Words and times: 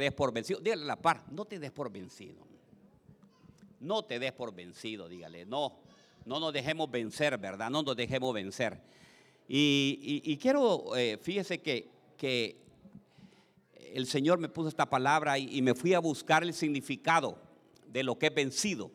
des 0.00 0.12
por 0.12 0.32
vencido. 0.32 0.58
Dígale 0.60 0.82
a 0.82 0.86
la 0.86 0.96
par, 0.96 1.24
no 1.30 1.44
te 1.44 1.60
des 1.60 1.70
por 1.70 1.92
vencido. 1.92 2.44
No 3.78 4.04
te 4.04 4.18
des 4.18 4.32
por 4.32 4.52
vencido, 4.52 5.08
dígale. 5.08 5.46
No, 5.46 5.78
no 6.24 6.40
nos 6.40 6.52
dejemos 6.52 6.90
vencer, 6.90 7.38
¿verdad? 7.38 7.70
No 7.70 7.82
nos 7.82 7.94
dejemos 7.94 8.34
vencer. 8.34 8.80
Y, 9.46 10.36
quiero, 10.40 10.96
eh, 10.96 11.18
fíjese 11.20 11.60
que, 11.60 11.88
que, 12.16 12.58
el 13.92 14.06
Señor 14.06 14.38
me 14.38 14.48
puso 14.48 14.68
esta 14.68 14.88
palabra 14.88 15.38
y, 15.38 15.56
y 15.56 15.62
me 15.62 15.74
fui 15.74 15.94
a 15.94 15.98
buscar 15.98 16.44
el 16.44 16.54
significado 16.54 17.38
de 17.88 18.04
lo 18.04 18.18
que 18.18 18.26
es 18.26 18.34
vencido, 18.34 18.92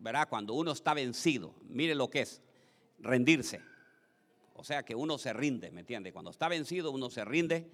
¿verdad? 0.00 0.28
Cuando 0.28 0.52
uno 0.54 0.72
está 0.72 0.92
vencido, 0.92 1.54
mire 1.68 1.94
lo 1.94 2.10
que 2.10 2.20
es 2.20 2.42
rendirse. 2.98 3.62
O 4.54 4.62
sea 4.62 4.82
que 4.82 4.94
uno 4.94 5.18
se 5.18 5.32
rinde, 5.32 5.70
¿me 5.70 5.80
entiende? 5.80 6.12
Cuando 6.12 6.30
está 6.30 6.48
vencido 6.48 6.90
uno 6.90 7.10
se 7.10 7.24
rinde, 7.24 7.66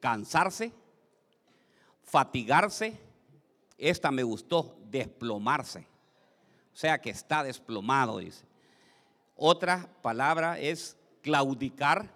cansarse, 0.00 0.72
fatigarse, 2.06 2.98
esta 3.76 4.10
me 4.10 4.22
gustó, 4.22 4.78
desplomarse. 4.88 5.86
O 6.72 6.76
sea 6.76 7.00
que 7.00 7.10
está 7.10 7.42
desplomado, 7.42 8.18
dice. 8.18 8.44
Otra 9.34 9.88
palabra 10.02 10.58
es 10.58 10.96
claudicar, 11.20 12.10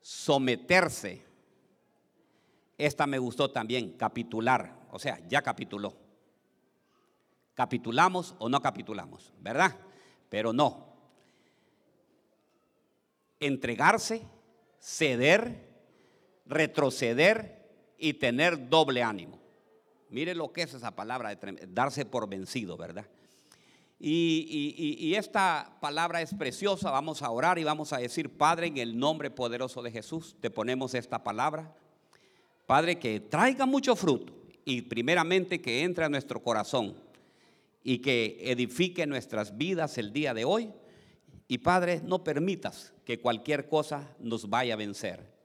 someterse. 0.00 1.24
Esta 2.76 3.06
me 3.06 3.18
gustó 3.18 3.50
también, 3.50 3.92
capitular. 3.92 4.72
O 4.90 4.98
sea, 4.98 5.20
ya 5.26 5.42
capituló. 5.42 5.96
Capitulamos 7.54 8.36
o 8.38 8.48
no 8.48 8.60
capitulamos, 8.60 9.32
¿verdad? 9.40 9.74
Pero 10.28 10.52
no. 10.52 10.86
Entregarse, 13.40 14.22
ceder, 14.78 15.66
retroceder 16.46 17.57
y 17.98 18.14
tener 18.14 18.68
doble 18.68 19.02
ánimo. 19.02 19.38
Mire 20.10 20.34
lo 20.34 20.52
que 20.52 20.62
es 20.62 20.72
esa 20.72 20.94
palabra 20.94 21.34
de 21.34 21.66
darse 21.68 22.06
por 22.06 22.28
vencido, 22.28 22.76
¿verdad? 22.76 23.06
Y, 24.00 25.12
esta 25.16 25.76
palabra 25.80 26.22
es 26.22 26.32
preciosa. 26.32 26.90
Vamos 26.90 27.22
a 27.22 27.30
orar 27.30 27.58
y 27.58 27.64
vamos 27.64 27.92
a 27.92 27.98
decir, 27.98 28.30
Padre, 28.30 28.68
en 28.68 28.78
el 28.78 28.98
nombre 28.98 29.30
poderoso 29.30 29.82
de 29.82 29.90
Jesús, 29.90 30.36
te 30.40 30.50
ponemos 30.50 30.94
esta 30.94 31.24
palabra. 31.24 31.74
Padre, 32.66 32.98
que 32.98 33.20
traiga 33.20 33.66
mucho 33.66 33.96
fruto 33.96 34.32
y 34.64 34.82
primeramente 34.82 35.60
que 35.60 35.82
entre 35.82 36.04
a 36.04 36.08
nuestro 36.08 36.42
corazón 36.42 36.96
y 37.82 37.98
que 37.98 38.38
edifique 38.42 39.06
nuestras 39.06 39.56
vidas 39.56 39.98
el 39.98 40.12
día 40.12 40.32
de 40.32 40.44
hoy. 40.44 40.70
Y 41.48 41.58
Padre, 41.58 42.00
no 42.04 42.22
permitas 42.22 42.92
que 43.04 43.18
cualquier 43.18 43.68
cosa 43.68 44.14
nos 44.20 44.48
vaya 44.48 44.74
a 44.74 44.76
vencer 44.76 45.37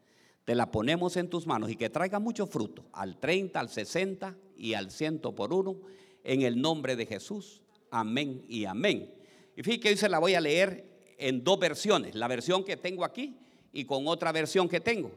te 0.45 0.55
la 0.55 0.71
ponemos 0.71 1.15
en 1.17 1.29
tus 1.29 1.47
manos 1.47 1.69
y 1.69 1.75
que 1.75 1.89
traiga 1.89 2.19
mucho 2.19 2.47
fruto, 2.47 2.85
al 2.91 3.17
30, 3.19 3.59
al 3.59 3.69
60 3.69 4.35
y 4.57 4.73
al 4.73 4.91
100 4.91 5.19
por 5.19 5.53
uno, 5.53 5.77
en 6.23 6.41
el 6.41 6.61
nombre 6.61 6.95
de 6.95 7.05
Jesús. 7.05 7.61
Amén 7.91 8.43
y 8.47 8.65
amén. 8.65 9.13
Y 9.55 9.63
fíjate 9.63 9.79
que 9.79 9.89
hoy 9.89 9.97
se 9.97 10.09
la 10.09 10.19
voy 10.19 10.35
a 10.35 10.41
leer 10.41 10.85
en 11.17 11.43
dos 11.43 11.59
versiones, 11.59 12.15
la 12.15 12.27
versión 12.27 12.63
que 12.63 12.75
tengo 12.75 13.05
aquí 13.05 13.37
y 13.71 13.85
con 13.85 14.07
otra 14.07 14.31
versión 14.31 14.67
que 14.67 14.81
tengo. 14.81 15.11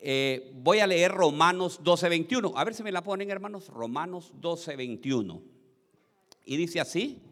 Eh, 0.00 0.52
voy 0.54 0.80
a 0.80 0.86
leer 0.86 1.12
Romanos 1.12 1.80
12, 1.82 2.08
21. 2.08 2.52
A 2.56 2.64
ver 2.64 2.74
si 2.74 2.82
me 2.82 2.92
la 2.92 3.02
ponen, 3.02 3.30
hermanos. 3.30 3.68
Romanos 3.68 4.32
12, 4.34 4.76
21. 4.76 5.42
Y 6.44 6.56
dice 6.56 6.80
así. 6.80 7.22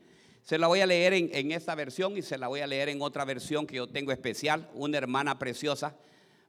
Se 0.42 0.58
la 0.58 0.66
voy 0.66 0.80
a 0.80 0.86
leer 0.86 1.14
en 1.14 1.52
esta 1.52 1.74
versión 1.74 2.18
y 2.18 2.22
se 2.22 2.36
la 2.36 2.48
voy 2.48 2.60
a 2.60 2.66
leer 2.66 2.90
en 2.90 3.00
otra 3.00 3.24
versión 3.24 3.66
que 3.66 3.76
yo 3.76 3.86
tengo 3.86 4.12
especial. 4.12 4.68
Una 4.74 4.98
hermana 4.98 5.38
preciosa 5.38 5.96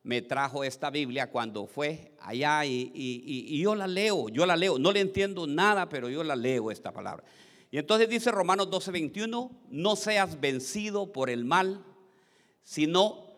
me 0.05 0.21
trajo 0.21 0.63
esta 0.63 0.91
Biblia 0.91 1.31
cuando 1.31 1.65
fue 1.65 2.11
allá 2.19 2.63
y, 2.63 3.59
yo 3.59 3.73
la 3.73 3.87
leo, 3.87 4.29
yo 4.29 4.45
la 4.45 4.55
leo, 4.55 4.77
no 4.77 4.91
le 4.91 4.99
entiendo 4.99 5.47
nada, 5.47 5.89
pero 5.89 6.09
yo 6.09 6.23
la 6.23 6.35
leo 6.35 6.69
esta 6.69 6.91
palabra. 6.91 7.25
Y 7.71 7.79
entonces 7.79 8.07
dice 8.07 8.29
Romanos 8.29 8.69
12, 8.69 8.91
21, 8.91 9.51
no 9.71 9.95
seas 9.95 10.39
vencido 10.39 11.11
por 11.11 11.31
el 11.31 11.43
mal, 11.43 11.83
sino 12.61 13.33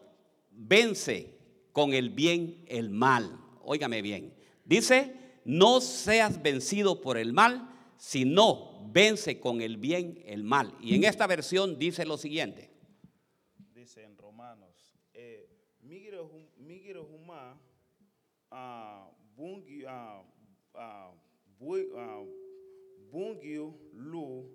vence 0.52 1.40
con 1.72 1.94
el 1.94 2.10
bien 2.10 2.66
el 2.68 2.90
mal. 2.90 3.40
Óigame 3.64 4.02
bien. 4.02 4.34
Dice, 4.66 5.16
no 5.46 5.80
seas 5.80 6.42
vencido 6.42 7.00
por 7.00 7.18
el 7.18 7.32
mal, 7.32 7.74
sino 7.96 8.86
vence 8.92 9.40
con 9.40 9.62
el 9.62 9.78
bien 9.78 10.22
el 10.26 10.44
mal. 10.44 10.76
Y 10.82 10.96
en 10.96 11.06
esta 11.06 11.28
versión 11.28 11.80
dice 11.80 12.06
lo 12.06 12.18
siguiente. 12.18 12.70
Dice 13.74 14.04
en 14.04 14.18
Romanos, 14.18 14.68
migiro 15.88 17.04
huma 17.04 17.58
uh, 18.52 19.08
bungi 19.38 19.86
uh, 19.86 20.22
bungio 23.12 23.74
lu 23.94 24.50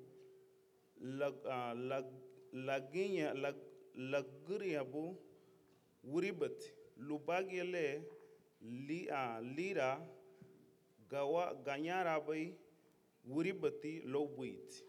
lag 1.00 1.34
lag 1.74 2.06
laginya 2.52 3.32
lag 3.34 3.56
li 8.60 9.08
lira 9.56 9.98
gawa 11.10 11.54
ganyara 11.64 12.20
bai 12.20 12.54
wuribati 13.24 14.02
lowbuit. 14.04 14.84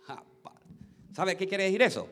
¿Sabe 1.13 1.37
qué 1.37 1.47
quiere 1.47 1.65
decir 1.65 1.81
eso? 1.81 2.07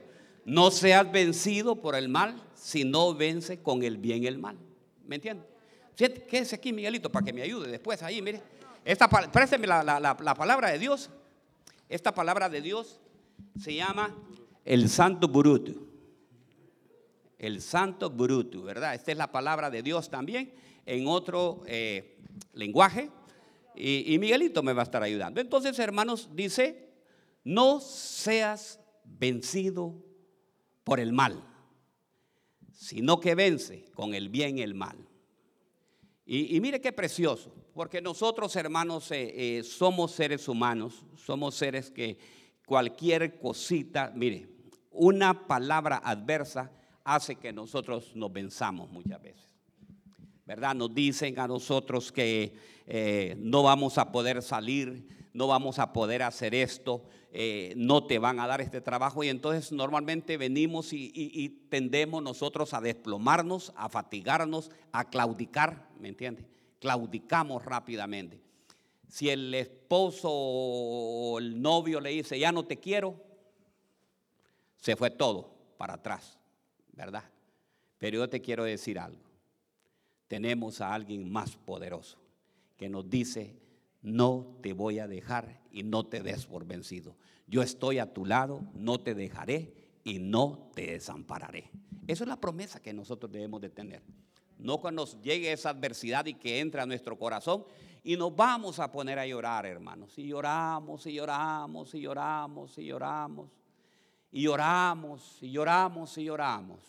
No 0.46 0.72
seas 0.72 1.12
vencido 1.12 1.76
por 1.76 1.96
el 1.96 2.10
mal, 2.10 2.42
sino 2.56 3.14
vence 3.14 3.62
con 3.62 3.84
el 3.84 3.98
bien 3.98 4.26
el 4.26 4.38
mal. 4.38 4.58
¿Me 5.06 5.16
entiende? 5.16 5.46
Quédese 5.96 6.56
aquí, 6.56 6.74
Miguelito, 6.74 7.12
para 7.12 7.26
que 7.26 7.34
me 7.34 7.42
ayude 7.42 7.70
después 7.70 8.02
ahí, 8.02 8.22
mire. 8.22 8.42
Esta, 8.84 9.08
présteme 9.08 9.68
la, 9.68 9.84
la, 9.84 10.36
palabra 10.36 10.72
de 10.72 10.80
Dios. 10.80 11.10
Esta 11.88 12.14
palabra 12.14 12.50
de 12.50 12.62
Dios 12.62 13.00
se 13.60 13.76
llama 13.76 14.16
el 14.66 14.90
Santo 14.90 15.28
Bruto. 15.28 15.74
El 17.38 17.62
Santo 17.62 18.10
Bruto, 18.10 18.64
¿verdad? 18.64 18.96
Esta 18.96 19.12
es 19.12 19.18
la 19.18 19.32
palabra 19.32 19.70
de 19.70 19.84
Dios 19.84 20.10
también 20.10 20.54
en 20.86 21.08
otro 21.08 21.62
eh, 21.68 22.18
lenguaje. 22.54 23.12
Y, 23.76 24.14
y 24.14 24.18
Miguelito 24.18 24.64
me 24.64 24.74
va 24.74 24.82
a 24.82 24.86
estar 24.86 25.04
ayudando. 25.04 25.40
Entonces, 25.40 25.78
hermanos, 25.78 26.30
dice, 26.34 26.90
no 27.44 27.80
seas 27.80 28.80
vencido 29.04 29.94
por 30.84 31.00
el 31.00 31.14
mal, 31.14 31.44
sino 32.74 33.20
que 33.20 33.36
vence 33.36 33.86
con 33.94 34.14
el 34.14 34.30
bien 34.30 34.60
el 34.60 34.74
mal. 34.74 34.98
Y, 36.26 36.62
mire 36.62 36.80
qué 36.80 36.94
precioso, 36.94 37.54
porque 37.74 38.02
nosotros 38.02 38.56
hermanos 38.56 39.12
eh, 39.12 39.58
eh, 39.58 39.64
somos 39.64 40.12
seres 40.12 40.48
humanos, 40.48 41.06
somos 41.18 41.56
seres 41.56 41.92
que 41.92 42.18
cualquier 42.66 43.38
cosita, 43.38 44.14
mire, 44.16 44.48
una 44.92 45.48
palabra 45.48 46.02
adversa 46.04 46.72
hace 47.04 47.36
que 47.36 47.52
nosotros 47.52 48.16
nos 48.16 48.32
venzamos 48.32 48.90
muchas 48.92 49.22
veces. 49.22 49.50
¿Verdad? 50.46 50.76
Nos 50.76 50.94
dicen 50.94 51.40
a 51.40 51.48
nosotros 51.48 52.12
que 52.12 52.54
eh, 52.88 53.36
no 53.38 53.64
vamos 53.64 53.98
a 53.98 54.12
poder 54.12 54.42
salir, 54.42 55.08
no 55.34 55.48
vamos 55.48 55.80
a 55.80 55.94
poder 55.94 56.24
hacer 56.24 56.54
esto, 56.54 57.04
eh, 57.34 57.74
no 57.78 58.06
te 58.06 58.20
van 58.20 58.42
a 58.42 58.48
dar 58.48 58.60
este 58.60 58.82
trabajo 58.82 59.24
y 59.24 59.30
entonces 59.30 59.72
normalmente 59.72 60.36
venimos 60.36 60.92
y, 60.92 61.66
tendemos 61.70 62.22
nosotros 62.22 62.74
a 62.74 62.82
desplomarnos, 62.82 63.72
a 63.78 63.88
fatigarnos, 63.88 64.70
a 64.92 65.10
claudicar, 65.10 65.88
¿me 65.98 66.10
entiendes? 66.10 66.46
Claudicamos 66.80 67.64
rápidamente. 67.64 68.42
Si 69.08 69.30
el 69.30 69.54
esposo 69.54 70.30
o 70.30 71.40
el 71.40 71.62
novio 71.62 72.02
le 72.02 72.10
dice, 72.10 72.38
ya 72.38 72.52
no 72.52 72.66
te 72.66 72.78
quiero, 72.78 73.16
se 74.76 74.98
fue 74.98 75.10
todo 75.10 75.54
para 75.78 75.94
atrás, 75.94 76.38
¿verdad? 76.92 77.24
Pero 77.98 78.18
yo 78.18 78.30
te 78.30 78.42
quiero 78.42 78.66
decir 78.66 79.00
algo. 79.00 79.22
Tenemos 80.28 80.82
a 80.82 80.94
alguien 80.94 81.32
más 81.32 81.56
poderoso 81.56 82.18
que 82.76 82.90
nos 82.90 83.10
dice, 83.10 83.56
no 84.02 84.58
te 84.62 84.74
voy 84.74 85.00
a 85.00 85.08
dejar 85.08 85.62
y 85.72 85.84
no 85.84 86.06
te 86.06 86.22
des 86.22 86.46
por 86.46 86.66
vencido. 86.66 87.16
Yo 87.48 87.62
estoy 87.62 88.00
a 88.00 88.14
tu 88.14 88.26
lado, 88.26 88.62
no 88.74 89.00
te 89.00 89.14
dejaré 89.14 89.74
y 90.04 90.20
no 90.20 90.70
te 90.74 90.92
desampararé. 90.92 91.70
Esa 92.08 92.24
es 92.24 92.28
la 92.28 92.40
promesa 92.40 92.82
que 92.82 92.94
nosotros 92.94 93.32
debemos 93.32 93.62
de 93.62 93.70
tener. 93.70 94.02
No 94.58 94.80
cuando 94.80 95.04
nos 95.04 95.22
llegue 95.22 95.52
esa 95.52 95.70
adversidad 95.70 96.26
y 96.26 96.36
que 96.36 96.60
entre 96.60 96.82
a 96.82 96.86
nuestro 96.86 97.18
corazón 97.18 97.66
y 98.04 98.18
nos 98.18 98.36
vamos 98.36 98.80
a 98.80 98.92
poner 98.92 99.20
a 99.20 99.28
llorar, 99.28 99.66
hermanos. 99.66 100.18
Y 100.18 100.28
lloramos, 100.28 101.06
y 101.06 101.14
lloramos, 101.14 101.94
y 101.94 102.02
lloramos, 102.02 102.78
y 102.78 102.86
lloramos. 102.86 103.50
Y 104.32 104.44
lloramos, 104.44 105.38
y 105.42 105.52
lloramos, 105.52 106.18
y 106.18 106.24
lloramos. 106.24 106.80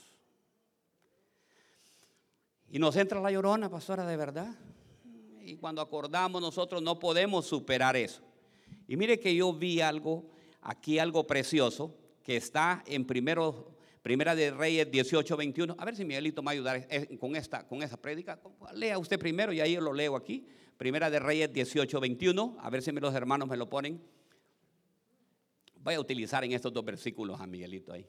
Y 2.70 2.78
nos 2.78 2.96
entra 2.96 3.20
la 3.20 3.30
llorona, 3.30 3.68
pastora, 3.68 4.06
de 4.06 4.16
verdad 4.16 4.54
y 5.44 5.56
cuando 5.56 5.80
acordamos 5.80 6.40
nosotros 6.40 6.82
no 6.82 6.98
podemos 6.98 7.46
superar 7.46 7.96
eso. 7.96 8.22
Y 8.86 8.96
mire 8.96 9.18
que 9.20 9.34
yo 9.34 9.52
vi 9.52 9.80
algo, 9.80 10.30
aquí 10.60 10.98
algo 10.98 11.26
precioso, 11.26 11.96
que 12.22 12.36
está 12.36 12.82
en 12.86 13.06
primero, 13.06 13.76
Primera 14.02 14.34
de 14.34 14.50
Reyes 14.50 14.90
18, 14.90 15.36
21. 15.36 15.76
A 15.78 15.84
ver 15.84 15.94
si 15.94 16.04
Miguelito 16.04 16.42
me 16.42 16.46
va 16.46 16.50
a 16.50 16.54
ayudar 16.54 16.88
con 17.18 17.36
esta, 17.36 17.66
con 17.66 17.82
esa 17.82 17.96
prédica. 17.96 18.40
Lea 18.74 18.98
usted 18.98 19.18
primero 19.18 19.52
y 19.52 19.60
ahí 19.60 19.74
yo 19.74 19.80
lo 19.80 19.92
leo 19.92 20.16
aquí 20.16 20.44
Primera 20.82 21.10
de 21.10 21.20
Reyes 21.20 21.52
18, 21.52 22.00
21. 22.00 22.56
A 22.58 22.68
ver 22.68 22.82
si 22.82 22.90
los 22.90 23.14
hermanos 23.14 23.48
me 23.48 23.56
lo 23.56 23.70
ponen. 23.70 24.02
Voy 25.76 25.94
a 25.94 26.00
utilizar 26.00 26.42
en 26.44 26.50
estos 26.50 26.72
dos 26.72 26.84
versículos 26.84 27.40
a 27.40 27.46
Miguelito 27.46 27.92
ahí. 27.92 28.04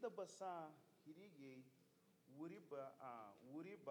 ಇದಬಸ 0.00 0.42
ಹಿರಿಗೆ 1.06 1.50
ಉರಿಬ 2.42 2.72
ಉರಿಬ 3.56 3.88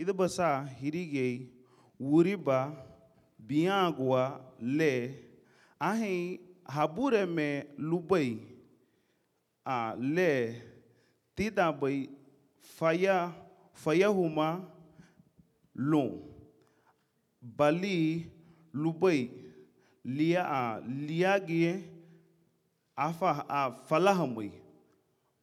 ಇದಬಸ 0.00 0.40
ಹಿರಿಗೆ 0.80 1.26
ಉರಿಬ 2.16 2.50
ಬಿಯಾಗುವ 3.50 4.14
ಲೇ 4.78 4.94
ahị 5.80 6.16
habureme 6.74 7.48
lubai 7.90 8.28
a 9.64 9.78
le. 10.16 10.32
Tidabai 11.36 11.98
faya 12.76 13.16
fayahuma 13.82 14.48
lo. 15.74 16.04
Bali 17.42 17.98
lubai 18.82 19.30
liya 20.04 20.42
a 20.44 20.62
liyagie 21.08 21.72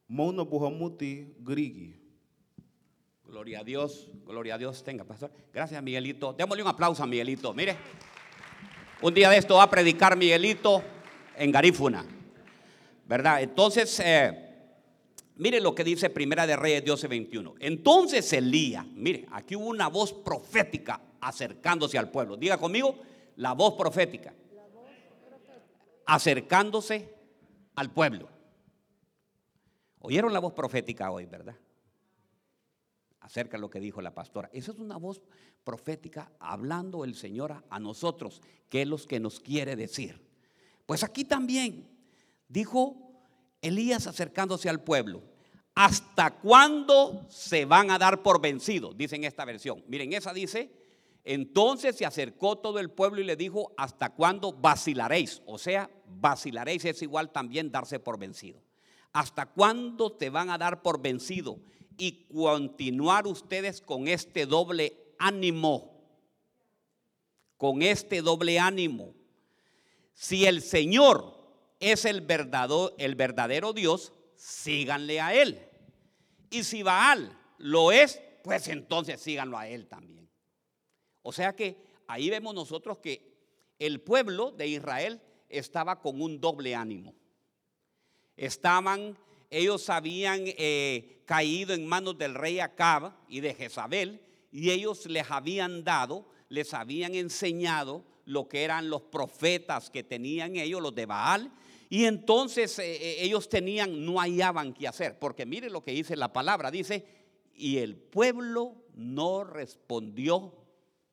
mauna 0.08 0.42
buhamuti 0.44 1.34
grigi 1.40 2.08
Gloria 3.28 3.60
a 3.60 3.64
Dios, 3.64 4.08
gloria 4.24 4.54
a 4.54 4.58
Dios. 4.58 4.82
Tenga, 4.82 5.04
pastor. 5.04 5.30
Gracias, 5.52 5.82
Miguelito. 5.82 6.32
Démosle 6.32 6.62
un 6.62 6.68
aplauso 6.68 7.02
a 7.02 7.06
Miguelito. 7.06 7.52
Mire, 7.52 7.76
un 9.02 9.12
día 9.12 9.28
de 9.28 9.36
esto 9.36 9.56
va 9.56 9.64
a 9.64 9.70
predicar 9.70 10.16
Miguelito 10.16 10.82
en 11.36 11.52
Garífuna. 11.52 12.06
¿Verdad? 13.06 13.42
Entonces, 13.42 14.00
eh, 14.00 14.32
mire 15.36 15.60
lo 15.60 15.74
que 15.74 15.84
dice 15.84 16.08
Primera 16.08 16.46
de 16.46 16.56
Reyes 16.56 16.86
12, 16.86 17.06
21. 17.06 17.54
Entonces 17.60 18.32
Elías, 18.32 18.86
mire, 18.86 19.26
aquí 19.30 19.56
hubo 19.56 19.66
una 19.66 19.88
voz 19.88 20.14
profética 20.14 20.98
acercándose 21.20 21.98
al 21.98 22.10
pueblo. 22.10 22.38
Diga 22.38 22.56
conmigo, 22.56 22.96
la 23.36 23.52
voz 23.52 23.74
profética. 23.74 24.32
Acercándose 26.06 27.14
al 27.78 27.90
pueblo. 27.90 28.28
Oyeron 30.00 30.32
la 30.32 30.40
voz 30.40 30.52
profética 30.52 31.10
hoy, 31.10 31.26
¿verdad? 31.26 31.56
acerca 33.28 33.58
de 33.58 33.60
lo 33.60 33.68
que 33.68 33.78
dijo 33.78 34.00
la 34.00 34.14
pastora. 34.14 34.48
Esa 34.54 34.72
es 34.72 34.78
una 34.78 34.96
voz 34.96 35.20
profética 35.62 36.32
hablando 36.40 37.04
el 37.04 37.14
Señor 37.14 37.62
a, 37.68 37.78
nosotros, 37.78 38.40
que 38.70 38.82
es 38.82 38.88
lo 38.88 38.96
que 38.96 39.20
nos 39.20 39.38
quiere 39.38 39.76
decir. 39.76 40.26
Pues 40.86 41.04
aquí 41.04 41.24
también 41.24 41.86
dijo 42.48 42.96
Elías 43.60 44.06
acercándose 44.06 44.70
al 44.70 44.82
pueblo, 44.82 45.22
¿hasta 45.74 46.38
cuándo 46.38 47.26
se 47.28 47.66
van 47.66 47.90
a 47.90 47.98
dar 47.98 48.22
por 48.22 48.40
vencidos? 48.40 48.96
Dice 48.96 49.16
en 49.16 49.24
esta 49.24 49.44
versión. 49.44 49.84
Miren, 49.88 50.14
esa 50.14 50.32
dice, 50.32 50.72
entonces 51.22 51.96
se 51.96 52.06
acercó 52.06 52.56
todo 52.56 52.78
el 52.78 52.90
pueblo 52.90 53.20
y 53.20 53.24
le 53.24 53.36
dijo, 53.36 53.74
¿hasta 53.76 54.14
cuándo 54.14 54.54
vacilaréis? 54.54 55.42
O 55.44 55.58
sea, 55.58 55.90
vacilaréis 56.08 56.84
es 56.84 57.02
igual 57.02 57.30
también 57.30 57.70
darse 57.70 58.00
por 58.00 58.18
vencido. 58.18 58.62
¿Hasta 59.12 59.46
cuándo 59.46 60.12
te 60.12 60.30
van 60.30 60.50
a 60.50 60.58
dar 60.58 60.82
por 60.82 61.00
vencido? 61.00 61.58
y 61.98 62.26
continuar 62.32 63.26
ustedes 63.26 63.82
con 63.82 64.08
este 64.08 64.46
doble 64.46 65.14
ánimo. 65.18 66.00
Con 67.56 67.82
este 67.82 68.22
doble 68.22 68.58
ánimo. 68.60 69.14
Si 70.14 70.46
el 70.46 70.62
Señor 70.62 71.36
es 71.80 72.04
el 72.04 72.20
verdadero, 72.20 72.94
el 72.98 73.16
verdadero 73.16 73.72
Dios, 73.72 74.12
síganle 74.36 75.20
a 75.20 75.34
Él. 75.34 75.60
Y 76.50 76.62
si 76.62 76.84
Baal 76.84 77.36
lo 77.58 77.90
es, 77.90 78.22
pues 78.44 78.68
entonces 78.68 79.20
síganlo 79.20 79.58
a 79.58 79.68
Él 79.68 79.88
también. 79.88 80.30
O 81.22 81.32
sea 81.32 81.54
que 81.54 81.76
ahí 82.06 82.30
vemos 82.30 82.54
nosotros 82.54 82.98
que 82.98 83.36
el 83.80 84.00
pueblo 84.00 84.52
de 84.52 84.68
Israel 84.68 85.20
estaba 85.48 86.00
con 86.00 86.20
un 86.20 86.40
doble 86.40 86.74
ánimo. 86.74 87.14
Estaban 88.36 89.16
ellos 89.50 89.88
habían 89.88 90.42
eh, 90.44 91.22
caído 91.24 91.74
en 91.74 91.86
manos 91.86 92.18
del 92.18 92.34
rey 92.34 92.60
Acab 92.60 93.12
y 93.28 93.40
de 93.40 93.54
Jezabel, 93.54 94.20
y 94.50 94.70
ellos 94.70 95.06
les 95.06 95.30
habían 95.30 95.84
dado, 95.84 96.28
les 96.48 96.74
habían 96.74 97.14
enseñado 97.14 98.04
lo 98.24 98.48
que 98.48 98.62
eran 98.62 98.90
los 98.90 99.02
profetas 99.02 99.90
que 99.90 100.04
tenían 100.04 100.56
ellos, 100.56 100.82
los 100.82 100.94
de 100.94 101.06
Baal, 101.06 101.50
y 101.88 102.04
entonces 102.04 102.78
eh, 102.78 102.96
eh, 102.96 103.16
ellos 103.20 103.48
tenían, 103.48 104.04
no 104.04 104.20
hallaban 104.20 104.74
qué 104.74 104.86
hacer, 104.86 105.18
porque 105.18 105.46
mire 105.46 105.70
lo 105.70 105.82
que 105.82 105.92
dice 105.92 106.14
la 106.16 106.32
palabra, 106.32 106.70
dice, 106.70 107.06
y 107.54 107.78
el 107.78 107.96
pueblo 107.96 108.76
no 108.94 109.44
respondió 109.44 110.54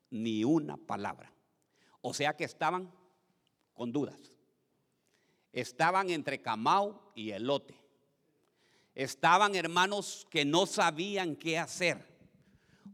ni 0.09 0.43
una 0.43 0.75
palabra. 0.75 1.33
O 2.01 2.13
sea 2.13 2.35
que 2.35 2.43
estaban 2.43 2.93
con 3.75 3.91
dudas. 3.91 4.17
Estaban 5.53 6.09
entre 6.09 6.41
Camao 6.41 7.11
y 7.13 7.31
Elote. 7.31 7.75
Estaban 8.95 9.55
hermanos 9.55 10.25
que 10.29 10.45
no 10.45 10.65
sabían 10.65 11.35
qué 11.35 11.57
hacer, 11.57 12.07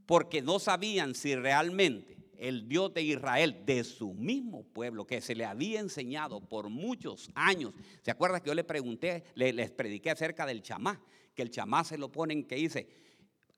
porque 0.05 0.41
no 0.41 0.59
sabían 0.59 1.15
si 1.15 1.35
realmente 1.35 2.17
el 2.37 2.67
Dios 2.67 2.91
de 2.93 3.03
Israel, 3.03 3.63
de 3.65 3.83
su 3.83 4.13
mismo 4.15 4.63
pueblo, 4.63 5.05
que 5.05 5.21
se 5.21 5.35
le 5.35 5.45
había 5.45 5.79
enseñado 5.79 6.41
por 6.41 6.69
muchos 6.69 7.29
años. 7.35 7.71
¿Se 8.01 8.09
acuerda 8.09 8.39
que 8.39 8.47
yo 8.47 8.55
le 8.55 8.63
pregunté, 8.63 9.23
le, 9.35 9.53
les 9.53 9.69
prediqué 9.69 10.09
acerca 10.09 10.47
del 10.47 10.63
chamá? 10.63 10.99
Que 11.35 11.43
el 11.43 11.51
chamá 11.51 11.83
se 11.83 11.99
lo 11.99 12.11
ponen 12.11 12.43
que 12.45 12.55
dice, 12.55 12.89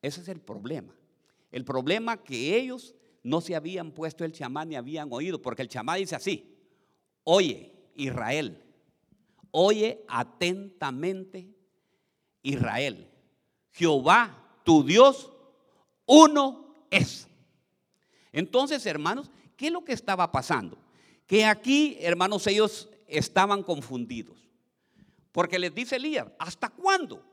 ese 0.02 0.20
es 0.20 0.28
el 0.28 0.42
problema. 0.42 0.94
El 1.50 1.64
problema 1.64 2.22
que 2.22 2.58
ellos 2.58 2.94
no 3.24 3.40
se 3.40 3.56
habían 3.56 3.92
puesto 3.92 4.26
el 4.26 4.34
chamá 4.34 4.66
ni 4.66 4.76
habían 4.76 5.08
oído, 5.12 5.42
porque 5.42 5.62
el 5.62 5.70
chamá 5.70 5.96
dice 5.96 6.16
así, 6.16 6.53
oye 7.24 7.72
Israel, 7.96 8.62
oye 9.52 10.04
atentamente 10.08 11.48
Israel. 12.42 13.10
Jehová, 13.72 14.60
tu 14.64 14.84
Dios, 14.84 15.32
uno 16.06 16.86
es. 16.92 17.28
Entonces, 18.32 18.86
hermanos, 18.86 19.30
¿qué 19.56 19.68
es 19.68 19.74
lo 19.74 19.84
que 19.84 19.94
estaba 19.94 20.32
pasando? 20.32 20.78
Que 21.26 21.46
aquí, 21.46 21.98
hermanos, 22.00 22.46
ellos 22.48 22.90
estaban 23.08 23.64
confundidos. 23.64 24.38
Porque 25.32 25.58
les 25.58 25.74
dice 25.74 25.96
Elías, 25.96 26.28
¿hasta 26.38 26.70
cuándo? 26.70 27.26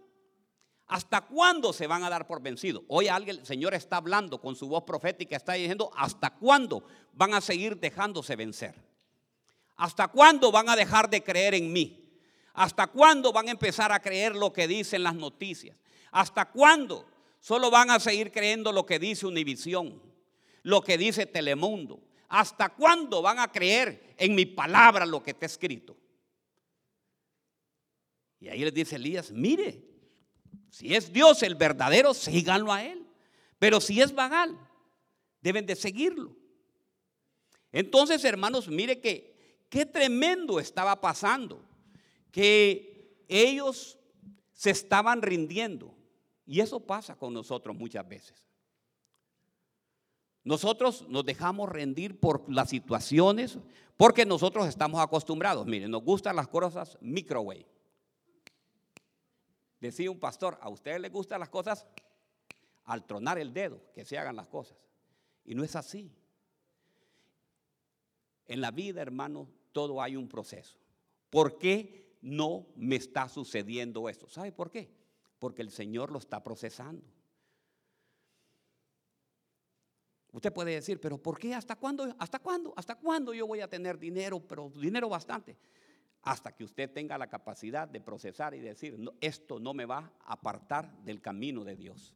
¿Hasta 0.86 1.20
cuándo 1.20 1.72
se 1.72 1.86
van 1.86 2.02
a 2.02 2.10
dar 2.10 2.26
por 2.26 2.42
vencidos? 2.42 2.82
Hoy 2.88 3.08
alguien, 3.08 3.38
el 3.38 3.46
Señor 3.46 3.74
está 3.74 3.98
hablando 3.98 4.40
con 4.40 4.56
su 4.56 4.66
voz 4.68 4.84
profética, 4.84 5.36
está 5.36 5.52
diciendo, 5.52 5.90
¿hasta 5.96 6.30
cuándo 6.30 6.84
van 7.12 7.34
a 7.34 7.40
seguir 7.40 7.78
dejándose 7.78 8.34
vencer? 8.36 8.89
¿Hasta 9.80 10.08
cuándo 10.08 10.52
van 10.52 10.68
a 10.68 10.76
dejar 10.76 11.08
de 11.08 11.24
creer 11.24 11.54
en 11.54 11.72
mí? 11.72 12.06
¿Hasta 12.52 12.86
cuándo 12.86 13.32
van 13.32 13.48
a 13.48 13.52
empezar 13.52 13.90
a 13.92 14.02
creer 14.02 14.36
lo 14.36 14.52
que 14.52 14.68
dicen 14.68 15.02
las 15.02 15.14
noticias? 15.14 15.74
¿Hasta 16.10 16.50
cuándo 16.50 17.08
solo 17.40 17.70
van 17.70 17.90
a 17.90 17.98
seguir 17.98 18.30
creyendo 18.30 18.72
lo 18.72 18.84
que 18.84 18.98
dice 18.98 19.26
Univisión, 19.26 20.02
lo 20.64 20.82
que 20.82 20.98
dice 20.98 21.24
Telemundo? 21.24 21.98
¿Hasta 22.28 22.68
cuándo 22.68 23.22
van 23.22 23.38
a 23.38 23.50
creer 23.50 24.14
en 24.18 24.34
mi 24.34 24.44
palabra 24.44 25.06
lo 25.06 25.22
que 25.22 25.30
está 25.30 25.46
escrito? 25.46 25.96
Y 28.38 28.48
ahí 28.48 28.62
les 28.62 28.74
dice 28.74 28.96
Elías, 28.96 29.30
mire, 29.30 29.82
si 30.68 30.94
es 30.94 31.10
Dios 31.10 31.42
el 31.42 31.54
verdadero, 31.54 32.12
síganlo 32.12 32.70
a 32.70 32.84
él. 32.84 33.06
Pero 33.58 33.80
si 33.80 34.02
es 34.02 34.14
Baal, 34.14 34.58
deben 35.40 35.64
de 35.64 35.74
seguirlo. 35.74 36.36
Entonces, 37.72 38.22
hermanos, 38.26 38.68
mire 38.68 39.00
que 39.00 39.29
qué 39.70 39.86
tremendo 39.86 40.60
estaba 40.60 41.00
pasando 41.00 41.64
que 42.30 43.24
ellos 43.28 43.98
se 44.52 44.70
estaban 44.70 45.22
rindiendo. 45.22 45.94
Y 46.44 46.60
eso 46.60 46.80
pasa 46.80 47.16
con 47.16 47.32
nosotros 47.32 47.74
muchas 47.76 48.06
veces. 48.06 48.46
Nosotros 50.42 51.06
nos 51.08 51.24
dejamos 51.24 51.68
rendir 51.68 52.18
por 52.18 52.52
las 52.52 52.70
situaciones 52.70 53.58
porque 53.96 54.26
nosotros 54.26 54.66
estamos 54.66 55.00
acostumbrados. 55.00 55.66
Miren, 55.66 55.90
nos 55.90 56.02
gustan 56.02 56.36
las 56.36 56.48
cosas 56.48 56.98
microwave. 57.00 57.66
Decía 59.80 60.10
un 60.10 60.18
pastor, 60.18 60.58
a 60.60 60.68
ustedes 60.68 61.00
les 61.00 61.12
gustan 61.12 61.40
las 61.40 61.48
cosas 61.48 61.86
al 62.84 63.06
tronar 63.06 63.38
el 63.38 63.52
dedo, 63.52 63.80
que 63.94 64.04
se 64.04 64.18
hagan 64.18 64.36
las 64.36 64.48
cosas. 64.48 64.76
Y 65.44 65.54
no 65.54 65.62
es 65.62 65.76
así. 65.76 66.12
En 68.46 68.60
la 68.60 68.72
vida, 68.72 69.00
hermano, 69.00 69.48
todo 69.72 70.02
hay 70.02 70.16
un 70.16 70.28
proceso. 70.28 70.78
¿Por 71.30 71.58
qué 71.58 72.00
no 72.22 72.66
me 72.76 72.96
está 72.96 73.28
sucediendo 73.28 74.08
esto. 74.08 74.28
¿Sabe 74.28 74.52
por 74.52 74.70
qué? 74.70 74.90
Porque 75.38 75.62
el 75.62 75.70
Señor 75.70 76.10
lo 76.10 76.18
está 76.18 76.42
procesando. 76.42 77.04
Usted 80.32 80.52
puede 80.52 80.72
decir, 80.72 81.00
pero 81.00 81.18
¿por 81.18 81.38
qué? 81.38 81.54
¿Hasta 81.54 81.76
cuándo? 81.76 82.14
¿Hasta 82.18 82.38
cuándo? 82.38 82.72
¿Hasta 82.76 82.94
cuándo 82.94 83.34
yo 83.34 83.46
voy 83.46 83.60
a 83.60 83.68
tener 83.68 83.98
dinero? 83.98 84.40
Pero 84.40 84.70
dinero 84.76 85.08
bastante. 85.08 85.56
Hasta 86.22 86.54
que 86.54 86.64
usted 86.64 86.92
tenga 86.92 87.18
la 87.18 87.28
capacidad 87.28 87.88
de 87.88 88.00
procesar 88.00 88.54
y 88.54 88.60
decir, 88.60 88.96
esto 89.20 89.58
no 89.58 89.74
me 89.74 89.86
va 89.86 90.12
a 90.20 90.34
apartar 90.34 90.94
del 91.02 91.20
camino 91.20 91.64
de 91.64 91.76
Dios. 91.76 92.14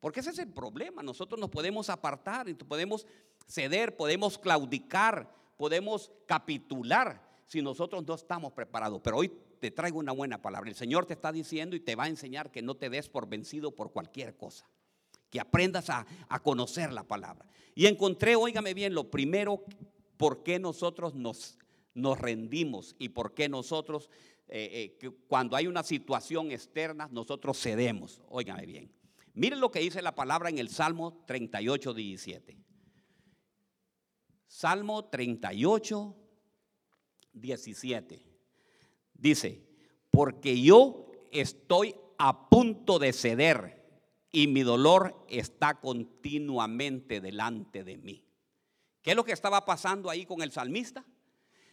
Porque 0.00 0.20
ese 0.20 0.30
es 0.30 0.38
el 0.38 0.52
problema. 0.52 1.02
Nosotros 1.02 1.38
nos 1.38 1.50
podemos 1.50 1.88
apartar, 1.90 2.46
podemos 2.58 3.06
ceder, 3.46 3.96
podemos 3.96 4.38
claudicar, 4.38 5.32
podemos 5.56 6.10
capitular 6.26 7.26
si 7.46 7.62
nosotros 7.62 8.04
no 8.06 8.14
estamos 8.14 8.52
preparados. 8.52 9.00
Pero 9.02 9.18
hoy 9.18 9.32
te 9.60 9.70
traigo 9.70 9.98
una 9.98 10.12
buena 10.12 10.40
palabra. 10.42 10.68
El 10.68 10.76
Señor 10.76 11.06
te 11.06 11.14
está 11.14 11.32
diciendo 11.32 11.76
y 11.76 11.80
te 11.80 11.94
va 11.94 12.04
a 12.04 12.08
enseñar 12.08 12.50
que 12.50 12.62
no 12.62 12.76
te 12.76 12.90
des 12.90 13.08
por 13.08 13.28
vencido 13.28 13.74
por 13.74 13.92
cualquier 13.92 14.36
cosa. 14.36 14.68
Que 15.30 15.40
aprendas 15.40 15.90
a, 15.90 16.06
conocer 16.42 16.92
la 16.92 17.04
palabra. 17.04 17.48
Y 17.74 17.86
encontré, 17.86 18.36
óigame 18.36 18.74
bien, 18.74 18.94
lo 18.94 19.10
primero, 19.10 19.64
por 20.16 20.42
qué 20.42 20.58
nosotros 20.58 21.14
nos, 21.14 21.58
nos 21.94 22.18
rendimos 22.18 22.94
y 22.98 23.10
por 23.10 23.34
qué 23.34 23.48
nosotros, 23.48 24.08
eh, 24.48 24.96
eh, 25.00 25.10
cuando 25.26 25.56
hay 25.56 25.66
una 25.66 25.82
situación 25.82 26.52
externa, 26.52 27.08
nosotros 27.10 27.60
cedemos. 27.60 28.22
Óigame 28.28 28.66
bien. 28.66 28.92
Miren 29.34 29.60
lo 29.60 29.70
que 29.70 29.80
dice 29.80 30.00
la 30.00 30.14
palabra 30.14 30.48
en 30.48 30.58
el 30.58 30.70
Salmo 30.70 31.22
38, 31.26 31.92
17. 31.92 32.65
Salmo 34.46 35.06
38, 35.06 36.16
17. 37.32 38.22
Dice, 39.14 39.66
porque 40.10 40.60
yo 40.60 41.12
estoy 41.30 41.94
a 42.18 42.48
punto 42.48 42.98
de 42.98 43.12
ceder 43.12 43.76
y 44.30 44.46
mi 44.46 44.62
dolor 44.62 45.24
está 45.28 45.80
continuamente 45.80 47.20
delante 47.20 47.84
de 47.84 47.96
mí. 47.98 48.24
¿Qué 49.02 49.10
es 49.10 49.16
lo 49.16 49.24
que 49.24 49.32
estaba 49.32 49.64
pasando 49.64 50.10
ahí 50.10 50.26
con 50.26 50.42
el 50.42 50.52
salmista? 50.52 51.04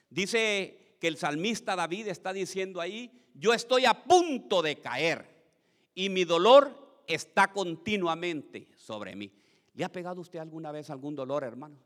Dice 0.09 0.97
que 0.99 1.07
el 1.07 1.17
salmista 1.17 1.75
David 1.75 2.07
está 2.07 2.31
diciendo 2.31 2.79
ahí, 2.79 3.11
yo 3.33 3.53
estoy 3.53 3.85
a 3.85 4.03
punto 4.03 4.61
de 4.61 4.79
caer 4.79 5.27
y 5.95 6.09
mi 6.09 6.23
dolor 6.23 7.01
está 7.07 7.51
continuamente 7.51 8.69
sobre 8.75 9.15
mí. 9.15 9.31
¿Le 9.73 9.83
ha 9.83 9.91
pegado 9.91 10.21
usted 10.21 10.39
alguna 10.39 10.71
vez 10.71 10.89
algún 10.89 11.15
dolor, 11.15 11.43
hermano? 11.43 11.77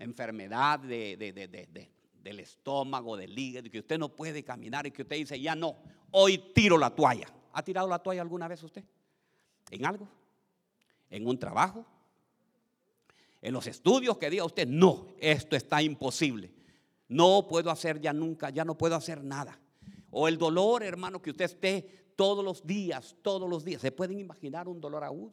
Enfermedad 0.00 0.80
del 0.80 2.40
estómago, 2.40 3.16
del 3.16 3.38
hígado, 3.38 3.70
que 3.70 3.78
usted 3.78 3.98
no 3.98 4.08
puede 4.08 4.42
caminar 4.42 4.86
y 4.86 4.90
que 4.90 5.02
usted 5.02 5.16
dice, 5.16 5.40
ya 5.40 5.54
no, 5.54 5.76
hoy 6.10 6.38
tiro 6.54 6.78
la 6.78 6.90
toalla. 6.90 7.28
¿Ha 7.52 7.62
tirado 7.62 7.86
la 7.86 7.98
toalla 7.98 8.22
alguna 8.22 8.48
vez 8.48 8.62
usted? 8.62 8.82
¿En 9.70 9.84
algo? 9.84 10.08
¿En 11.10 11.26
un 11.26 11.38
trabajo? 11.38 11.84
¿En 13.42 13.52
los 13.52 13.66
estudios 13.66 14.18
que 14.18 14.30
diga 14.30 14.44
usted, 14.44 14.66
no, 14.66 15.08
esto 15.18 15.54
está 15.54 15.82
imposible? 15.82 16.50
No 17.08 17.46
puedo 17.46 17.70
hacer 17.70 18.00
ya 18.00 18.12
nunca, 18.12 18.50
ya 18.50 18.64
no 18.64 18.78
puedo 18.78 18.94
hacer 18.94 19.22
nada. 19.22 19.58
O 20.10 20.28
el 20.28 20.38
dolor, 20.38 20.82
hermano, 20.82 21.20
que 21.20 21.30
usted 21.30 21.44
esté 21.44 22.12
todos 22.16 22.44
los 22.44 22.66
días, 22.66 23.16
todos 23.22 23.48
los 23.48 23.64
días. 23.64 23.82
¿Se 23.82 23.92
pueden 23.92 24.18
imaginar 24.18 24.66
un 24.66 24.80
dolor 24.80 25.04
agudo? 25.04 25.32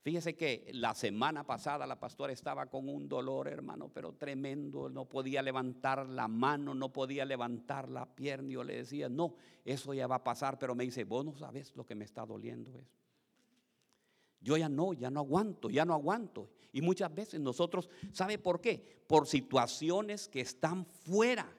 Fíjese 0.00 0.36
que 0.36 0.70
la 0.72 0.94
semana 0.94 1.44
pasada 1.44 1.86
la 1.86 1.98
pastora 1.98 2.32
estaba 2.32 2.66
con 2.66 2.88
un 2.88 3.08
dolor, 3.08 3.48
hermano, 3.48 3.90
pero 3.92 4.12
tremendo. 4.14 4.88
No 4.88 5.06
podía 5.06 5.42
levantar 5.42 6.08
la 6.08 6.28
mano, 6.28 6.72
no 6.72 6.92
podía 6.92 7.24
levantar 7.24 7.88
la 7.88 8.06
pierna. 8.06 8.50
Yo 8.50 8.64
le 8.64 8.76
decía, 8.76 9.08
no, 9.08 9.34
eso 9.64 9.92
ya 9.92 10.06
va 10.06 10.16
a 10.16 10.24
pasar. 10.24 10.58
Pero 10.58 10.74
me 10.74 10.84
dice, 10.84 11.04
vos 11.04 11.24
no 11.24 11.36
sabes 11.36 11.74
lo 11.74 11.84
que 11.84 11.96
me 11.96 12.04
está 12.04 12.24
doliendo. 12.24 12.70
Yo 14.40 14.56
ya 14.56 14.68
no, 14.68 14.92
ya 14.92 15.10
no 15.10 15.20
aguanto, 15.20 15.68
ya 15.68 15.84
no 15.84 15.94
aguanto. 15.94 16.48
Y 16.72 16.80
muchas 16.80 17.12
veces 17.12 17.40
nosotros, 17.40 17.88
¿sabe 18.12 18.38
por 18.38 18.60
qué? 18.60 19.02
Por 19.08 19.26
situaciones 19.26 20.28
que 20.28 20.40
están 20.40 20.86
fuera, 20.86 21.50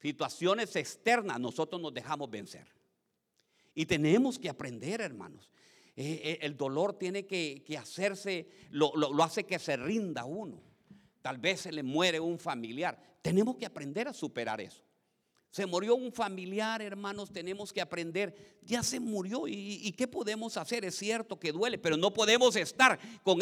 situaciones 0.00 0.74
externas, 0.74 1.38
nosotros 1.38 1.80
nos 1.80 1.94
dejamos 1.94 2.28
vencer. 2.28 2.66
Y 3.74 3.86
tenemos 3.86 4.38
que 4.38 4.48
aprender, 4.48 5.00
hermanos. 5.00 5.50
Eh, 5.94 6.20
eh, 6.24 6.38
el 6.40 6.56
dolor 6.56 6.94
tiene 6.94 7.26
que, 7.26 7.64
hacerse, 7.78 8.48
lo, 8.70 9.22
hace 9.22 9.44
que 9.44 9.58
se 9.58 9.76
rinda 9.76 10.24
uno. 10.24 10.62
Tal 11.20 11.38
vez 11.38 11.60
se 11.62 11.72
le 11.72 11.82
muere 11.82 12.18
un 12.18 12.38
familiar. 12.38 12.98
Tenemos 13.20 13.56
que 13.56 13.66
aprender 13.66 14.08
a 14.08 14.12
superar 14.12 14.60
eso. 14.60 14.82
Se 15.50 15.66
murió 15.66 15.94
un 15.94 16.10
familiar, 16.14 16.80
hermanos, 16.80 17.30
tenemos 17.30 17.74
que 17.74 17.82
aprender. 17.82 18.58
Ya 18.62 18.82
se 18.82 18.98
murió 18.98 19.46
y, 19.46 19.92
qué 19.92 20.08
podemos 20.08 20.56
hacer. 20.56 20.82
Es 20.86 20.96
cierto 20.96 21.38
que 21.38 21.52
duele, 21.52 21.76
pero 21.76 21.98
no 21.98 22.14
podemos 22.14 22.56
estar 22.56 22.98
con, 23.22 23.38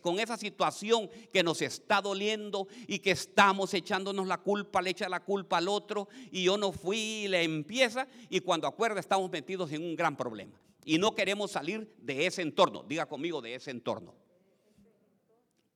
con 0.00 0.18
esa 0.18 0.36
situación 0.36 1.08
que 1.32 1.44
nos 1.44 1.62
está 1.62 2.02
doliendo 2.02 2.66
y 2.88 2.98
que 2.98 3.12
estamos 3.12 3.72
echándonos 3.74 4.26
la 4.26 4.38
culpa, 4.38 4.82
le 4.82 4.90
echa 4.90 5.08
la 5.08 5.20
culpa 5.20 5.58
al 5.58 5.68
otro 5.68 6.08
y 6.32 6.42
yo 6.42 6.58
no 6.58 6.72
fui 6.72 6.98
y 6.98 7.28
le 7.28 7.44
empieza 7.44 8.08
y 8.28 8.40
cuando 8.40 8.66
acuerda 8.66 8.98
estamos 8.98 9.30
metidos 9.30 9.70
en 9.70 9.84
un 9.84 9.94
gran 9.94 10.16
problema 10.16 10.60
y 10.86 10.98
no 10.98 11.16
queremos 11.16 11.50
salir 11.50 11.92
de 11.98 12.26
ese 12.26 12.42
entorno. 12.42 12.84
Diga 12.84 13.06
conmigo 13.06 13.42
de 13.42 13.56
ese 13.56 13.72
entorno. 13.72 14.14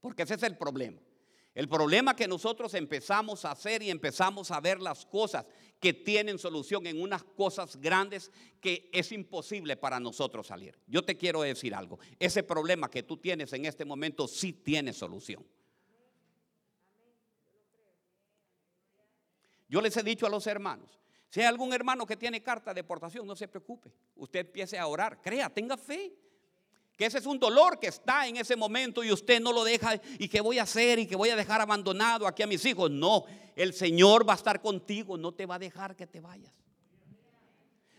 Porque 0.00 0.22
ese 0.22 0.34
es 0.34 0.42
el 0.44 0.56
problema. 0.56 1.02
El 1.52 1.68
problema 1.68 2.14
que 2.14 2.28
nosotros 2.28 2.74
empezamos 2.74 3.44
a 3.44 3.50
hacer 3.50 3.82
y 3.82 3.90
empezamos 3.90 4.52
a 4.52 4.60
ver 4.60 4.80
las 4.80 5.04
cosas 5.04 5.44
que 5.80 5.92
tienen 5.92 6.38
solución 6.38 6.86
en 6.86 7.02
unas 7.02 7.24
cosas 7.24 7.74
grandes 7.74 8.30
que 8.60 8.88
es 8.92 9.10
imposible 9.10 9.76
para 9.76 9.98
nosotros 9.98 10.46
salir. 10.46 10.78
Yo 10.86 11.02
te 11.02 11.16
quiero 11.16 11.42
decir 11.42 11.74
algo. 11.74 11.98
Ese 12.20 12.44
problema 12.44 12.88
que 12.88 13.02
tú 13.02 13.16
tienes 13.16 13.52
en 13.52 13.64
este 13.64 13.84
momento 13.84 14.28
sí 14.28 14.52
tiene 14.52 14.92
solución. 14.92 15.44
Yo 19.68 19.80
les 19.80 19.96
he 19.96 20.04
dicho 20.04 20.24
a 20.24 20.30
los 20.30 20.46
hermanos, 20.46 20.99
si 21.30 21.40
hay 21.40 21.46
algún 21.46 21.72
hermano 21.72 22.04
que 22.06 22.16
tiene 22.16 22.42
carta 22.42 22.74
de 22.74 22.82
deportación, 22.82 23.26
no 23.26 23.34
se 23.34 23.48
preocupe. 23.48 23.90
Usted 24.16 24.40
empiece 24.40 24.78
a 24.78 24.86
orar, 24.86 25.22
crea, 25.22 25.48
tenga 25.48 25.76
fe 25.76 26.12
que 27.00 27.06
ese 27.06 27.16
es 27.16 27.24
un 27.24 27.38
dolor 27.38 27.80
que 27.80 27.86
está 27.86 28.28
en 28.28 28.36
ese 28.36 28.56
momento 28.56 29.02
y 29.02 29.10
usted 29.10 29.40
no 29.40 29.54
lo 29.54 29.64
deja 29.64 29.98
y 30.18 30.28
que 30.28 30.42
voy 30.42 30.58
a 30.58 30.64
hacer 30.64 30.98
y 30.98 31.06
que 31.06 31.16
voy 31.16 31.30
a 31.30 31.36
dejar 31.36 31.62
abandonado 31.62 32.26
aquí 32.26 32.42
a 32.42 32.46
mis 32.46 32.62
hijos. 32.66 32.90
No, 32.90 33.24
el 33.56 33.72
Señor 33.72 34.28
va 34.28 34.34
a 34.34 34.36
estar 34.36 34.60
contigo, 34.60 35.16
no 35.16 35.32
te 35.32 35.46
va 35.46 35.54
a 35.54 35.58
dejar 35.58 35.96
que 35.96 36.06
te 36.06 36.20
vayas. 36.20 36.52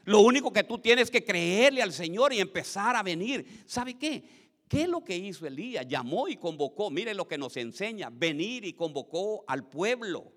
Lo 0.03 0.19
único 0.19 0.53
que 0.53 0.63
tú 0.63 0.77
tienes 0.77 1.09
que 1.09 1.25
creerle 1.25 1.81
al 1.81 1.93
Señor 1.93 2.31
y 2.31 2.41
empezar 2.41 2.95
a 2.95 3.01
venir. 3.01 3.63
¿Sabe 3.65 3.95
qué? 3.95 4.23
¿Qué 4.67 4.83
es 4.83 4.87
lo 4.87 5.03
que 5.03 5.17
hizo 5.17 5.47
Elías? 5.47 5.87
Llamó 5.87 6.27
y 6.27 6.37
convocó. 6.37 6.91
Mire 6.91 7.15
lo 7.15 7.27
que 7.27 7.39
nos 7.39 7.57
enseña. 7.57 8.11
Venir 8.11 8.65
y 8.65 8.73
convocó 8.73 9.43
al 9.47 9.67
pueblo. 9.67 10.31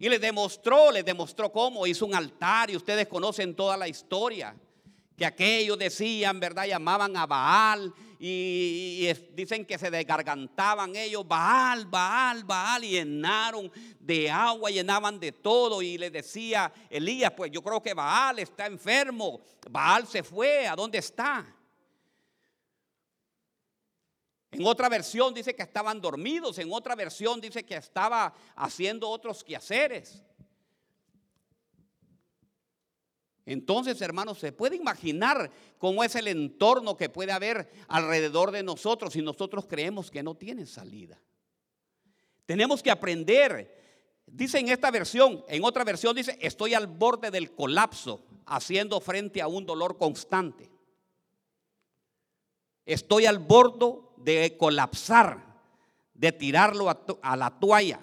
Y 0.00 0.08
le 0.08 0.18
demostró, 0.18 0.90
le 0.90 1.02
demostró 1.02 1.52
cómo 1.52 1.86
hizo 1.86 2.06
un 2.06 2.14
altar 2.14 2.70
y 2.70 2.76
ustedes 2.76 3.06
conocen 3.06 3.54
toda 3.54 3.76
la 3.76 3.86
historia 3.86 4.56
que 5.14 5.26
aquellos 5.26 5.78
decían, 5.78 6.40
¿verdad? 6.40 6.64
Llamaban 6.64 7.14
a 7.18 7.26
Baal 7.26 7.92
y, 8.18 9.06
dicen 9.34 9.66
que 9.66 9.76
se 9.76 9.90
desgargantaban 9.90 10.96
ellos, 10.96 11.28
Baal, 11.28 11.84
Baal, 11.84 12.44
Baal, 12.44 12.84
y 12.84 12.92
llenaron 12.92 13.70
de 13.98 14.30
agua, 14.30 14.70
llenaban 14.70 15.20
de 15.20 15.32
todo 15.32 15.82
y 15.82 15.98
le 15.98 16.10
decía 16.10 16.72
Elías, 16.88 17.32
pues 17.36 17.50
yo 17.50 17.62
creo 17.62 17.82
que 17.82 17.92
Baal 17.92 18.38
está 18.38 18.64
enfermo, 18.64 19.42
Baal 19.68 20.06
se 20.06 20.22
fue, 20.22 20.66
¿a 20.66 20.74
dónde 20.74 20.96
está? 20.96 21.44
En 24.52 24.66
otra 24.66 24.88
versión 24.88 25.32
dice 25.32 25.54
que 25.54 25.62
estaban 25.62 26.00
dormidos, 26.00 26.58
en 26.58 26.72
otra 26.72 26.96
versión 26.96 27.40
dice 27.40 27.64
que 27.64 27.76
estaba 27.76 28.34
haciendo 28.56 29.08
otros 29.08 29.44
quehaceres. 29.44 30.24
Entonces, 33.46 34.00
hermanos, 34.00 34.38
se 34.38 34.52
puede 34.52 34.76
imaginar 34.76 35.50
cómo 35.78 36.04
es 36.04 36.14
el 36.14 36.28
entorno 36.28 36.96
que 36.96 37.08
puede 37.08 37.32
haber 37.32 37.70
alrededor 37.88 38.50
de 38.50 38.62
nosotros 38.62 39.12
si 39.12 39.22
nosotros 39.22 39.66
creemos 39.66 40.10
que 40.10 40.22
no 40.22 40.36
tiene 40.36 40.66
salida. 40.66 41.20
Tenemos 42.46 42.82
que 42.82 42.90
aprender. 42.90 43.76
Dice 44.26 44.58
en 44.58 44.68
esta 44.68 44.90
versión, 44.90 45.44
en 45.48 45.64
otra 45.64 45.82
versión 45.82 46.14
dice, 46.14 46.38
estoy 46.40 46.74
al 46.74 46.86
borde 46.86 47.32
del 47.32 47.52
colapso, 47.52 48.24
haciendo 48.46 49.00
frente 49.00 49.40
a 49.42 49.48
un 49.48 49.66
dolor 49.66 49.98
constante. 49.98 50.69
Estoy 52.90 53.26
al 53.26 53.38
borde 53.38 54.00
de 54.16 54.56
colapsar, 54.56 55.60
de 56.12 56.32
tirarlo 56.32 56.90
a, 56.90 57.36
la 57.36 57.50
toalla. 57.60 58.00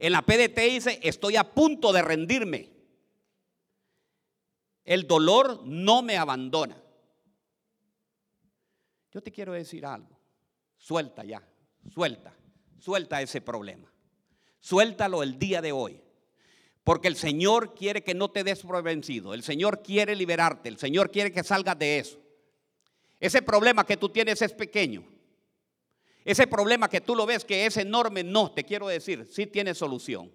En 0.00 0.10
la 0.10 0.22
PDT 0.22 0.58
dice, 0.58 0.98
estoy 1.04 1.36
a 1.36 1.54
punto 1.54 1.92
de 1.92 2.02
rendirme. 2.02 2.72
El 4.84 5.06
dolor 5.06 5.62
no 5.64 6.02
me 6.02 6.16
abandona. 6.16 6.82
Yo 9.12 9.22
te 9.22 9.30
quiero 9.30 9.52
decir 9.52 9.86
algo. 9.86 10.18
Suelta 10.76 11.22
ya, 11.22 11.40
suelta, 11.88 12.34
suelta 12.80 13.22
ese 13.22 13.40
problema. 13.40 13.88
Suéltalo 14.58 15.22
el 15.22 15.38
día 15.38 15.62
de 15.62 15.70
hoy. 15.70 16.02
Porque 16.82 17.06
el 17.06 17.14
Señor 17.14 17.72
quiere 17.72 18.02
que 18.02 18.14
no 18.14 18.32
te 18.32 18.42
des 18.42 18.62
por 18.62 18.82
vencido. 18.82 19.32
El 19.32 19.44
Señor 19.44 19.80
quiere 19.80 20.16
liberarte. 20.16 20.68
El 20.68 20.78
Señor 20.78 21.12
quiere 21.12 21.30
que 21.30 21.44
salgas 21.44 21.78
de 21.78 22.00
eso. 22.00 22.18
Ese 23.20 23.42
problema 23.42 23.84
que 23.84 23.96
tú 23.96 24.08
tienes 24.08 24.40
es 24.42 24.52
pequeño. 24.52 25.04
Ese 26.24 26.46
problema 26.46 26.88
que 26.88 27.00
tú 27.00 27.14
lo 27.14 27.26
ves 27.26 27.44
que 27.44 27.66
es 27.66 27.76
enorme, 27.76 28.22
no, 28.22 28.52
te 28.52 28.64
quiero 28.64 28.88
decir, 28.88 29.26
sí 29.26 29.46
tiene 29.46 29.74
solución. 29.74 30.30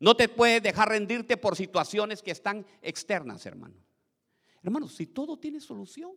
No 0.00 0.16
te 0.16 0.28
puedes 0.28 0.62
dejar 0.62 0.90
rendirte 0.90 1.36
por 1.36 1.56
situaciones 1.56 2.22
que 2.22 2.30
están 2.30 2.64
externas, 2.82 3.44
hermano. 3.46 3.74
Hermano, 4.62 4.88
si 4.88 5.06
todo 5.06 5.38
tiene 5.38 5.60
solución, 5.60 6.14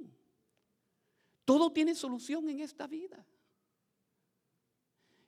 todo 1.45 1.71
tiene 1.71 1.95
solución 1.95 2.47
en 2.49 2.59
esta 2.59 2.85
vida. 2.87 3.25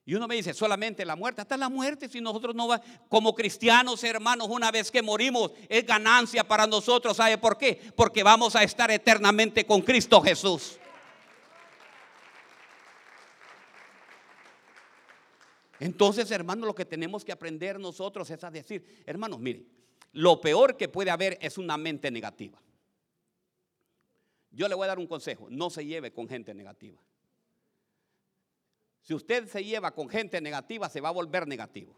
Y 0.05 0.15
uno 0.15 0.27
me 0.27 0.35
dice, 0.35 0.53
solamente 0.53 1.05
la 1.05 1.15
muerte, 1.15 1.41
hasta 1.41 1.55
la 1.55 1.69
muerte, 1.69 2.09
si 2.09 2.19
nosotros 2.19 2.53
no 2.53 2.67
va, 2.67 2.81
como 3.07 3.33
cristianos 3.33 4.03
hermanos, 4.03 4.47
una 4.49 4.69
vez 4.69 4.91
que 4.91 5.01
morimos, 5.01 5.51
es 5.69 5.85
ganancia 5.85 6.45
para 6.45 6.67
nosotros. 6.67 7.15
¿Sabe 7.15 7.37
por 7.37 7.57
qué? 7.57 7.79
Porque 7.95 8.21
vamos 8.21 8.55
a 8.55 8.63
estar 8.63 8.91
eternamente 8.91 9.65
con 9.65 9.81
Cristo 9.81 10.21
Jesús. 10.21 10.77
Entonces, 15.79 16.29
hermanos, 16.31 16.65
lo 16.65 16.75
que 16.75 16.85
tenemos 16.85 17.23
que 17.23 17.31
aprender 17.31 17.79
nosotros 17.79 18.29
es 18.29 18.43
a 18.43 18.51
decir, 18.51 19.03
hermanos, 19.05 19.39
miren, 19.39 19.67
lo 20.11 20.39
peor 20.41 20.75
que 20.75 20.89
puede 20.89 21.11
haber 21.11 21.37
es 21.41 21.57
una 21.57 21.77
mente 21.77 22.11
negativa. 22.11 22.61
Yo 24.51 24.67
le 24.67 24.75
voy 24.75 24.85
a 24.85 24.89
dar 24.89 24.99
un 24.99 25.07
consejo, 25.07 25.47
no 25.49 25.69
se 25.69 25.85
lleve 25.85 26.11
con 26.11 26.27
gente 26.27 26.53
negativa. 26.53 27.01
Si 29.03 29.13
usted 29.13 29.47
se 29.47 29.63
lleva 29.63 29.91
con 29.91 30.09
gente 30.09 30.39
negativa, 30.39 30.89
se 30.89 31.01
va 31.01 31.09
a 31.09 31.13
volver 31.13 31.45
negativo. 31.45 31.93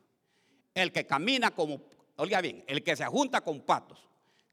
El 0.73 0.91
que 0.91 1.05
camina 1.05 1.51
como, 1.51 1.81
oiga 2.17 2.41
bien, 2.41 2.63
el 2.67 2.83
que 2.83 2.95
se 2.95 3.05
junta 3.05 3.41
con 3.41 3.61
patos, 3.61 4.09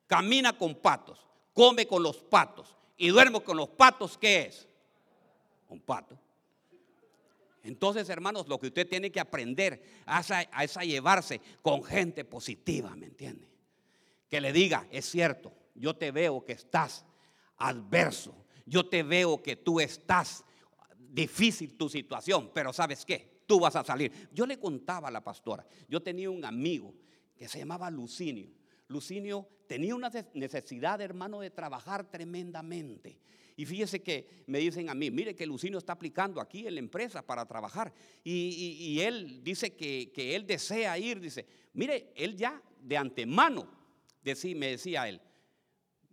camina 0.07 0.57
con 0.57 0.75
patos, 0.75 1.27
come 1.55 1.87
con 1.87 2.03
los 2.03 2.19
patos 2.19 2.77
y 2.99 3.09
duerme 3.09 3.41
con 3.41 3.57
los 3.57 3.71
patos, 3.71 4.19
¿qué 4.19 4.43
es? 4.43 4.69
Un 5.69 5.81
pato. 5.81 6.19
Entonces, 7.65 8.09
hermanos, 8.11 8.47
lo 8.49 8.59
que 8.59 8.67
usted 8.67 8.87
tiene 8.87 9.11
que 9.11 9.21
aprender 9.21 9.83
es 10.07 10.31
a, 10.31 10.85
llevarse 10.85 11.41
con 11.63 11.83
gente 11.83 12.25
positiva, 12.25 12.95
¿me 12.95 13.07
entiende? 13.07 13.49
Que 14.29 14.41
le 14.41 14.53
diga, 14.53 14.87
es 14.91 15.07
cierto, 15.07 15.53
yo 15.75 15.97
te 15.97 16.11
veo 16.11 16.45
que 16.45 16.53
estás 16.53 17.07
adverso, 17.57 18.35
yo 18.67 18.89
te 18.89 19.03
veo 19.03 19.43
que 19.43 19.57
tú 19.57 19.81
estás 19.81 20.45
difícil 21.13 21.77
tu 21.77 21.89
situación, 21.89 22.51
pero 22.55 22.73
¿sabes 22.73 23.05
qué? 23.05 23.43
Tú 23.47 23.61
vas 23.61 23.77
a 23.77 23.85
salir. 23.85 24.31
Yo 24.33 24.47
le 24.47 24.59
contaba 24.59 25.09
a 25.09 25.11
la 25.11 25.23
pastora, 25.23 25.67
yo 25.89 26.03
tenía 26.03 26.31
un 26.31 26.45
amigo 26.45 26.95
que 27.37 27.49
se 27.49 27.59
llamaba 27.59 27.91
Lucinio. 27.91 28.51
Lucinio 28.89 29.49
tenía 29.67 29.95
una 29.95 30.11
necesidad, 30.35 31.01
hermano, 31.01 31.41
de 31.41 31.51
trabajar 31.51 32.11
tremendamente. 32.11 33.19
Y 33.57 33.67
fíjese 33.67 34.03
que 34.03 34.45
me 34.47 34.59
dicen 34.59 34.89
a 34.89 34.95
mí, 34.95 35.11
mire 35.11 35.35
que 35.35 35.47
Lucinio 35.47 35.79
está 35.79 35.93
aplicando 35.93 36.41
aquí 36.41 36.67
en 36.67 36.75
la 36.75 36.81
empresa 36.81 37.25
para 37.25 37.47
trabajar. 37.47 37.93
Y, 38.25 38.99
él 39.01 39.43
dice 39.45 39.75
que, 39.75 40.11
él 40.35 40.47
desea 40.47 40.99
ir, 40.99 41.21
dice, 41.21 41.47
mire, 41.75 42.13
él 42.17 42.37
ya 42.37 42.63
de 42.81 42.97
antemano, 42.97 43.69
me 44.25 44.67
decía 44.67 45.09
él, 45.09 45.21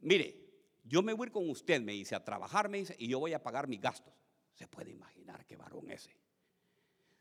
mire, 0.01 0.35
yo 0.83 1.01
me 1.01 1.13
voy 1.13 1.29
con 1.29 1.49
usted, 1.49 1.81
me 1.81 1.93
dice, 1.93 2.15
a 2.15 2.23
trabajar, 2.23 2.67
me 2.67 2.79
dice, 2.79 2.95
y 2.99 3.07
yo 3.07 3.19
voy 3.19 3.33
a 3.33 3.41
pagar 3.41 3.67
mis 3.67 3.79
gastos. 3.79 4.13
Se 4.59 4.67
puede 4.67 4.91
imaginar 4.91 5.45
qué 5.45 5.55
varón 5.55 5.89
ese. 5.89 6.13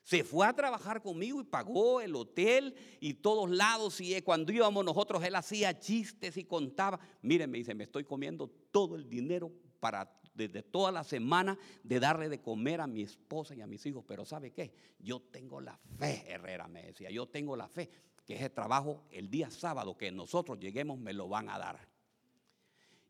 Se 0.02 0.24
fue 0.24 0.44
a 0.44 0.52
trabajar 0.52 1.00
conmigo 1.00 1.40
y 1.40 1.44
pagó 1.44 2.00
el 2.00 2.16
hotel 2.16 2.74
y 2.98 3.14
todos 3.14 3.48
lados. 3.48 4.00
Y 4.00 4.20
cuando 4.22 4.50
íbamos 4.50 4.84
nosotros, 4.84 5.22
él 5.22 5.36
hacía 5.36 5.78
chistes 5.78 6.36
y 6.36 6.44
contaba. 6.46 6.98
Miren, 7.22 7.48
me 7.48 7.58
dice, 7.58 7.76
me 7.76 7.84
estoy 7.84 8.02
comiendo 8.02 8.48
todo 8.72 8.96
el 8.96 9.08
dinero 9.08 9.52
para 9.78 10.12
desde 10.34 10.64
toda 10.64 10.90
la 10.90 11.04
semana 11.04 11.56
de 11.84 12.00
darle 12.00 12.28
de 12.28 12.40
comer 12.40 12.80
a 12.80 12.88
mi 12.88 13.02
esposa 13.02 13.54
y 13.54 13.60
a 13.60 13.68
mis 13.68 13.86
hijos. 13.86 14.04
Pero 14.04 14.24
¿sabe 14.24 14.50
qué? 14.50 14.72
Yo 14.98 15.20
tengo 15.20 15.60
la 15.60 15.76
fe, 15.76 16.24
Herrera 16.26 16.66
me 16.66 16.82
decía, 16.82 17.08
yo 17.10 17.28
tengo 17.28 17.54
la 17.54 17.68
fe 17.68 17.88
que 18.26 18.34
ese 18.34 18.50
trabajo 18.50 19.04
el 19.12 19.30
día 19.30 19.48
sábado 19.48 19.96
que 19.96 20.10
nosotros 20.10 20.58
lleguemos 20.58 20.98
me 20.98 21.12
lo 21.12 21.28
van 21.28 21.50
a 21.50 21.58
dar. 21.58 21.88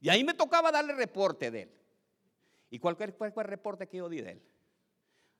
Y 0.02 0.10
ahí 0.10 0.22
me 0.22 0.34
tocaba 0.34 0.70
darle 0.70 0.94
reporte 0.94 1.50
de 1.50 1.62
él. 1.62 1.78
¿Y 2.70 2.78
fue 2.78 2.96
el 2.98 3.44
reporte 3.44 3.86
que 3.86 3.96
yo 3.98 4.08
di 4.08 4.20
de 4.20 4.32
él? 4.32 4.42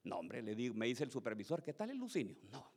No, 0.03 0.19
hombre, 0.19 0.41
le 0.41 0.55
digo, 0.55 0.73
me 0.75 0.87
dice 0.87 1.03
el 1.03 1.11
supervisor, 1.11 1.61
¿qué 1.61 1.73
tal 1.73 1.89
el 1.89 1.97
Lucinio? 1.97 2.37
No, 2.51 2.71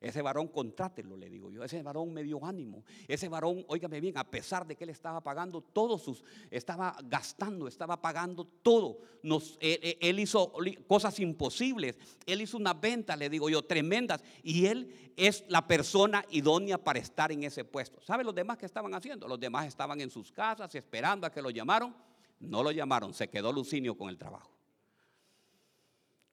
ese 0.00 0.22
varón 0.22 0.46
contrátelo, 0.48 1.16
le 1.16 1.28
digo 1.28 1.50
yo. 1.50 1.64
Ese 1.64 1.82
varón 1.82 2.12
me 2.12 2.22
dio 2.22 2.44
ánimo. 2.44 2.84
Ese 3.08 3.28
varón, 3.28 3.64
óigame 3.66 4.00
bien, 4.00 4.16
a 4.16 4.22
pesar 4.22 4.64
de 4.64 4.76
que 4.76 4.84
él 4.84 4.90
estaba 4.90 5.20
pagando 5.20 5.60
todos 5.60 6.02
sus, 6.02 6.22
estaba 6.52 6.96
gastando, 7.04 7.66
estaba 7.66 8.00
pagando 8.00 8.44
todo. 8.44 9.00
Nos, 9.24 9.58
él, 9.60 10.20
hizo 10.20 10.52
cosas 10.86 11.18
imposibles. 11.18 11.98
Él 12.26 12.42
hizo 12.42 12.56
una 12.56 12.74
venta, 12.74 13.16
le 13.16 13.28
digo 13.28 13.50
yo, 13.50 13.62
tremendas. 13.62 14.22
Y 14.44 14.66
él 14.66 15.12
es 15.16 15.44
la 15.48 15.66
persona 15.66 16.24
idónea 16.30 16.78
para 16.78 17.00
estar 17.00 17.32
en 17.32 17.42
ese 17.42 17.64
puesto. 17.64 18.00
¿Sabe 18.00 18.22
los 18.22 18.34
demás 18.34 18.56
que 18.56 18.66
estaban 18.66 18.94
haciendo? 18.94 19.26
Los 19.26 19.40
demás 19.40 19.66
estaban 19.66 20.00
en 20.00 20.10
sus 20.10 20.30
casas 20.30 20.72
esperando 20.76 21.26
a 21.26 21.32
que 21.32 21.42
lo 21.42 21.50
llamaron. 21.50 21.92
No 22.40 22.62
lo 22.62 22.70
llamaron, 22.70 23.12
se 23.14 23.28
quedó 23.28 23.52
Lucinio 23.52 23.96
con 23.96 24.08
el 24.08 24.18
trabajo. 24.18 24.50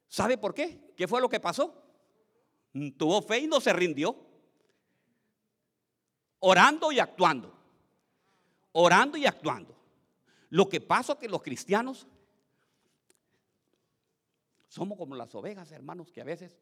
¿Sabe 0.07 0.37
por 0.37 0.53
qué? 0.53 0.93
¿Qué 0.95 1.07
fue 1.07 1.19
lo 1.19 1.29
que 1.29 1.39
pasó? 1.39 1.83
Tuvo 2.97 3.21
fe 3.21 3.39
y 3.39 3.47
no 3.47 3.59
se 3.59 3.73
rindió. 3.73 4.15
Orando 6.39 6.91
y 6.91 6.99
actuando. 6.99 7.53
Orando 8.73 9.17
y 9.17 9.25
actuando. 9.25 9.75
Lo 10.49 10.69
que 10.69 10.79
pasa 10.79 11.13
es 11.13 11.19
que 11.19 11.27
los 11.27 11.41
cristianos 11.41 12.07
somos 14.67 14.97
como 14.97 15.15
las 15.15 15.33
ovejas, 15.33 15.71
hermanos, 15.71 16.11
que 16.11 16.21
a 16.21 16.25
veces 16.25 16.59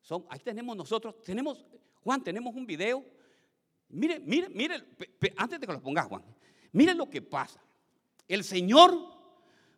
son, 0.00 0.24
ahí 0.30 0.38
tenemos 0.40 0.76
nosotros, 0.76 1.22
tenemos, 1.22 1.64
Juan, 2.02 2.24
tenemos 2.24 2.54
un 2.54 2.66
video. 2.66 3.04
Mire, 3.90 4.18
mire, 4.20 4.48
mire, 4.48 4.82
antes 5.36 5.60
de 5.60 5.66
que 5.66 5.72
lo 5.72 5.82
pongas, 5.82 6.06
Juan, 6.06 6.24
mire 6.72 6.94
lo 6.94 7.08
que 7.08 7.20
pasa. 7.20 7.62
El 8.28 8.44
Señor 8.44 8.96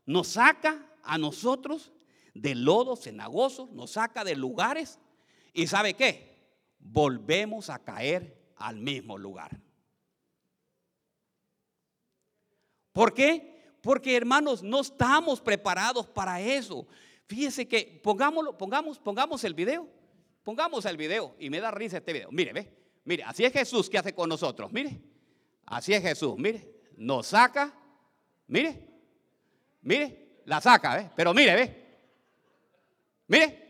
nos 0.06 0.28
saca 0.28 0.86
a 1.02 1.18
nosotros 1.18 1.92
de 2.34 2.54
lodo 2.54 2.96
cenagoso, 2.96 3.68
nos 3.72 3.92
saca 3.92 4.24
de 4.24 4.36
lugares 4.36 4.98
y 5.52 5.66
¿sabe 5.66 5.94
qué? 5.94 6.34
Volvemos 6.78 7.70
a 7.70 7.78
caer 7.78 8.52
al 8.56 8.76
mismo 8.76 9.16
lugar. 9.18 9.60
¿Por 12.92 13.12
qué? 13.12 13.74
Porque 13.80 14.16
hermanos, 14.16 14.62
no 14.62 14.80
estamos 14.80 15.40
preparados 15.40 16.06
para 16.06 16.40
eso. 16.40 16.86
Fíjese 17.26 17.66
que 17.66 18.00
pongámoslo, 18.02 18.56
pongamos, 18.56 18.98
pongamos 18.98 19.44
el 19.44 19.54
video. 19.54 19.88
Pongamos 20.44 20.84
el 20.84 20.96
video 20.96 21.34
y 21.38 21.48
me 21.48 21.58
da 21.58 21.70
risa 21.70 21.96
este 21.96 22.12
video. 22.12 22.30
Mire, 22.30 22.52
ve. 22.52 22.70
Mire, 23.04 23.24
así 23.24 23.44
es 23.44 23.52
Jesús 23.52 23.88
que 23.88 23.98
hace 23.98 24.14
con 24.14 24.28
nosotros. 24.28 24.70
Mire. 24.72 25.00
Así 25.64 25.94
es 25.94 26.02
Jesús. 26.02 26.36
Mire. 26.36 26.70
Nos 26.96 27.28
saca 27.28 27.74
Mire, 28.48 28.78
mire, 29.82 30.40
la 30.44 30.60
saca, 30.60 31.00
¿eh? 31.00 31.10
Pero 31.14 31.32
mire, 31.32 31.54
ve. 31.54 31.84
Mire. 33.28 33.64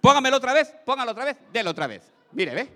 Póngamelo 0.00 0.36
otra 0.36 0.52
vez, 0.52 0.74
póngalo 0.84 1.12
otra 1.12 1.24
vez, 1.24 1.36
délo 1.52 1.70
otra 1.70 1.86
vez. 1.86 2.10
Mire, 2.32 2.54
ve. 2.54 2.68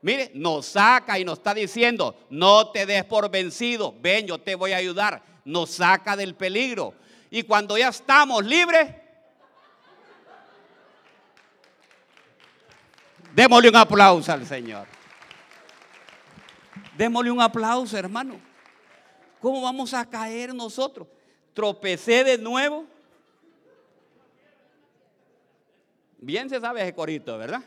Mire, 0.00 0.30
nos 0.34 0.66
saca 0.66 1.18
y 1.18 1.24
nos 1.24 1.38
está 1.38 1.52
diciendo, 1.54 2.26
no 2.30 2.70
te 2.70 2.86
des 2.86 3.04
por 3.04 3.28
vencido, 3.30 3.94
ven, 4.00 4.26
yo 4.26 4.38
te 4.38 4.54
voy 4.54 4.72
a 4.72 4.76
ayudar. 4.76 5.22
Nos 5.44 5.70
saca 5.70 6.16
del 6.16 6.34
peligro. 6.34 6.94
Y 7.30 7.42
cuando 7.42 7.76
ya 7.76 7.88
estamos 7.88 8.44
libres, 8.44 8.94
démosle 13.34 13.68
un 13.70 13.76
aplauso 13.76 14.32
al 14.32 14.46
Señor. 14.46 14.97
Démosle 16.98 17.30
un 17.30 17.40
aplauso, 17.40 17.96
hermano. 17.96 18.40
¿Cómo 19.40 19.62
vamos 19.62 19.94
a 19.94 20.04
caer 20.04 20.52
nosotros? 20.52 21.06
Tropecé 21.54 22.24
de 22.24 22.36
nuevo. 22.36 22.86
Bien 26.18 26.50
se 26.50 26.60
sabe 26.60 26.82
ese 26.82 26.92
corito, 26.92 27.38
¿verdad? 27.38 27.62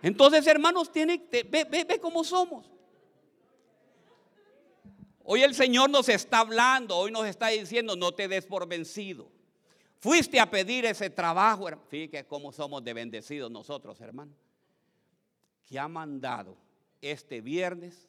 Entonces, 0.00 0.46
hermanos, 0.46 0.92
tiene, 0.92 1.20
ve, 1.32 1.66
ve, 1.68 1.84
ve 1.84 1.98
cómo 2.00 2.22
somos. 2.22 2.64
Hoy 5.24 5.42
el 5.42 5.52
Señor 5.52 5.90
nos 5.90 6.08
está 6.08 6.38
hablando, 6.38 6.96
hoy 6.96 7.10
nos 7.10 7.26
está 7.26 7.48
diciendo, 7.48 7.96
no 7.96 8.12
te 8.12 8.28
des 8.28 8.46
por 8.46 8.68
vencido. 8.68 9.28
Fuiste 9.98 10.38
a 10.38 10.48
pedir 10.48 10.86
ese 10.86 11.10
trabajo. 11.10 11.66
Fíjate 11.88 12.24
cómo 12.24 12.52
somos 12.52 12.84
de 12.84 12.94
bendecidos 12.94 13.50
nosotros, 13.50 14.00
hermano. 14.00 14.32
Que 15.64 15.76
ha 15.76 15.88
mandado 15.88 16.56
este 17.02 17.40
viernes 17.40 18.08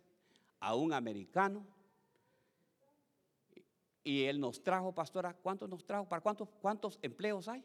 a 0.59 0.75
un 0.75 0.93
americano 0.93 1.65
y 4.03 4.23
él 4.23 4.39
nos 4.39 4.63
trajo, 4.63 4.93
pastora, 4.93 5.33
¿cuántos 5.33 5.69
nos 5.69 5.85
trajo? 5.85 6.07
¿Para 6.07 6.21
cuántos, 6.21 6.49
cuántos 6.61 6.97
empleos 7.01 7.47
hay? 7.47 7.63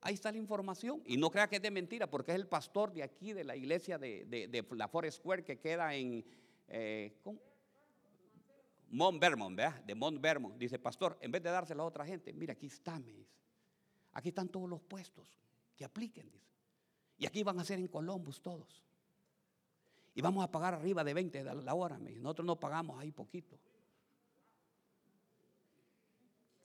Ahí 0.00 0.14
está 0.14 0.30
la 0.30 0.38
información. 0.38 1.02
Y 1.06 1.16
no 1.16 1.30
crea 1.30 1.48
que 1.48 1.56
es 1.56 1.62
de 1.62 1.70
mentira, 1.70 2.10
porque 2.10 2.32
es 2.32 2.36
el 2.36 2.46
pastor 2.46 2.92
de 2.92 3.02
aquí, 3.02 3.32
de 3.32 3.42
la 3.42 3.56
iglesia 3.56 3.96
de, 3.96 4.26
de- 4.26 4.66
la 4.76 4.86
Forest 4.88 5.18
Square, 5.18 5.44
que 5.44 5.58
queda 5.58 5.94
en 5.94 6.24
eh. 6.68 7.16
Mount 8.90 9.18
Vermont, 9.18 9.56
¿verdad? 9.56 9.82
De 9.82 9.94
Mount 9.94 10.20
Vermont. 10.20 10.56
Dice, 10.56 10.78
pastor, 10.78 11.16
en 11.20 11.32
vez 11.32 11.42
de 11.42 11.50
dárselo 11.50 11.82
a 11.82 11.86
otra 11.86 12.04
gente, 12.04 12.32
mira, 12.32 12.52
aquí 12.52 12.66
está. 12.66 13.00
Aquí 14.12 14.28
están 14.28 14.48
todos 14.48 14.68
los 14.68 14.82
puestos 14.82 15.36
que 15.74 15.84
apliquen, 15.84 16.30
dice. 16.30 16.52
Y 17.16 17.26
aquí 17.26 17.42
van 17.42 17.58
a 17.58 17.64
ser 17.64 17.78
en 17.78 17.88
Columbus 17.88 18.42
todos. 18.42 18.84
Y 20.14 20.22
vamos 20.22 20.44
a 20.44 20.50
pagar 20.50 20.74
arriba 20.74 21.02
de 21.02 21.12
20 21.12 21.44
de 21.44 21.54
la 21.54 21.74
hora. 21.74 21.98
Nosotros 21.98 22.46
no 22.46 22.58
pagamos 22.58 23.00
ahí 23.00 23.10
poquito. 23.10 23.58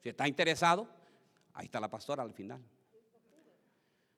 Si 0.02 0.08
está 0.08 0.26
interesado, 0.28 0.88
ahí 1.52 1.66
está 1.66 1.80
la 1.80 1.90
pastora 1.90 2.22
al 2.22 2.32
final. 2.32 2.62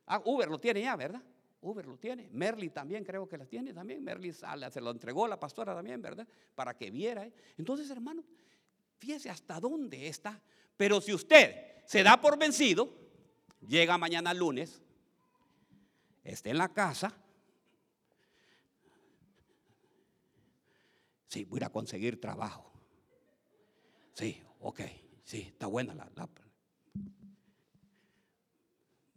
Ah, 0.07 0.21
Uber 0.25 0.49
lo 0.49 0.61
tiene 0.61 0.83
ya, 0.83 0.95
¿verdad? 0.97 1.23
Uber 1.63 1.87
lo 1.87 1.97
tiene. 1.97 2.29
Merly 2.31 2.71
también 2.71 3.05
creo 3.05 3.29
que 3.29 3.39
la 3.39 3.47
tiene 3.47 3.73
también. 3.73 4.03
Merly 4.05 4.33
se 4.33 4.81
lo 4.81 4.91
entregó 4.91 5.27
la 5.27 5.41
pastora 5.41 5.75
también, 5.75 6.03
¿verdad? 6.03 6.27
Para 6.55 6.77
que 6.77 6.91
viera. 6.91 7.25
¿eh? 7.25 7.33
Entonces, 7.57 7.89
hermano, 7.91 8.23
fíjese 8.99 9.31
hasta 9.31 9.59
dónde 9.61 10.09
está. 10.09 10.41
Pero 10.77 11.01
si 11.01 11.15
usted 11.15 11.83
se 11.87 12.03
da 12.03 12.21
por 12.21 12.39
vencido, 12.39 12.93
llega 13.67 13.97
mañana 13.97 14.35
lunes, 14.35 14.83
esté 16.25 16.51
en 16.51 16.59
la 16.59 16.69
casa. 16.69 17.15
Sí, 21.33 21.47
voy 21.47 21.57
a 21.57 21.61
ir 21.61 21.65
a 21.65 21.71
conseguir 21.71 22.21
trabajo. 22.21 22.71
Sí, 24.13 24.43
ok, 24.61 24.81
sí, 25.25 25.41
está 25.49 25.67
buena 25.67 25.95
la, 25.95 26.29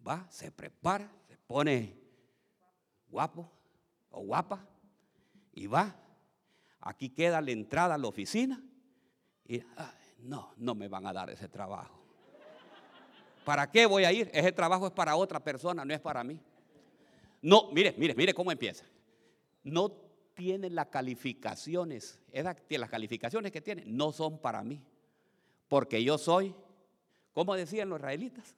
Va, 0.08 0.26
se 0.30 0.50
prepara, 0.50 1.12
se 1.28 1.36
pone 1.36 1.94
guapo 3.10 3.52
o 4.12 4.22
guapa 4.22 4.66
y 5.52 5.68
va. 5.68 5.94
Aquí 6.80 7.10
queda 7.10 7.42
la 7.42 7.52
entrada 7.52 7.96
a 7.96 7.98
la 7.98 8.08
oficina 8.08 8.64
y 9.46 9.60
ay, 9.76 10.16
no, 10.20 10.54
no 10.56 10.74
me 10.74 10.88
van 10.88 11.08
a 11.08 11.12
dar 11.12 11.30
ese 11.32 11.50
trabajo. 11.50 12.00
¿Para 13.44 13.70
qué 13.70 13.88
voy 13.88 14.06
a 14.06 14.14
ir? 14.14 14.32
Ese 14.34 14.54
trabajo 14.54 14.88
es 14.88 14.94
para 14.94 15.18
otra 15.18 15.44
persona, 15.44 15.84
no 15.84 15.94
es 15.94 16.00
para 16.00 16.24
mí. 16.24 16.40
No, 17.42 17.74
mire, 17.74 17.94
mire, 17.98 18.16
mire 18.16 18.34
cómo 18.34 18.54
empieza. 18.54 18.86
No 19.62 20.05
tiene 20.36 20.70
las 20.70 20.88
calificaciones, 20.88 22.20
las 22.32 22.90
calificaciones 22.90 23.52
que 23.52 23.62
tiene 23.62 23.84
no 23.86 24.12
son 24.12 24.40
para 24.40 24.64
mí, 24.64 24.84
porque 25.68 26.04
yo 26.04 26.18
soy, 26.18 26.54
¿cómo 27.34 27.56
decían 27.56 27.90
los 27.90 28.00
israelitas? 28.00 28.56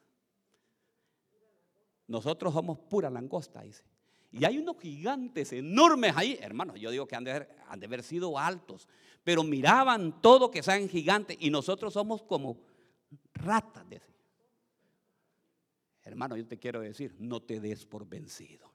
Nosotros 2.07 2.53
somos 2.53 2.79
pura 2.79 3.09
langosta, 3.09 3.61
dice. 3.61 3.83
Y 4.31 4.43
hay 4.43 4.57
unos 4.57 4.77
gigantes 4.79 5.53
enormes 5.53 6.13
ahí, 6.15 6.37
hermanos. 6.41 6.79
Yo 6.79 6.91
digo 6.91 7.07
que 7.07 7.15
han 7.15 7.23
de, 7.23 7.31
haber, 7.31 7.55
han 7.67 7.79
de 7.79 7.85
haber 7.85 8.03
sido 8.03 8.37
altos, 8.37 8.87
pero 9.23 9.43
miraban 9.43 10.21
todo 10.21 10.51
que 10.51 10.63
sean 10.63 10.89
gigantes 10.89 11.37
y 11.39 11.49
nosotros 11.49 11.93
somos 11.93 12.23
como 12.23 12.59
ratas. 13.33 13.87
Decía. 13.89 14.15
Hermano, 16.03 16.35
yo 16.37 16.45
te 16.47 16.57
quiero 16.57 16.81
decir, 16.81 17.15
no 17.19 17.41
te 17.41 17.59
des 17.59 17.85
por 17.85 18.07
vencido. 18.07 18.71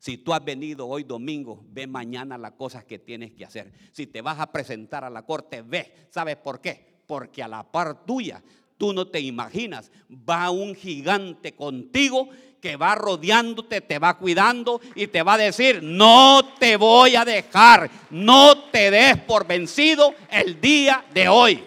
Si 0.00 0.16
tú 0.16 0.32
has 0.32 0.42
venido 0.42 0.88
hoy 0.88 1.04
domingo, 1.04 1.62
ve 1.68 1.86
mañana 1.86 2.38
las 2.38 2.52
cosas 2.52 2.86
que 2.86 2.98
tienes 2.98 3.32
que 3.32 3.44
hacer. 3.44 3.70
Si 3.92 4.06
te 4.06 4.22
vas 4.22 4.40
a 4.40 4.50
presentar 4.50 5.04
a 5.04 5.10
la 5.10 5.26
corte, 5.26 5.60
ve. 5.60 6.08
¿Sabes 6.08 6.36
por 6.36 6.62
qué? 6.62 7.02
Porque 7.06 7.42
a 7.42 7.48
la 7.48 7.70
par 7.70 8.06
tuya, 8.06 8.42
tú 8.78 8.94
no 8.94 9.08
te 9.08 9.20
imaginas, 9.20 9.92
va 10.10 10.48
un 10.50 10.74
gigante 10.74 11.52
contigo 11.52 12.30
que 12.62 12.76
va 12.76 12.94
rodeándote, 12.94 13.82
te 13.82 13.98
va 13.98 14.16
cuidando 14.16 14.80
y 14.94 15.06
te 15.06 15.22
va 15.22 15.34
a 15.34 15.38
decir, 15.38 15.82
no 15.82 16.54
te 16.58 16.78
voy 16.78 17.14
a 17.14 17.26
dejar, 17.26 17.90
no 18.08 18.70
te 18.70 18.90
des 18.90 19.18
por 19.18 19.46
vencido 19.46 20.14
el 20.30 20.62
día 20.62 21.04
de 21.12 21.28
hoy. 21.28 21.62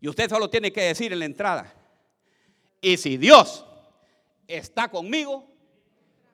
Y 0.00 0.08
usted 0.08 0.30
solo 0.30 0.48
tiene 0.48 0.72
que 0.72 0.80
decir 0.80 1.12
en 1.12 1.18
la 1.18 1.24
entrada, 1.26 1.74
y 2.80 2.96
si 2.96 3.18
Dios 3.18 3.66
está 4.46 4.90
conmigo, 4.90 5.46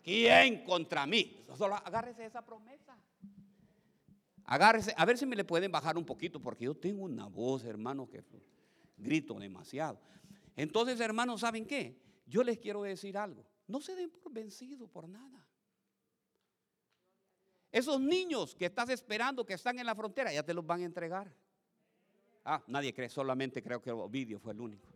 ¿quién 0.03 0.65
contra 0.65 1.07
mí? 1.07 1.45
Solo 1.57 1.77
agárrese 1.77 2.27
esa 2.27 2.45
promesa. 2.45 2.97
Agárrese, 4.45 4.93
a 4.97 5.05
ver 5.05 5.17
si 5.17 5.27
me 5.27 5.37
le 5.37 5.45
pueden 5.45 5.71
bajar 5.71 5.97
un 5.97 6.05
poquito, 6.05 6.41
porque 6.41 6.65
yo 6.65 6.75
tengo 6.75 7.05
una 7.05 7.27
voz, 7.27 7.65
hermano, 7.65 8.09
que 8.09 8.25
grito 8.97 9.39
demasiado. 9.39 10.01
Entonces, 10.57 10.99
hermanos, 11.01 11.41
¿saben 11.41 11.65
qué? 11.65 11.97
Yo 12.27 12.43
les 12.43 12.59
quiero 12.59 12.83
decir 12.83 13.17
algo. 13.17 13.45
No 13.67 13.81
se 13.81 13.95
den 13.95 14.11
por 14.11 14.33
vencidos 14.33 14.89
por 14.91 15.09
nada. 15.09 15.47
Esos 17.71 18.01
niños 18.01 18.57
que 18.57 18.67
estás 18.67 18.89
esperando, 18.91 19.47
que 19.47 19.55
están 19.55 19.79
en 19.79 19.87
la 19.87 19.95
frontera, 19.95 20.33
ya 20.33 20.43
te 20.43 20.53
los 20.53 20.67
van 20.67 20.81
a 20.81 20.85
entregar. 20.85 21.33
Ah, 22.45 22.63
nadie 22.67 22.93
cree, 22.93 23.09
solamente 23.09 23.63
creo 23.63 23.81
que 23.81 23.93
Ovidio 23.93 24.41
fue 24.41 24.53
el 24.53 24.61
único. 24.61 24.90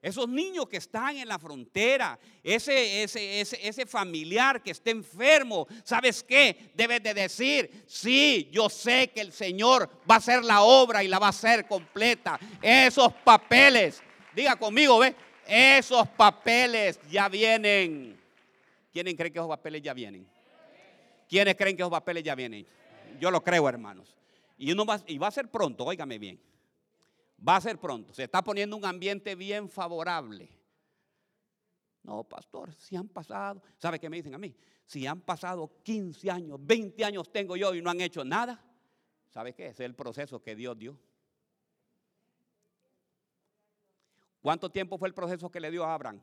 Esos 0.00 0.28
niños 0.28 0.68
que 0.68 0.76
están 0.76 1.16
en 1.16 1.26
la 1.26 1.40
frontera, 1.40 2.18
ese, 2.44 3.02
ese, 3.02 3.40
ese, 3.40 3.66
ese 3.66 3.84
familiar 3.84 4.62
que 4.62 4.70
esté 4.70 4.90
enfermo, 4.90 5.66
¿sabes 5.82 6.22
qué? 6.22 6.70
Debes 6.74 7.02
de 7.02 7.14
decir, 7.14 7.84
sí, 7.86 8.48
yo 8.52 8.68
sé 8.68 9.08
que 9.08 9.20
el 9.20 9.32
Señor 9.32 9.90
va 10.08 10.14
a 10.14 10.18
hacer 10.18 10.44
la 10.44 10.62
obra 10.62 11.02
y 11.02 11.08
la 11.08 11.18
va 11.18 11.26
a 11.26 11.30
hacer 11.30 11.66
completa. 11.66 12.38
Esos 12.62 13.12
papeles, 13.24 14.00
diga 14.36 14.54
conmigo, 14.54 15.00
¿ve? 15.00 15.16
Esos 15.48 16.06
papeles 16.10 17.00
ya 17.10 17.28
vienen. 17.28 18.20
¿Quiénes 18.92 19.16
creen 19.16 19.32
que 19.32 19.38
esos 19.40 19.48
papeles 19.48 19.82
ya 19.82 19.94
vienen? 19.94 20.28
¿Quiénes 21.28 21.56
creen 21.56 21.76
que 21.76 21.82
esos 21.82 21.90
papeles 21.90 22.22
ya 22.22 22.36
vienen? 22.36 22.64
Yo 23.18 23.32
lo 23.32 23.42
creo, 23.42 23.68
hermanos. 23.68 24.16
Y, 24.58 24.70
uno 24.70 24.86
va, 24.86 25.00
y 25.08 25.18
va 25.18 25.26
a 25.26 25.32
ser 25.32 25.48
pronto, 25.48 25.84
óigame 25.84 26.18
bien. 26.18 26.40
Va 27.46 27.56
a 27.56 27.60
ser 27.60 27.78
pronto. 27.78 28.12
Se 28.12 28.24
está 28.24 28.42
poniendo 28.42 28.76
un 28.76 28.84
ambiente 28.84 29.34
bien 29.34 29.68
favorable. 29.68 30.48
No, 32.02 32.24
pastor, 32.24 32.74
si 32.74 32.96
han 32.96 33.08
pasado, 33.08 33.62
¿sabe 33.76 34.00
qué 34.00 34.08
me 34.08 34.16
dicen 34.16 34.34
a 34.34 34.38
mí? 34.38 34.56
Si 34.86 35.06
han 35.06 35.20
pasado 35.20 35.82
15 35.82 36.30
años, 36.30 36.58
20 36.60 37.04
años 37.04 37.30
tengo 37.30 37.56
yo 37.56 37.74
y 37.74 37.82
no 37.82 37.90
han 37.90 38.00
hecho 38.00 38.24
nada, 38.24 38.64
¿sabe 39.28 39.54
qué? 39.54 39.68
Es 39.68 39.80
el 39.80 39.94
proceso 39.94 40.42
que 40.42 40.56
Dios 40.56 40.78
dio. 40.78 40.98
¿Cuánto 44.40 44.70
tiempo 44.70 44.96
fue 44.96 45.08
el 45.08 45.14
proceso 45.14 45.50
que 45.50 45.60
le 45.60 45.70
dio 45.70 45.84
a 45.84 45.94
Abraham? 45.94 46.22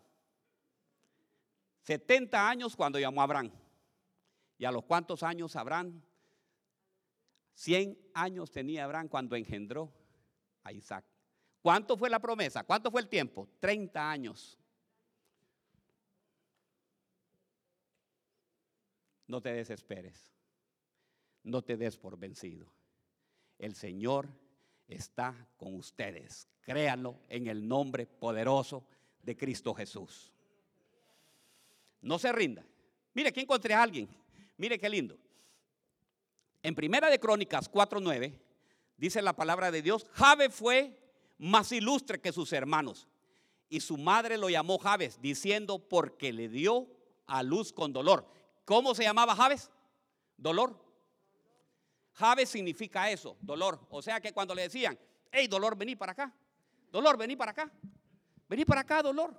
70 1.84 2.49
años 2.49 2.75
cuando 2.75 2.97
llamó 2.97 3.21
a 3.21 3.25
Abraham. 3.25 3.51
¿Y 4.58 4.65
a 4.65 4.71
los 4.71 4.84
cuántos 4.86 5.21
años 5.21 5.56
Abraham? 5.56 6.01
100 7.54 7.97
años 8.15 8.51
tenía 8.51 8.86
Abraham 8.86 9.08
cuando 9.08 9.36
engendró 9.36 9.93
a 10.65 10.73
Isaac. 10.73 11.06
¿Cuánto 11.62 11.95
fue 11.95 12.10
la 12.10 12.19
promesa? 12.19 12.63
¿Cuánto 12.63 12.91
fue 12.91 13.01
el 13.01 13.08
tiempo? 13.08 13.47
30 13.60 14.12
años. 14.12 14.60
No 19.28 19.41
te 19.41 19.54
desesperes. 19.54 20.32
No 21.43 21.62
te 21.63 21.78
des 21.78 21.97
por 21.97 22.17
vencido. 22.17 22.67
El 23.58 23.75
Señor 23.75 24.28
está 24.88 25.47
con 25.58 25.75
ustedes. 25.75 26.47
Créanlo 26.62 27.19
en 27.30 27.47
el 27.47 27.67
nombre 27.67 28.06
poderoso 28.06 28.86
de 29.21 29.38
Cristo 29.38 29.73
Jesús. 29.73 30.34
No 32.01 32.19
se 32.19 32.32
rinda. 32.32 32.63
Mire, 33.13 33.30
aquí 33.30 33.39
encontré 33.39 33.73
a 33.73 33.82
alguien. 33.82 34.08
Mire 34.58 34.78
qué 34.78 34.89
lindo. 34.89 35.17
En 36.62 36.75
Primera 36.75 37.10
de 37.10 37.19
Crónicas 37.19 37.71
4:9 37.71 38.44
dice 38.97 39.21
la 39.21 39.36
palabra 39.36 39.71
de 39.71 39.81
Dios, 39.81 40.05
Jabe 40.13 40.49
fue 40.49 40.99
más 41.38 41.71
ilustre 41.71 42.21
que 42.21 42.31
sus 42.31 42.53
hermanos 42.53 43.08
y 43.69 43.79
su 43.79 43.97
madre 43.97 44.38
lo 44.38 44.49
llamó 44.49 44.77
Jabes 44.77 45.21
diciendo 45.21 45.79
porque 45.79 46.31
le 46.31 46.49
dio 46.49 46.88
a 47.27 47.43
luz 47.43 47.73
con 47.73 47.91
dolor. 47.93 48.25
¿Cómo 48.63 48.95
se 48.95 49.03
llamaba 49.03 49.36
Jabes? 49.36 49.71
Dolor. 50.38 50.79
Jabes 52.13 52.49
significa 52.49 53.10
eso, 53.10 53.38
dolor. 53.41 53.79
O 53.89 54.01
sea 54.01 54.21
que 54.21 54.31
cuando 54.31 54.55
le 54.55 54.63
decían, 54.63 54.97
hey, 55.31 55.47
dolor, 55.47 55.75
vení 55.75 55.95
para 55.95 56.13
acá. 56.13 56.34
Dolor, 56.91 57.17
vení 57.17 57.36
para 57.36 57.51
acá. 57.51 57.71
Vení 58.47 58.63
para 58.63 58.81
acá, 58.81 59.01
dolor. 59.01 59.38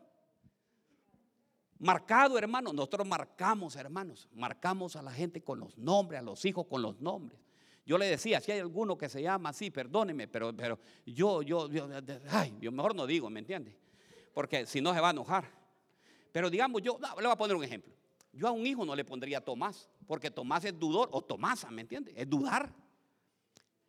Marcado, 1.79 2.37
hermano. 2.37 2.73
Nosotros 2.73 3.07
marcamos, 3.07 3.77
hermanos. 3.77 4.29
Marcamos 4.33 4.97
a 4.97 5.03
la 5.03 5.12
gente 5.12 5.42
con 5.42 5.61
los 5.61 5.79
nombres, 5.79 6.21
a 6.21 6.23
los 6.23 6.45
hijos 6.45 6.66
con 6.66 6.83
los 6.83 7.01
nombres. 7.01 7.40
Yo 7.87 7.96
le 7.96 8.07
decía, 8.07 8.40
si 8.40 8.51
hay 8.51 8.59
alguno 8.59 8.99
que 8.99 9.09
se 9.09 9.22
llama 9.22 9.51
así, 9.51 9.70
perdóneme, 9.70 10.27
pero, 10.27 10.55
pero 10.55 10.79
yo, 11.07 11.40
yo, 11.42 11.70
yo, 11.70 11.88
ay, 12.31 12.57
yo 12.61 12.72
mejor 12.72 12.96
no 12.96 13.07
digo, 13.07 13.31
¿me 13.31 13.38
entiende? 13.38 13.79
Porque 14.35 14.66
si 14.66 14.81
no 14.81 14.92
se 14.92 15.01
va 15.01 15.09
a 15.09 15.12
enojar. 15.12 15.49
Pero 16.33 16.51
digamos, 16.51 16.83
yo 16.83 16.99
le 17.01 17.22
voy 17.22 17.33
a 17.33 17.37
poner 17.37 17.57
un 17.57 17.62
ejemplo. 17.62 17.94
Yo 18.33 18.49
a 18.49 18.51
un 18.51 18.66
hijo 18.66 18.85
no 18.85 18.96
le 18.96 19.05
pondría 19.05 19.40
Tomás, 19.40 19.88
porque 20.07 20.33
Tomás 20.33 20.64
es 20.64 20.79
dudor, 20.79 21.09
o 21.12 21.22
Tomasa, 21.22 21.70
¿me 21.70 21.83
entiende? 21.83 22.12
Es 22.16 22.29
dudar. 22.29 22.75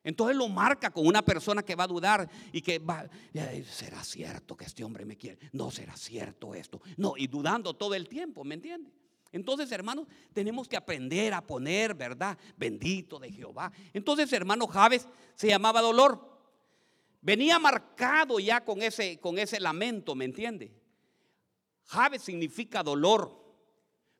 Entonces 0.03 0.37
lo 0.37 0.47
marca 0.47 0.91
con 0.91 1.05
una 1.05 1.21
persona 1.21 1.63
que 1.63 1.75
va 1.75 1.83
a 1.83 1.87
dudar 1.87 2.29
y 2.53 2.61
que 2.61 2.79
va, 2.79 3.09
¿será 3.65 4.03
cierto 4.03 4.55
que 4.55 4.63
este 4.63 4.83
hombre 4.83 5.03
me 5.05 5.17
quiere? 5.17 5.49
No 5.51 5.69
será 5.71 5.97
cierto 5.97 6.53
esto. 6.53 6.81
No, 6.95 7.15
y 7.17 7.27
dudando 7.27 7.73
todo 7.73 7.93
el 7.95 8.07
tiempo, 8.07 8.45
¿me 8.45 8.55
entiende? 8.55 8.89
Entonces, 9.31 9.71
hermanos, 9.71 10.07
tenemos 10.33 10.67
que 10.67 10.77
aprender 10.77 11.33
a 11.33 11.45
poner, 11.45 11.93
¿verdad? 11.93 12.37
Bendito 12.55 13.19
de 13.19 13.31
Jehová. 13.31 13.71
Entonces, 13.93 14.31
hermano 14.33 14.67
Javes 14.67 15.07
se 15.35 15.47
llamaba 15.47 15.81
dolor. 15.81 16.37
Venía 17.21 17.59
marcado 17.59 18.39
ya 18.39 18.63
con 18.63 18.81
ese, 18.81 19.19
con 19.19 19.37
ese 19.37 19.59
lamento, 19.59 20.15
¿me 20.15 20.25
entiende? 20.25 20.71
Javes 21.85 22.21
significa 22.21 22.83
dolor. 22.83 23.45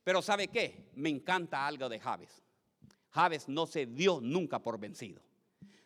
Pero 0.04 0.22
¿sabe 0.22 0.48
qué? 0.48 0.90
Me 0.96 1.10
encanta 1.10 1.68
algo 1.68 1.90
de 1.90 2.00
Javes. 2.00 2.42
Javes 3.10 3.48
no 3.48 3.68
se 3.68 3.86
dio 3.86 4.20
nunca 4.22 4.60
por 4.60 4.80
vencido. 4.80 5.22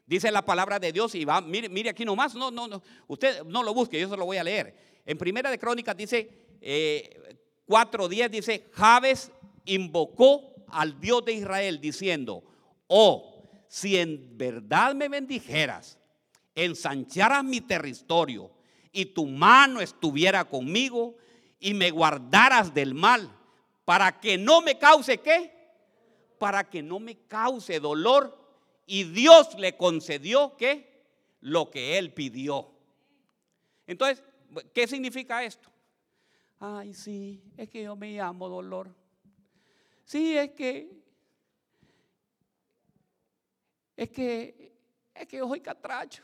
Dice 0.06 0.30
la 0.30 0.44
palabra 0.44 0.78
de 0.78 0.92
Dios 0.92 1.16
y 1.16 1.24
va, 1.24 1.40
mire, 1.42 1.90
aquí 1.90 2.04
nomás, 2.04 2.36
no, 2.36 2.52
no, 2.52 2.68
no, 2.68 2.84
usted 3.08 3.44
no 3.46 3.64
lo 3.64 3.74
busque, 3.74 4.00
yo 4.00 4.10
se 4.10 4.18
lo 4.18 4.26
voy 4.26 4.38
a 4.38 4.44
leer. 4.44 5.02
En 5.06 5.18
Primera 5.18 5.50
de 5.50 5.58
Crónicas 5.58 5.96
dice, 5.96 6.58
eh, 6.60 7.38
4.10 7.72 8.30
dice, 8.30 8.70
Javes 8.74 9.32
invocó 9.64 10.54
al 10.68 11.00
Dios 11.00 11.24
de 11.24 11.34
Israel 11.34 11.80
diciendo, 11.80 12.44
oh, 12.88 13.44
si 13.70 13.98
en 13.98 14.38
verdad 14.38 14.94
me 14.94 15.08
bendijeras, 15.08 15.98
ensancharas 16.54 17.46
mi 17.46 17.62
territorio 17.62 18.52
y 18.92 19.06
tu 19.06 19.26
mano 19.26 19.80
estuviera 19.80 20.44
conmigo 20.44 21.16
y 21.62 21.74
me 21.74 21.92
guardaras 21.92 22.74
del 22.74 22.94
mal, 22.94 23.32
para 23.86 24.20
que 24.20 24.38
no 24.38 24.62
me 24.62 24.78
cause 24.78 25.20
qué? 25.20 25.54
Para 26.40 26.70
que 26.70 26.84
no 26.84 27.00
me 27.00 27.20
cause 27.28 27.80
dolor 27.80 28.38
y 28.86 29.06
Dios 29.06 29.58
le 29.58 29.78
concedió 29.78 30.58
que 30.58 31.06
lo 31.40 31.72
que 31.72 31.98
él 31.98 32.14
pidió. 32.14 32.70
Entonces, 33.88 34.22
¿qué 34.74 34.88
significa 34.88 35.46
esto? 35.46 35.71
Ay, 36.64 36.94
sí, 36.94 37.42
es 37.58 37.68
que 37.72 37.82
yo 37.82 37.96
me 37.96 38.12
llamo 38.12 38.48
dolor. 38.48 38.96
Sí, 40.04 40.38
es 40.38 40.52
que 40.52 41.04
es 43.96 44.12
que 44.12 44.72
es 45.16 45.28
que 45.28 45.38
yo 45.38 45.48
soy 45.48 45.60
catracho. 45.60 46.24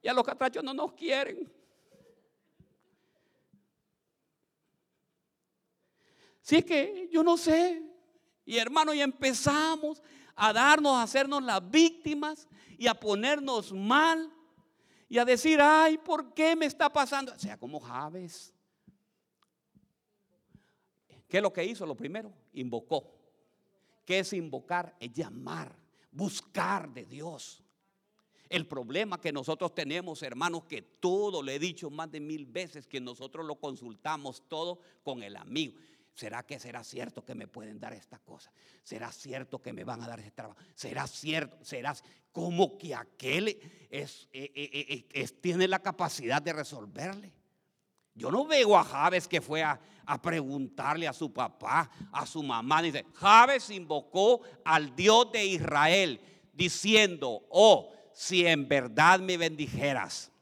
Y 0.00 0.06
a 0.06 0.12
los 0.12 0.24
catrachos 0.24 0.62
no 0.62 0.72
nos 0.72 0.92
quieren. 0.92 1.52
Si 6.40 6.54
es 6.54 6.64
que 6.64 7.08
yo 7.10 7.24
no 7.24 7.36
sé. 7.36 7.82
Y 8.44 8.56
hermano, 8.56 8.94
ya 8.94 9.02
empezamos 9.02 10.00
a 10.36 10.52
darnos, 10.52 10.92
a 10.92 11.02
hacernos 11.02 11.42
las 11.42 11.68
víctimas 11.68 12.46
y 12.78 12.86
a 12.86 12.94
ponernos 12.94 13.72
mal 13.72 14.32
y 15.08 15.18
a 15.18 15.24
decir, 15.24 15.60
ay, 15.60 15.98
¿por 15.98 16.32
qué 16.34 16.54
me 16.54 16.66
está 16.66 16.88
pasando? 16.88 17.32
O 17.32 17.38
sea, 17.38 17.58
como 17.58 17.80
Javes. 17.80 18.54
¿Qué 21.30 21.36
es 21.36 21.42
lo 21.42 21.52
que 21.52 21.64
hizo? 21.64 21.86
Lo 21.86 21.94
primero, 21.94 22.32
invocó. 22.54 23.08
¿Qué 24.04 24.18
es 24.18 24.32
invocar? 24.32 24.96
Es 24.98 25.12
llamar, 25.12 25.72
buscar 26.10 26.92
de 26.92 27.06
Dios. 27.06 27.62
El 28.48 28.66
problema 28.66 29.20
que 29.20 29.30
nosotros 29.30 29.72
tenemos, 29.72 30.24
hermanos, 30.24 30.64
que 30.64 30.82
todo, 30.82 31.40
le 31.40 31.54
he 31.54 31.58
dicho 31.60 31.88
más 31.88 32.10
de 32.10 32.18
mil 32.18 32.46
veces, 32.46 32.88
que 32.88 33.00
nosotros 33.00 33.46
lo 33.46 33.54
consultamos 33.60 34.42
todo 34.48 34.80
con 35.04 35.22
el 35.22 35.36
amigo. 35.36 35.78
¿Será 36.14 36.42
que 36.42 36.58
será 36.58 36.82
cierto 36.82 37.24
que 37.24 37.36
me 37.36 37.46
pueden 37.46 37.78
dar 37.78 37.92
esta 37.92 38.18
cosa? 38.18 38.50
¿Será 38.82 39.12
cierto 39.12 39.62
que 39.62 39.72
me 39.72 39.84
van 39.84 40.02
a 40.02 40.08
dar 40.08 40.18
ese 40.18 40.32
trabajo? 40.32 40.58
¿Será 40.74 41.06
cierto? 41.06 41.64
¿Será 41.64 41.94
como 42.32 42.76
que 42.76 42.92
aquel 42.92 43.56
es, 43.88 44.28
eh, 44.32 44.50
eh, 44.52 45.06
eh, 45.08 45.28
tiene 45.40 45.68
la 45.68 45.78
capacidad 45.78 46.42
de 46.42 46.52
resolverle? 46.52 47.39
Yo 48.14 48.30
no 48.30 48.44
veo 48.44 48.76
a 48.76 48.84
Javes 48.84 49.26
que 49.26 49.40
fue 49.40 49.62
a, 49.62 49.80
preguntarle 50.20 51.06
a 51.06 51.12
su 51.12 51.32
papá, 51.32 51.88
a 52.12 52.26
su 52.26 52.42
mamá. 52.42 52.82
Dice, 52.82 53.06
Javes 53.14 53.70
invocó 53.70 54.40
al 54.64 54.94
Dios 54.96 55.30
de 55.30 55.44
Israel 55.44 56.20
diciendo, 56.52 57.42
oh, 57.48 57.92
si 58.12 58.46
en 58.46 58.68
verdad 58.68 59.20
me 59.20 59.36
bendijeras. 59.36 60.32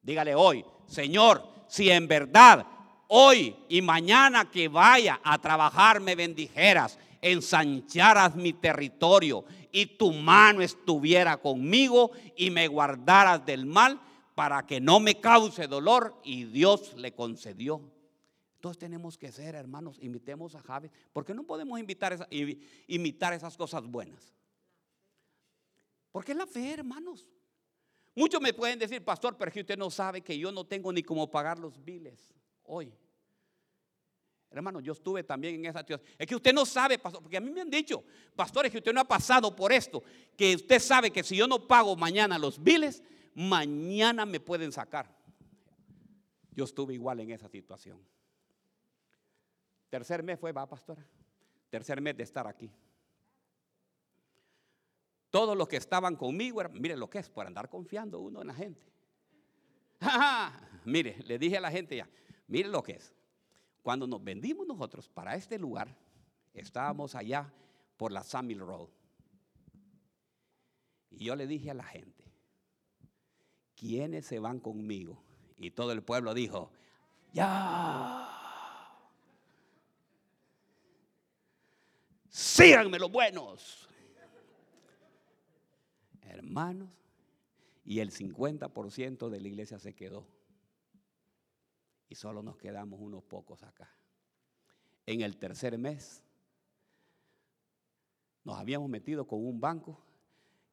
Dígale 0.00 0.34
hoy, 0.34 0.64
Señor, 0.86 1.42
si 1.68 1.90
en 1.90 2.06
verdad 2.06 2.66
hoy 3.08 3.54
y 3.68 3.82
mañana 3.82 4.50
que 4.50 4.68
vaya 4.68 5.20
a 5.24 5.38
trabajar 5.38 6.00
me 6.00 6.14
bendijeras, 6.14 6.98
ensancharas 7.20 8.34
mi 8.36 8.52
territorio 8.52 9.44
y 9.70 9.86
tu 9.86 10.12
mano 10.12 10.62
estuviera 10.62 11.36
conmigo 11.36 12.10
y 12.36 12.50
me 12.50 12.68
guardaras 12.68 13.44
del 13.44 13.66
mal 13.66 14.00
para 14.34 14.66
que 14.66 14.80
no 14.80 15.00
me 15.00 15.20
cause 15.20 15.66
dolor 15.66 16.20
y 16.24 16.44
Dios 16.44 16.94
le 16.94 17.14
concedió. 17.14 17.82
Entonces 18.54 18.78
tenemos 18.78 19.18
que 19.18 19.32
ser, 19.32 19.54
hermanos, 19.54 19.98
imitemos 20.00 20.54
a 20.54 20.60
Javes, 20.60 20.92
porque 21.12 21.34
no 21.34 21.44
podemos 21.44 21.78
imitar, 21.78 22.28
imitar 22.86 23.32
esas 23.32 23.56
cosas 23.56 23.84
buenas. 23.86 24.32
Porque 26.12 26.32
es 26.32 26.38
la 26.38 26.46
fe, 26.46 26.72
hermanos. 26.74 27.28
Muchos 28.14 28.40
me 28.40 28.52
pueden 28.52 28.78
decir, 28.78 29.02
pastor, 29.02 29.36
pero 29.36 29.50
que 29.50 29.60
usted 29.60 29.76
no 29.76 29.90
sabe 29.90 30.20
que 30.20 30.38
yo 30.38 30.52
no 30.52 30.64
tengo 30.64 30.92
ni 30.92 31.02
cómo 31.02 31.30
pagar 31.30 31.58
los 31.58 31.82
biles 31.82 32.32
hoy. 32.64 32.94
Hermano, 34.50 34.80
yo 34.80 34.92
estuve 34.92 35.24
también 35.24 35.54
en 35.54 35.64
esa 35.66 35.78
situación. 35.80 36.06
Es 36.18 36.26
que 36.26 36.36
usted 36.36 36.52
no 36.52 36.66
sabe, 36.66 36.98
pastor, 36.98 37.22
porque 37.22 37.38
a 37.38 37.40
mí 37.40 37.50
me 37.50 37.62
han 37.62 37.70
dicho, 37.70 38.04
pastores, 38.36 38.70
que 38.70 38.78
usted 38.78 38.92
no 38.92 39.00
ha 39.00 39.08
pasado 39.08 39.56
por 39.56 39.72
esto, 39.72 40.02
que 40.36 40.54
usted 40.54 40.78
sabe 40.78 41.10
que 41.10 41.22
si 41.22 41.36
yo 41.36 41.46
no 41.46 41.66
pago 41.66 41.96
mañana 41.96 42.38
los 42.38 42.62
biles, 42.62 43.02
mañana 43.34 44.26
me 44.26 44.40
pueden 44.40 44.72
sacar. 44.72 45.08
Yo 46.50 46.64
estuve 46.64 46.94
igual 46.94 47.20
en 47.20 47.30
esa 47.30 47.48
situación. 47.48 48.00
Tercer 49.88 50.22
mes 50.22 50.38
fue, 50.38 50.52
va, 50.52 50.66
pastora. 50.68 51.06
Tercer 51.70 52.00
mes 52.00 52.16
de 52.16 52.22
estar 52.22 52.46
aquí. 52.46 52.70
Todos 55.30 55.56
los 55.56 55.66
que 55.66 55.78
estaban 55.78 56.16
conmigo, 56.16 56.62
mire 56.72 56.96
lo 56.96 57.08
que 57.08 57.18
es, 57.18 57.30
por 57.30 57.46
andar 57.46 57.70
confiando 57.70 58.20
uno 58.20 58.42
en 58.42 58.48
la 58.48 58.54
gente. 58.54 58.86
mire, 60.84 61.16
le 61.24 61.38
dije 61.38 61.56
a 61.56 61.60
la 61.60 61.70
gente 61.70 61.96
ya, 61.96 62.08
mire 62.48 62.68
lo 62.68 62.82
que 62.82 62.92
es. 62.92 63.14
Cuando 63.82 64.06
nos 64.06 64.22
vendimos 64.22 64.66
nosotros 64.66 65.08
para 65.08 65.34
este 65.34 65.58
lugar, 65.58 65.96
estábamos 66.52 67.14
allá 67.14 67.52
por 67.96 68.12
la 68.12 68.22
Samuel 68.22 68.60
Road. 68.60 68.88
Y 71.10 71.24
yo 71.24 71.36
le 71.36 71.46
dije 71.46 71.70
a 71.70 71.74
la 71.74 71.84
gente, 71.84 72.21
¿quiénes 73.82 74.26
se 74.26 74.38
van 74.38 74.60
conmigo? 74.60 75.20
Y 75.58 75.72
todo 75.72 75.90
el 75.90 76.04
pueblo 76.04 76.34
dijo, 76.34 76.70
ya. 77.32 78.28
Síganme 82.28 83.00
los 83.00 83.10
buenos. 83.10 83.88
Hermanos, 86.22 86.88
y 87.84 87.98
el 87.98 88.12
50% 88.12 89.28
de 89.28 89.40
la 89.40 89.48
iglesia 89.48 89.80
se 89.80 89.94
quedó 89.94 90.26
y 92.08 92.14
solo 92.14 92.42
nos 92.42 92.56
quedamos 92.56 93.00
unos 93.00 93.24
pocos 93.24 93.64
acá. 93.64 93.90
En 95.06 95.22
el 95.22 95.36
tercer 95.36 95.76
mes 95.76 96.22
nos 98.44 98.58
habíamos 98.58 98.88
metido 98.88 99.26
con 99.26 99.44
un 99.44 99.60
banco 99.60 100.00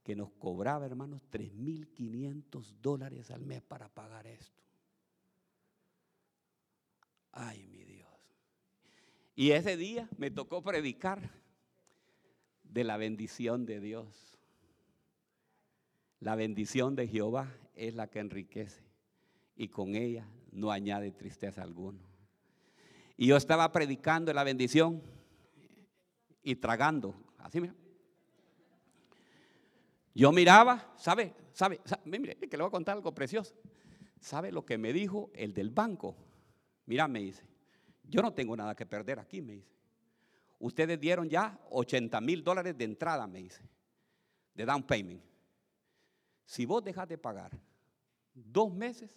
que 0.04 0.16
nos 0.16 0.32
cobraba, 0.32 0.86
hermanos, 0.86 1.22
3.500 1.32 2.76
dólares 2.82 3.32
al 3.32 3.46
mes 3.46 3.62
para 3.62 3.90
pagar 3.90 4.28
esto. 4.28 4.64
Ay, 7.32 7.68
mi 7.68 7.84
Dios. 7.84 8.10
Y 9.36 9.52
ese 9.52 9.78
día 9.78 10.10
me 10.18 10.32
tocó 10.32 10.62
predicar 10.62 11.32
de 12.64 12.84
la 12.84 12.98
bendición 12.98 13.66
de 13.66 13.80
Dios. 13.80 14.38
La 16.20 16.36
bendición 16.36 16.96
de 16.96 17.08
Jehová 17.08 17.56
es 17.76 17.96
la 17.96 18.08
que 18.08 18.20
enriquece 18.20 18.84
y 19.56 19.70
con 19.70 19.96
ella 19.96 20.28
no 20.52 20.72
añade 20.72 21.12
tristeza 21.12 21.64
alguna. 21.64 22.02
Y 23.16 23.28
yo 23.28 23.38
estaba 23.38 23.72
predicando 23.72 24.34
la 24.34 24.44
bendición 24.44 25.02
y 26.42 26.56
tragando, 26.56 27.16
así 27.38 27.60
mira. 27.60 27.76
Yo 30.20 30.34
miraba, 30.34 30.92
¿sabe? 30.98 31.34
¿Sabe? 31.54 31.80
Mire, 32.04 32.36
que 32.36 32.58
le 32.58 32.64
voy 32.64 32.68
a 32.68 32.72
contar 32.72 32.98
algo 32.98 33.14
precioso. 33.14 33.56
¿Sabe 34.20 34.52
lo 34.52 34.66
que 34.66 34.78
me 34.78 34.92
dijo 34.92 35.32
el 35.34 35.54
del 35.54 35.70
banco? 35.70 36.14
Mira, 36.88 37.08
me 37.08 37.22
dice, 37.22 37.46
yo 38.04 38.22
no 38.22 38.34
tengo 38.34 38.54
nada 38.58 38.76
que 38.76 38.86
perder 38.86 39.18
aquí, 39.18 39.42
me 39.42 39.54
dice. 39.54 39.72
Ustedes 40.60 41.00
dieron 41.00 41.30
ya 41.30 41.58
80 41.70 42.20
mil 42.20 42.44
dólares 42.44 42.78
de 42.78 42.84
entrada, 42.84 43.28
me 43.28 43.40
dice, 43.40 43.64
de 44.56 44.66
down 44.66 44.84
payment. 44.84 45.24
Si 46.44 46.66
vos 46.66 46.84
dejas 46.84 47.08
de 47.08 47.18
pagar 47.18 47.58
dos 48.34 48.74
meses, 48.74 49.10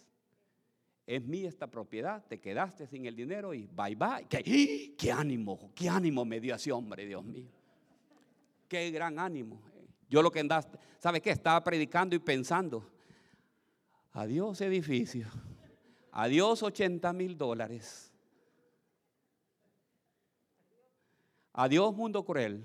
es 1.05 1.21
mía 1.21 1.49
esta 1.49 1.67
propiedad, 1.67 2.25
te 2.25 2.39
quedaste 2.39 2.87
sin 2.87 3.07
el 3.07 3.15
dinero 3.17 3.53
y 3.53 3.67
bye 3.67 3.97
bye. 3.97 4.25
¿Qué, 4.29 5.11
ánimo, 5.11 5.69
qué 5.75 5.89
ánimo 5.89 6.23
me 6.23 6.39
dio 6.39 6.55
ese 6.55 6.71
hombre, 6.71 7.05
Dios 7.05 7.25
mío. 7.25 7.49
Qué 8.69 8.89
gran 8.89 9.19
ánimo. 9.19 9.72
Yo 10.13 10.21
lo 10.21 10.29
que 10.29 10.41
andaba, 10.41 10.63
¿sabe 10.99 11.19
qué? 11.19 11.31
Estaba 11.31 11.63
predicando 11.63 12.15
y 12.15 12.19
pensando, 12.19 12.87
adiós 14.11 14.61
edificio, 14.61 15.25
adiós 16.11 16.61
80 16.61 17.11
mil 17.13 17.35
dólares, 17.35 18.13
adiós 21.51 21.95
mundo 21.95 22.23
cruel. 22.23 22.63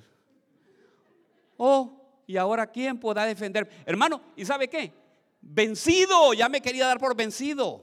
Oh, 1.57 2.23
y 2.27 2.37
ahora 2.37 2.67
quién 2.67 3.01
podrá 3.01 3.25
defender. 3.25 3.67
Hermano, 3.87 4.21
¿y 4.37 4.45
sabe 4.45 4.69
qué? 4.69 4.93
Vencido, 5.41 6.35
ya 6.35 6.51
me 6.51 6.61
quería 6.61 6.87
dar 6.87 7.01
por 7.01 7.17
vencido. 7.17 7.83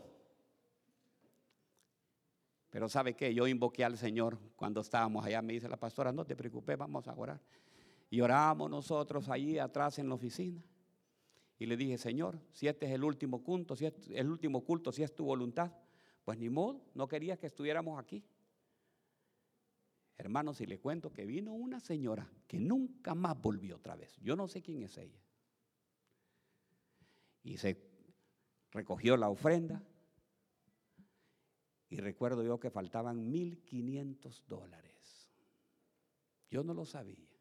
Pero 2.69 2.87
¿sabe 2.87 3.15
qué? 3.15 3.33
Yo 3.33 3.47
invoqué 3.47 3.83
al 3.83 3.97
Señor 3.97 4.37
cuando 4.55 4.81
estábamos 4.81 5.25
allá. 5.25 5.41
Me 5.41 5.53
dice 5.53 5.67
la 5.67 5.77
pastora, 5.77 6.11
no 6.11 6.23
te 6.23 6.35
preocupes, 6.35 6.77
vamos 6.77 7.07
a 7.07 7.15
orar. 7.15 7.41
Y 8.15 8.69
nosotros 8.69 9.27
allí 9.27 9.59
atrás 9.59 9.99
en 9.99 10.07
la 10.07 10.15
oficina. 10.15 10.63
Y 11.59 11.65
le 11.65 11.75
dije, 11.75 11.97
Señor, 11.97 12.39
si 12.53 12.67
este 12.67 12.85
es 12.85 12.93
el 12.93 13.03
último 13.03 13.43
culto, 13.43 13.75
si 13.75 13.87
es 13.87 13.93
el 14.11 14.29
último 14.29 14.63
culto, 14.63 14.93
si 14.93 15.03
es 15.03 15.13
tu 15.13 15.25
voluntad, 15.25 15.73
pues 16.23 16.37
ni 16.37 16.49
modo, 16.49 16.81
no 16.93 17.09
querías 17.09 17.37
que 17.37 17.47
estuviéramos 17.47 17.99
aquí. 17.99 18.23
Hermanos, 20.17 20.57
si 20.57 20.65
le 20.65 20.79
cuento 20.79 21.11
que 21.11 21.25
vino 21.25 21.53
una 21.53 21.81
señora 21.81 22.25
que 22.47 22.57
nunca 22.57 23.15
más 23.15 23.37
volvió 23.41 23.75
otra 23.75 23.97
vez. 23.97 24.17
Yo 24.21 24.37
no 24.37 24.47
sé 24.47 24.61
quién 24.61 24.81
es 24.83 24.97
ella. 24.97 25.21
Y 27.43 27.57
se 27.57 27.77
recogió 28.71 29.17
la 29.17 29.27
ofrenda, 29.27 29.83
y 31.89 31.97
recuerdo 31.97 32.43
yo 32.43 32.59
que 32.61 32.71
faltaban 32.71 33.31
1.500 33.31 34.41
dólares. 34.47 35.29
Yo 36.49 36.63
no 36.63 36.73
lo 36.73 36.85
sabía, 36.85 37.34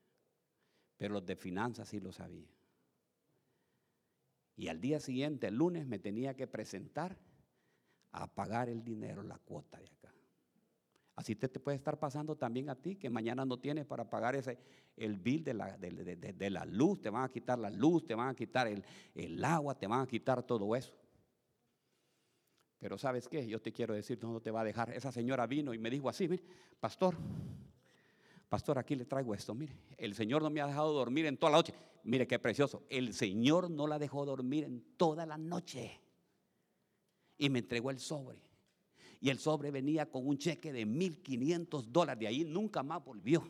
pero 0.96 1.14
los 1.14 1.26
de 1.26 1.36
finanzas 1.36 1.88
sí 1.88 2.00
lo 2.00 2.12
sabían. 2.12 2.48
Y 4.56 4.68
al 4.68 4.80
día 4.80 5.00
siguiente, 5.00 5.48
el 5.48 5.56
lunes, 5.56 5.86
me 5.86 5.98
tenía 5.98 6.34
que 6.34 6.46
presentar 6.46 7.16
a 8.12 8.32
pagar 8.32 8.68
el 8.68 8.84
dinero, 8.84 9.22
la 9.22 9.38
cuota 9.38 9.78
de 9.78 9.86
acá. 9.86 10.14
Así 11.16 11.36
te, 11.36 11.48
puede 11.48 11.76
estar 11.76 11.98
pasando 11.98 12.36
también 12.36 12.68
a 12.70 12.74
ti, 12.74 12.96
que 12.96 13.08
mañana 13.08 13.44
no 13.44 13.58
tienes 13.58 13.86
para 13.86 14.08
pagar 14.08 14.34
ese, 14.34 14.58
el 14.96 15.16
bill 15.16 15.44
de 15.44 15.54
la, 15.54 15.76
de, 15.76 16.50
la, 16.50 16.64
luz, 16.64 17.00
te 17.00 17.10
van 17.10 17.24
a 17.24 17.28
quitar 17.28 17.58
la 17.58 17.70
luz, 17.70 18.04
te 18.04 18.14
van 18.14 18.28
a 18.28 18.34
quitar 18.34 18.66
el, 18.66 18.84
el 19.14 19.44
agua, 19.44 19.76
te 19.76 19.86
van 19.86 20.00
a 20.00 20.06
quitar 20.06 20.42
todo 20.42 20.74
eso. 20.74 20.92
Pero 22.80 22.98
sabes 22.98 23.28
qué, 23.28 23.46
yo 23.46 23.62
te 23.62 23.72
quiero 23.72 23.94
decir, 23.94 24.18
no, 24.22 24.40
te 24.40 24.50
va 24.50 24.60
a 24.60 24.64
dejar. 24.64 24.90
Esa 24.90 25.10
señora 25.12 25.46
vino 25.46 25.72
y 25.72 25.78
me 25.78 25.88
dijo 25.88 26.08
así, 26.08 26.28
mire, 26.28 26.44
pastor, 26.80 27.16
pastor, 28.54 28.78
aquí 28.78 28.94
le 28.94 29.04
traigo 29.04 29.34
esto, 29.34 29.52
mire, 29.52 29.76
el 29.98 30.14
Señor 30.14 30.40
no 30.40 30.48
me 30.48 30.60
ha 30.60 30.68
dejado 30.68 30.92
dormir 30.92 31.26
en 31.26 31.36
toda 31.36 31.50
la 31.50 31.56
noche. 31.56 31.74
Mire 32.04 32.24
qué 32.28 32.38
precioso, 32.38 32.84
el 32.88 33.12
Señor 33.12 33.68
no 33.68 33.88
la 33.88 33.98
dejó 33.98 34.24
dormir 34.24 34.62
en 34.62 34.80
toda 34.96 35.26
la 35.26 35.36
noche. 35.36 36.00
Y 37.36 37.50
me 37.50 37.58
entregó 37.58 37.90
el 37.90 37.98
sobre. 37.98 38.38
Y 39.20 39.30
el 39.30 39.40
sobre 39.40 39.72
venía 39.72 40.08
con 40.08 40.24
un 40.28 40.38
cheque 40.38 40.72
de 40.72 40.86
1.500 40.86 41.82
dólares. 41.86 42.20
De 42.20 42.28
ahí 42.28 42.44
nunca 42.44 42.84
más 42.84 43.04
volvió. 43.04 43.42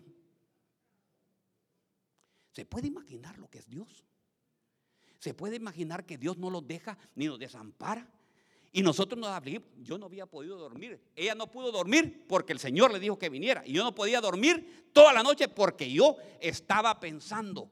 ¿Se 2.53 2.65
puede 2.65 2.89
imaginar 2.89 3.37
lo 3.37 3.51
que 3.51 3.59
es 3.59 3.69
Dios? 3.69 4.07
¿Se 5.19 5.35
puede 5.35 5.57
imaginar 5.57 6.07
que 6.07 6.17
Dios 6.17 6.39
no 6.39 6.49
los 6.49 6.67
deja 6.67 6.97
ni 7.15 7.27
nos 7.27 7.39
desampara? 7.39 8.11
Y 8.77 8.83
nosotros 8.83 9.17
nos 9.21 9.31
afligimos. 9.31 9.69
Yo 9.85 9.97
no 9.99 10.07
había 10.07 10.27
podido 10.27 10.59
dormir. 10.59 11.01
Ella 11.15 11.37
no 11.37 11.49
pudo 11.49 11.71
dormir 11.71 12.25
porque 12.27 12.53
el 12.53 12.59
Señor 12.59 12.93
le 12.93 12.99
dijo 12.99 13.17
que 13.17 13.29
viniera. 13.29 13.63
Y 13.65 13.73
yo 13.73 13.85
no 13.85 13.95
podía 13.95 14.21
dormir 14.21 14.91
toda 14.93 15.13
la 15.13 15.23
noche 15.23 15.47
porque 15.47 15.89
yo 15.93 16.17
estaba 16.41 16.99
pensando. 16.99 17.71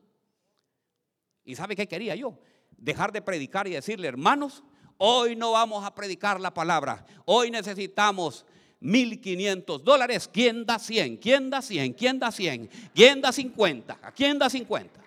¿Y 1.44 1.56
sabe 1.56 1.74
qué 1.74 1.88
quería 1.88 2.14
yo? 2.14 2.38
Dejar 2.76 3.10
de 3.10 3.20
predicar 3.20 3.66
y 3.66 3.72
decirle, 3.72 4.06
hermanos, 4.06 4.62
hoy 4.96 5.34
no 5.34 5.50
vamos 5.50 5.84
a 5.84 5.92
predicar 5.92 6.40
la 6.40 6.54
palabra. 6.54 7.04
Hoy 7.24 7.50
necesitamos 7.50 8.46
1500 8.78 9.82
dólares. 9.82 10.30
¿Quién 10.32 10.64
da 10.64 10.78
100? 10.78 11.16
¿Quién 11.16 11.50
da 11.50 11.60
100? 11.62 11.94
¿Quién 11.94 12.20
da 12.20 12.30
100? 12.30 12.70
¿Quién 12.94 13.20
da 13.20 13.32
50? 13.32 13.98
¿A 14.00 14.12
quién 14.12 14.38
da 14.38 14.48
50? 14.48 15.00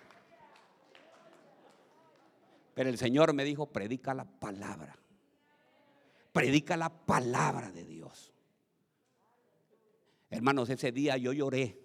Pero 2.74 2.90
el 2.90 2.98
Señor 2.98 3.32
me 3.32 3.46
dijo, 3.46 3.66
predica 3.68 4.14
la 4.14 4.26
palabra 4.26 4.94
predica 6.36 6.76
la 6.76 6.90
palabra 6.90 7.72
de 7.72 7.86
Dios. 7.86 8.34
Hermanos, 10.30 10.70
ese 10.70 10.92
día 10.92 11.16
yo 11.16 11.32
lloré. 11.32 11.80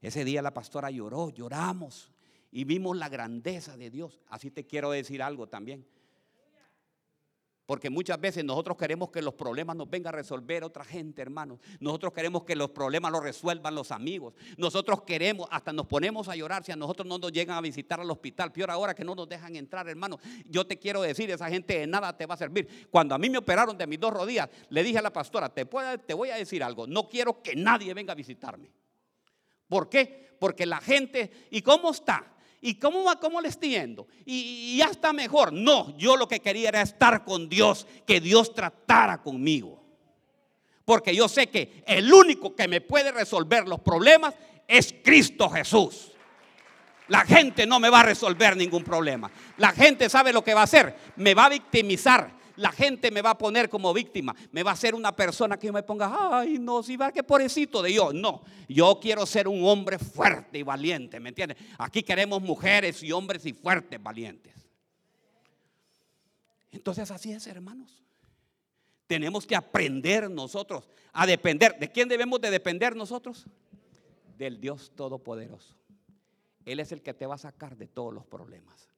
Ese 0.00 0.24
día 0.24 0.42
la 0.42 0.54
pastora 0.54 0.92
lloró, 0.92 1.28
lloramos 1.30 2.12
y 2.52 2.62
vimos 2.62 2.96
la 2.96 3.08
grandeza 3.08 3.76
de 3.76 3.90
Dios. 3.90 4.20
Así 4.28 4.52
te 4.52 4.64
quiero 4.64 4.92
decir 4.92 5.24
algo 5.24 5.48
también. 5.48 5.84
Porque 7.64 7.90
muchas 7.90 8.20
veces 8.20 8.44
nosotros 8.44 8.76
queremos 8.76 9.10
que 9.10 9.22
los 9.22 9.34
problemas 9.34 9.76
nos 9.76 9.88
venga 9.88 10.10
a 10.10 10.12
resolver 10.12 10.64
otra 10.64 10.84
gente, 10.84 11.22
hermanos. 11.22 11.60
Nosotros 11.78 12.12
queremos 12.12 12.42
que 12.42 12.56
los 12.56 12.70
problemas 12.70 13.12
los 13.12 13.22
resuelvan 13.22 13.74
los 13.74 13.92
amigos. 13.92 14.34
Nosotros 14.56 15.02
queremos, 15.02 15.46
hasta 15.50 15.72
nos 15.72 15.86
ponemos 15.86 16.28
a 16.28 16.34
llorar 16.34 16.64
si 16.64 16.72
a 16.72 16.76
nosotros 16.76 17.06
no 17.06 17.18
nos 17.18 17.30
llegan 17.30 17.56
a 17.56 17.60
visitar 17.60 18.00
al 18.00 18.10
hospital. 18.10 18.50
Peor 18.50 18.70
ahora 18.72 18.94
que 18.94 19.04
no 19.04 19.14
nos 19.14 19.28
dejan 19.28 19.54
entrar, 19.54 19.88
hermanos. 19.88 20.18
Yo 20.46 20.66
te 20.66 20.76
quiero 20.78 21.02
decir, 21.02 21.30
esa 21.30 21.48
gente 21.48 21.78
de 21.78 21.86
nada 21.86 22.16
te 22.16 22.26
va 22.26 22.34
a 22.34 22.38
servir. 22.38 22.88
Cuando 22.90 23.14
a 23.14 23.18
mí 23.18 23.30
me 23.30 23.38
operaron 23.38 23.78
de 23.78 23.86
mis 23.86 24.00
dos 24.00 24.12
rodillas, 24.12 24.48
le 24.68 24.82
dije 24.82 24.98
a 24.98 25.02
la 25.02 25.12
pastora, 25.12 25.48
te, 25.48 25.64
te 25.64 26.14
voy 26.14 26.30
a 26.30 26.36
decir 26.36 26.64
algo, 26.64 26.88
no 26.88 27.08
quiero 27.08 27.42
que 27.42 27.54
nadie 27.54 27.94
venga 27.94 28.12
a 28.12 28.16
visitarme. 28.16 28.72
¿Por 29.68 29.88
qué? 29.88 30.36
Porque 30.40 30.66
la 30.66 30.80
gente, 30.80 31.30
¿y 31.52 31.62
cómo 31.62 31.92
está? 31.92 32.31
¿Y 32.64 32.76
cómo 32.76 33.02
va? 33.02 33.18
¿Cómo 33.18 33.40
le 33.40 33.48
estoy? 33.48 33.76
Y, 34.24 34.76
ya 34.76 34.86
está 34.86 35.12
mejor. 35.12 35.52
No, 35.52 35.98
yo 35.98 36.16
lo 36.16 36.28
que 36.28 36.38
quería 36.38 36.68
era 36.68 36.80
estar 36.80 37.24
con 37.24 37.48
Dios, 37.48 37.88
que 38.06 38.20
Dios 38.20 38.54
tratara 38.54 39.20
conmigo. 39.20 39.82
Porque 40.84 41.14
yo 41.14 41.28
sé 41.28 41.48
que 41.48 41.82
el 41.86 42.12
único 42.12 42.54
que 42.54 42.68
me 42.68 42.80
puede 42.80 43.10
resolver 43.10 43.66
los 43.66 43.80
problemas 43.80 44.34
es 44.68 44.94
Cristo 45.02 45.50
Jesús. 45.50 46.12
La 47.08 47.24
gente 47.24 47.66
no 47.66 47.80
me 47.80 47.90
va 47.90 48.00
a 48.00 48.04
resolver 48.04 48.56
ningún 48.56 48.84
problema. 48.84 49.28
La 49.56 49.72
gente 49.72 50.08
sabe 50.08 50.32
lo 50.32 50.44
que 50.44 50.54
va 50.54 50.60
a 50.60 50.64
hacer. 50.64 50.96
Me 51.16 51.34
va 51.34 51.46
a 51.46 51.50
victimizar 51.50 52.30
la 52.56 52.72
gente 52.72 53.10
me 53.10 53.22
va 53.22 53.30
a 53.30 53.38
poner 53.38 53.68
como 53.68 53.92
víctima, 53.92 54.34
me 54.50 54.62
va 54.62 54.72
a 54.72 54.76
ser 54.76 54.94
una 54.94 55.14
persona 55.14 55.58
que 55.58 55.72
me 55.72 55.82
ponga, 55.82 56.38
ay, 56.38 56.58
no, 56.58 56.82
si 56.82 56.96
va 56.96 57.12
que 57.12 57.22
pobrecito 57.22 57.82
de 57.82 57.92
yo. 57.92 58.12
No, 58.12 58.42
yo 58.68 58.98
quiero 59.00 59.26
ser 59.26 59.48
un 59.48 59.64
hombre 59.64 59.98
fuerte 59.98 60.58
y 60.58 60.62
valiente, 60.62 61.20
¿me 61.20 61.30
entiendes? 61.30 61.58
Aquí 61.78 62.02
queremos 62.02 62.42
mujeres 62.42 63.02
y 63.02 63.12
hombres 63.12 63.44
y 63.46 63.52
fuertes, 63.52 64.02
valientes. 64.02 64.54
Entonces 66.70 67.10
así 67.10 67.32
es, 67.32 67.46
hermanos. 67.46 68.02
Tenemos 69.06 69.46
que 69.46 69.54
aprender 69.54 70.30
nosotros 70.30 70.88
a 71.12 71.26
depender. 71.26 71.78
¿De 71.78 71.92
quién 71.92 72.08
debemos 72.08 72.40
de 72.40 72.50
depender 72.50 72.96
nosotros? 72.96 73.46
Del 74.38 74.58
Dios 74.58 74.90
Todopoderoso. 74.96 75.76
Él 76.64 76.80
es 76.80 76.92
el 76.92 77.02
que 77.02 77.12
te 77.12 77.26
va 77.26 77.34
a 77.34 77.38
sacar 77.38 77.76
de 77.76 77.88
todos 77.88 78.14
los 78.14 78.24
problemas. 78.24 78.88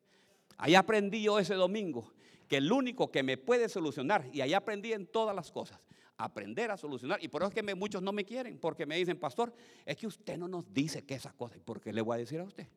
Ahí 0.56 0.74
aprendí 0.74 1.22
yo 1.22 1.38
ese 1.38 1.54
domingo 1.54 2.12
que 2.48 2.58
el 2.58 2.70
único 2.70 3.10
que 3.10 3.22
me 3.22 3.36
puede 3.36 3.68
solucionar, 3.68 4.28
y 4.32 4.40
ahí 4.40 4.52
aprendí 4.54 4.92
en 4.92 5.06
todas 5.06 5.34
las 5.34 5.50
cosas, 5.50 5.80
aprender 6.16 6.70
a 6.70 6.76
solucionar. 6.76 7.22
Y 7.22 7.28
por 7.28 7.42
eso 7.42 7.48
es 7.48 7.54
que 7.54 7.74
muchos 7.74 8.02
no 8.02 8.12
me 8.12 8.24
quieren, 8.24 8.58
porque 8.58 8.86
me 8.86 8.96
dicen, 8.96 9.18
pastor, 9.18 9.52
es 9.84 9.96
que 9.96 10.06
usted 10.06 10.36
no 10.36 10.48
nos 10.48 10.72
dice 10.72 11.04
que 11.04 11.14
esa 11.14 11.32
cosa. 11.32 11.56
¿Y 11.56 11.60
por 11.60 11.80
qué 11.80 11.92
le 11.92 12.02
voy 12.02 12.16
a 12.16 12.18
decir 12.18 12.40
a 12.40 12.44
usted? 12.44 12.68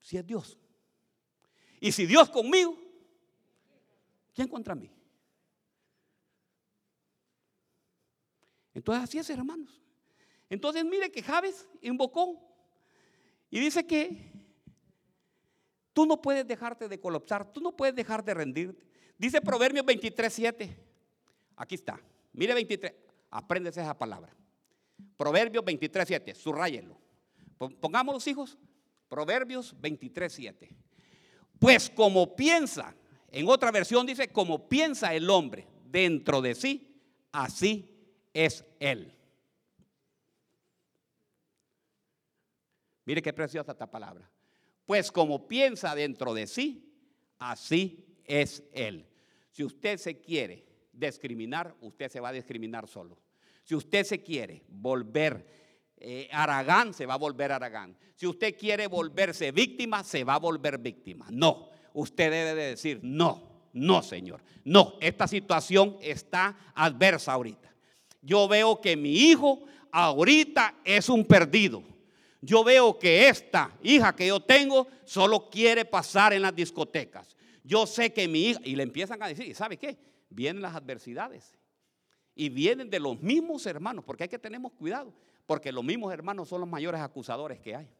Si 0.00 0.16
es 0.16 0.26
Dios. 0.26 0.58
Y 1.80 1.92
si 1.92 2.06
Dios 2.06 2.30
conmigo, 2.30 2.76
¿quién 4.34 4.48
contra 4.48 4.74
mí? 4.74 4.90
Entonces 8.74 9.04
así 9.04 9.18
es, 9.18 9.28
hermanos. 9.30 9.80
Entonces 10.48 10.84
mire 10.84 11.10
que 11.10 11.22
Javes 11.22 11.68
invocó 11.80 12.40
y 13.50 13.60
dice 13.60 13.86
que 13.86 14.29
Tú 16.00 16.06
no 16.06 16.22
puedes 16.22 16.48
dejarte 16.48 16.88
de 16.88 16.98
colapsar, 16.98 17.52
tú 17.52 17.60
no 17.60 17.76
puedes 17.76 17.94
dejar 17.94 18.24
de 18.24 18.32
rendirte. 18.32 18.86
Dice 19.18 19.38
Proverbios 19.42 19.84
23, 19.84 20.32
7. 20.32 20.76
Aquí 21.56 21.74
está. 21.74 22.00
Mire 22.32 22.54
23. 22.54 22.94
Apréndese 23.28 23.82
esa 23.82 23.92
palabra. 23.98 24.34
Proverbios 25.18 25.62
23, 25.62 26.08
7. 26.08 26.34
Subrayelo. 26.34 26.96
Pongamos 27.82 28.14
los 28.14 28.26
hijos. 28.28 28.56
Proverbios 29.10 29.78
23, 29.78 30.32
7. 30.32 30.70
Pues 31.58 31.90
como 31.90 32.34
piensa, 32.34 32.94
en 33.30 33.46
otra 33.46 33.70
versión 33.70 34.06
dice, 34.06 34.28
como 34.28 34.70
piensa 34.70 35.12
el 35.14 35.28
hombre 35.28 35.66
dentro 35.84 36.40
de 36.40 36.54
sí, 36.54 36.98
así 37.30 37.94
es 38.32 38.64
él. 38.78 39.14
Mire 43.04 43.20
qué 43.20 43.34
preciosa 43.34 43.72
esta 43.72 43.90
palabra. 43.90 44.30
Pues 44.90 45.12
como 45.12 45.46
piensa 45.46 45.94
dentro 45.94 46.34
de 46.34 46.48
sí, 46.48 46.92
así 47.38 48.04
es 48.24 48.64
él. 48.72 49.06
Si 49.52 49.62
usted 49.62 49.98
se 49.98 50.20
quiere 50.20 50.66
discriminar, 50.92 51.76
usted 51.80 52.10
se 52.10 52.18
va 52.18 52.30
a 52.30 52.32
discriminar 52.32 52.88
solo. 52.88 53.16
Si 53.62 53.76
usted 53.76 54.02
se 54.02 54.20
quiere 54.20 54.64
volver 54.66 55.46
eh, 55.96 56.28
Aragán, 56.32 56.92
se 56.92 57.06
va 57.06 57.14
a 57.14 57.18
volver 57.18 57.52
Aragán. 57.52 57.96
Si 58.16 58.26
usted 58.26 58.58
quiere 58.58 58.88
volverse 58.88 59.52
víctima, 59.52 60.02
se 60.02 60.24
va 60.24 60.34
a 60.34 60.38
volver 60.40 60.76
víctima. 60.78 61.28
No, 61.30 61.68
usted 61.92 62.28
debe 62.28 62.54
de 62.56 62.70
decir, 62.70 62.98
no, 63.00 63.68
no, 63.72 64.02
Señor. 64.02 64.42
No, 64.64 64.94
esta 65.00 65.28
situación 65.28 65.98
está 66.02 66.72
adversa 66.74 67.34
ahorita. 67.34 67.72
Yo 68.22 68.48
veo 68.48 68.80
que 68.80 68.96
mi 68.96 69.12
hijo 69.12 69.62
ahorita 69.92 70.80
es 70.84 71.08
un 71.08 71.24
perdido. 71.24 71.89
Yo 72.40 72.64
veo 72.64 72.98
que 72.98 73.28
esta 73.28 73.76
hija 73.82 74.14
que 74.14 74.26
yo 74.26 74.40
tengo 74.40 74.86
solo 75.04 75.50
quiere 75.50 75.84
pasar 75.84 76.32
en 76.32 76.42
las 76.42 76.54
discotecas. 76.54 77.36
Yo 77.62 77.86
sé 77.86 78.12
que 78.12 78.26
mi 78.26 78.46
hija, 78.46 78.60
y 78.64 78.76
le 78.76 78.82
empiezan 78.82 79.22
a 79.22 79.28
decir, 79.28 79.54
¿sabe 79.54 79.76
qué? 79.76 79.98
Vienen 80.30 80.62
las 80.62 80.74
adversidades. 80.74 81.58
Y 82.34 82.48
vienen 82.48 82.88
de 82.88 83.00
los 83.00 83.20
mismos 83.20 83.66
hermanos, 83.66 84.04
porque 84.04 84.22
hay 84.22 84.28
que 84.28 84.38
tener 84.38 84.60
cuidado, 84.78 85.12
porque 85.46 85.70
los 85.70 85.84
mismos 85.84 86.12
hermanos 86.12 86.48
son 86.48 86.60
los 86.60 86.68
mayores 86.68 87.00
acusadores 87.00 87.60
que 87.60 87.76
hay. 87.76 87.90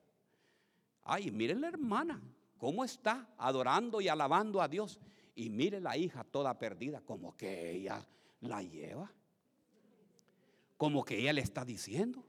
Ay, 1.03 1.30
miren 1.30 1.61
la 1.61 1.68
hermana, 1.68 2.22
cómo 2.57 2.84
está 2.84 3.28
adorando 3.36 4.01
y 4.01 4.09
alabando 4.09 4.62
a 4.62 4.68
Dios. 4.68 4.99
Y 5.34 5.51
mire 5.51 5.80
la 5.80 5.97
hija 5.97 6.24
toda 6.24 6.59
perdida, 6.59 7.01
como 7.01 7.36
que 7.36 7.72
ella 7.72 8.07
la 8.41 8.62
lleva. 8.62 9.12
Como 10.76 11.05
que 11.05 11.18
ella 11.18 11.32
le 11.34 11.43
está 11.43 11.64
diciendo. 11.64 12.24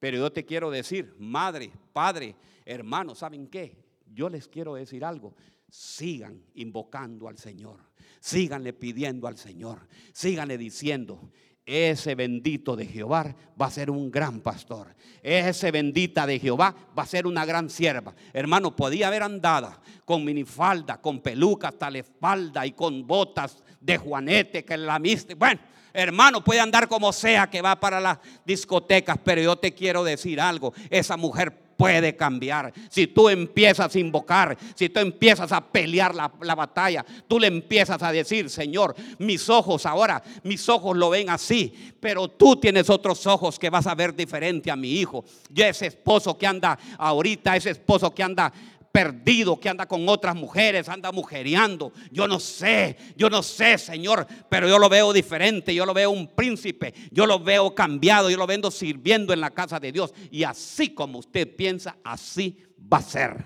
Pero 0.00 0.16
yo 0.16 0.32
te 0.32 0.44
quiero 0.44 0.70
decir, 0.70 1.14
madre, 1.18 1.70
padre, 1.92 2.34
hermano, 2.64 3.14
¿saben 3.14 3.46
qué? 3.46 3.76
Yo 4.12 4.28
les 4.28 4.48
quiero 4.48 4.74
decir 4.74 5.04
algo. 5.04 5.36
Sigan 5.68 6.42
invocando 6.54 7.28
al 7.28 7.38
Señor. 7.38 7.78
Síganle 8.18 8.72
pidiendo 8.72 9.28
al 9.28 9.36
Señor. 9.36 9.86
Síganle 10.12 10.58
diciendo, 10.58 11.30
ese 11.70 12.16
bendito 12.16 12.74
de 12.74 12.84
Jehová 12.84 13.32
va 13.60 13.66
a 13.66 13.70
ser 13.70 13.90
un 13.90 14.10
gran 14.10 14.40
pastor. 14.40 14.94
Ese 15.22 15.70
bendita 15.70 16.26
de 16.26 16.40
Jehová 16.40 16.74
va 16.98 17.04
a 17.04 17.06
ser 17.06 17.26
una 17.26 17.44
gran 17.44 17.70
sierva. 17.70 18.12
Hermano, 18.32 18.74
podía 18.74 19.06
haber 19.06 19.22
andada 19.22 19.80
con 20.04 20.24
minifalda, 20.24 21.00
con 21.00 21.20
peluca 21.20 21.68
hasta 21.68 21.90
la 21.90 21.98
espalda 21.98 22.66
y 22.66 22.72
con 22.72 23.06
botas 23.06 23.62
de 23.80 23.98
juanete 23.98 24.64
que 24.64 24.76
la 24.76 24.98
miste. 24.98 25.34
Bueno, 25.34 25.60
Hermano, 25.92 26.44
puede 26.44 26.60
andar 26.60 26.86
como 26.86 27.12
sea 27.12 27.50
que 27.50 27.62
va 27.62 27.78
para 27.78 28.00
las 28.00 28.18
discotecas, 28.44 29.18
pero 29.24 29.42
yo 29.42 29.56
te 29.56 29.74
quiero 29.74 30.04
decir 30.04 30.40
algo. 30.40 30.72
Esa 30.88 31.16
mujer 31.16 31.52
puede 31.80 32.14
cambiar. 32.14 32.74
Si 32.90 33.06
tú 33.06 33.30
empiezas 33.30 33.94
a 33.94 33.98
invocar, 33.98 34.54
si 34.74 34.90
tú 34.90 35.00
empiezas 35.00 35.50
a 35.50 35.62
pelear 35.62 36.14
la, 36.14 36.30
la, 36.42 36.54
batalla, 36.54 37.06
tú 37.26 37.40
le 37.40 37.46
empiezas 37.46 38.02
a 38.02 38.12
decir, 38.12 38.50
Señor, 38.50 38.94
mis 39.18 39.48
ojos 39.48 39.86
ahora, 39.86 40.22
mis 40.42 40.68
ojos 40.68 40.94
lo 40.94 41.08
ven 41.08 41.30
así, 41.30 41.72
pero 41.98 42.28
tú 42.28 42.56
tienes 42.56 42.90
otros 42.90 43.26
ojos 43.26 43.58
que 43.58 43.70
vas 43.70 43.86
a 43.86 43.94
ver 43.94 44.14
diferente 44.14 44.70
a 44.70 44.76
mi 44.76 44.92
hijo. 44.92 45.24
Yo 45.48 45.64
ese 45.64 45.86
esposo 45.86 46.36
que 46.36 46.46
anda 46.46 46.78
ahorita, 46.98 47.56
ese 47.56 47.70
esposo 47.70 48.14
que 48.14 48.24
anda 48.24 48.52
perdido, 48.92 49.58
que 49.58 49.68
anda 49.68 49.86
con 49.86 50.08
otras 50.08 50.34
mujeres, 50.34 50.88
anda 50.88 51.12
mujereando. 51.12 51.92
Yo 52.10 52.26
no 52.26 52.40
sé, 52.40 52.96
yo 53.16 53.30
no 53.30 53.42
sé, 53.42 53.78
Señor, 53.78 54.26
pero 54.48 54.68
yo 54.68 54.78
lo 54.78 54.88
veo 54.88 55.12
diferente, 55.12 55.74
yo 55.74 55.86
lo 55.86 55.94
veo 55.94 56.10
un 56.10 56.28
príncipe, 56.28 56.92
yo 57.10 57.26
lo 57.26 57.38
veo 57.38 57.74
cambiado, 57.74 58.30
yo 58.30 58.36
lo 58.36 58.46
veo 58.46 58.70
sirviendo 58.70 59.32
en 59.32 59.40
la 59.40 59.50
casa 59.50 59.78
de 59.78 59.92
Dios. 59.92 60.12
Y 60.30 60.44
así 60.44 60.92
como 60.94 61.18
usted 61.18 61.54
piensa, 61.54 61.96
así 62.04 62.58
va 62.92 62.98
a 62.98 63.02
ser. 63.02 63.44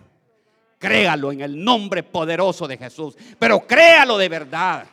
Créalo 0.78 1.32
en 1.32 1.40
el 1.40 1.62
nombre 1.62 2.02
poderoso 2.02 2.66
de 2.66 2.76
Jesús, 2.76 3.16
pero 3.38 3.66
créalo 3.66 4.18
de 4.18 4.28
verdad. 4.28 4.86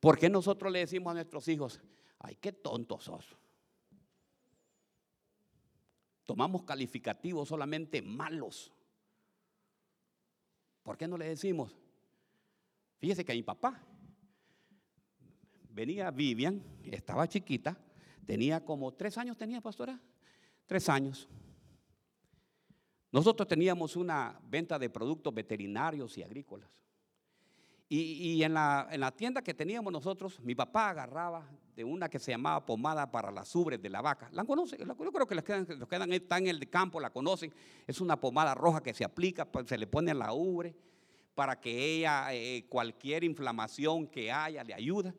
¿Por 0.00 0.18
qué 0.18 0.28
nosotros 0.28 0.72
le 0.72 0.80
decimos 0.80 1.10
a 1.10 1.14
nuestros 1.14 1.48
hijos, 1.48 1.80
ay, 2.20 2.36
qué 2.40 2.52
tontos 2.52 3.04
sos? 3.04 3.37
Tomamos 6.28 6.64
calificativos 6.64 7.48
solamente 7.48 8.02
malos. 8.02 8.70
¿Por 10.82 10.98
qué 10.98 11.08
no 11.08 11.16
le 11.16 11.26
decimos? 11.26 11.74
Fíjese 12.98 13.24
que 13.24 13.32
a 13.32 13.34
mi 13.34 13.42
papá 13.42 13.82
venía 15.70 16.10
Vivian, 16.10 16.62
estaba 16.84 17.26
chiquita, 17.26 17.78
tenía 18.26 18.62
como 18.62 18.92
tres 18.92 19.16
años, 19.16 19.38
tenía 19.38 19.62
pastora, 19.62 19.98
tres 20.66 20.90
años. 20.90 21.26
Nosotros 23.10 23.48
teníamos 23.48 23.96
una 23.96 24.38
venta 24.42 24.78
de 24.78 24.90
productos 24.90 25.32
veterinarios 25.32 26.18
y 26.18 26.22
agrícolas. 26.22 26.68
Y, 27.90 28.42
en, 28.42 28.52
la, 28.52 28.86
en, 28.90 29.00
la, 29.00 29.10
tienda 29.10 29.40
que 29.40 29.54
teníamos 29.54 29.90
nosotros, 29.90 30.38
mi 30.40 30.54
papá 30.54 30.90
agarraba 30.90 31.48
de 31.74 31.84
una 31.84 32.10
que 32.10 32.18
se 32.18 32.32
llamaba 32.32 32.66
pomada 32.66 33.10
para 33.10 33.30
las 33.30 33.54
ubres 33.56 33.80
de 33.80 33.88
la 33.88 34.02
vaca. 34.02 34.28
¿La 34.32 34.44
conocen? 34.44 34.78
Yo 34.78 34.94
creo 34.94 35.26
que 35.26 35.34
los 35.34 35.42
que 35.42 35.74
los 35.74 35.88
quedan 35.88 36.12
están 36.12 36.46
en 36.46 36.48
el 36.50 36.68
campo 36.68 37.00
la 37.00 37.08
conocen. 37.08 37.50
Es 37.86 38.02
una 38.02 38.20
pomada 38.20 38.54
roja 38.54 38.82
que 38.82 38.92
se 38.92 39.04
aplica, 39.04 39.48
se 39.64 39.78
le 39.78 39.86
pone 39.86 40.10
en 40.10 40.18
la 40.18 40.34
ubre 40.34 40.76
para 41.34 41.58
que 41.58 41.70
ella, 41.70 42.34
eh, 42.34 42.66
cualquier 42.68 43.24
inflamación 43.24 44.06
que 44.06 44.30
haya, 44.30 44.62
le 44.64 44.74
ayuda. 44.74 45.14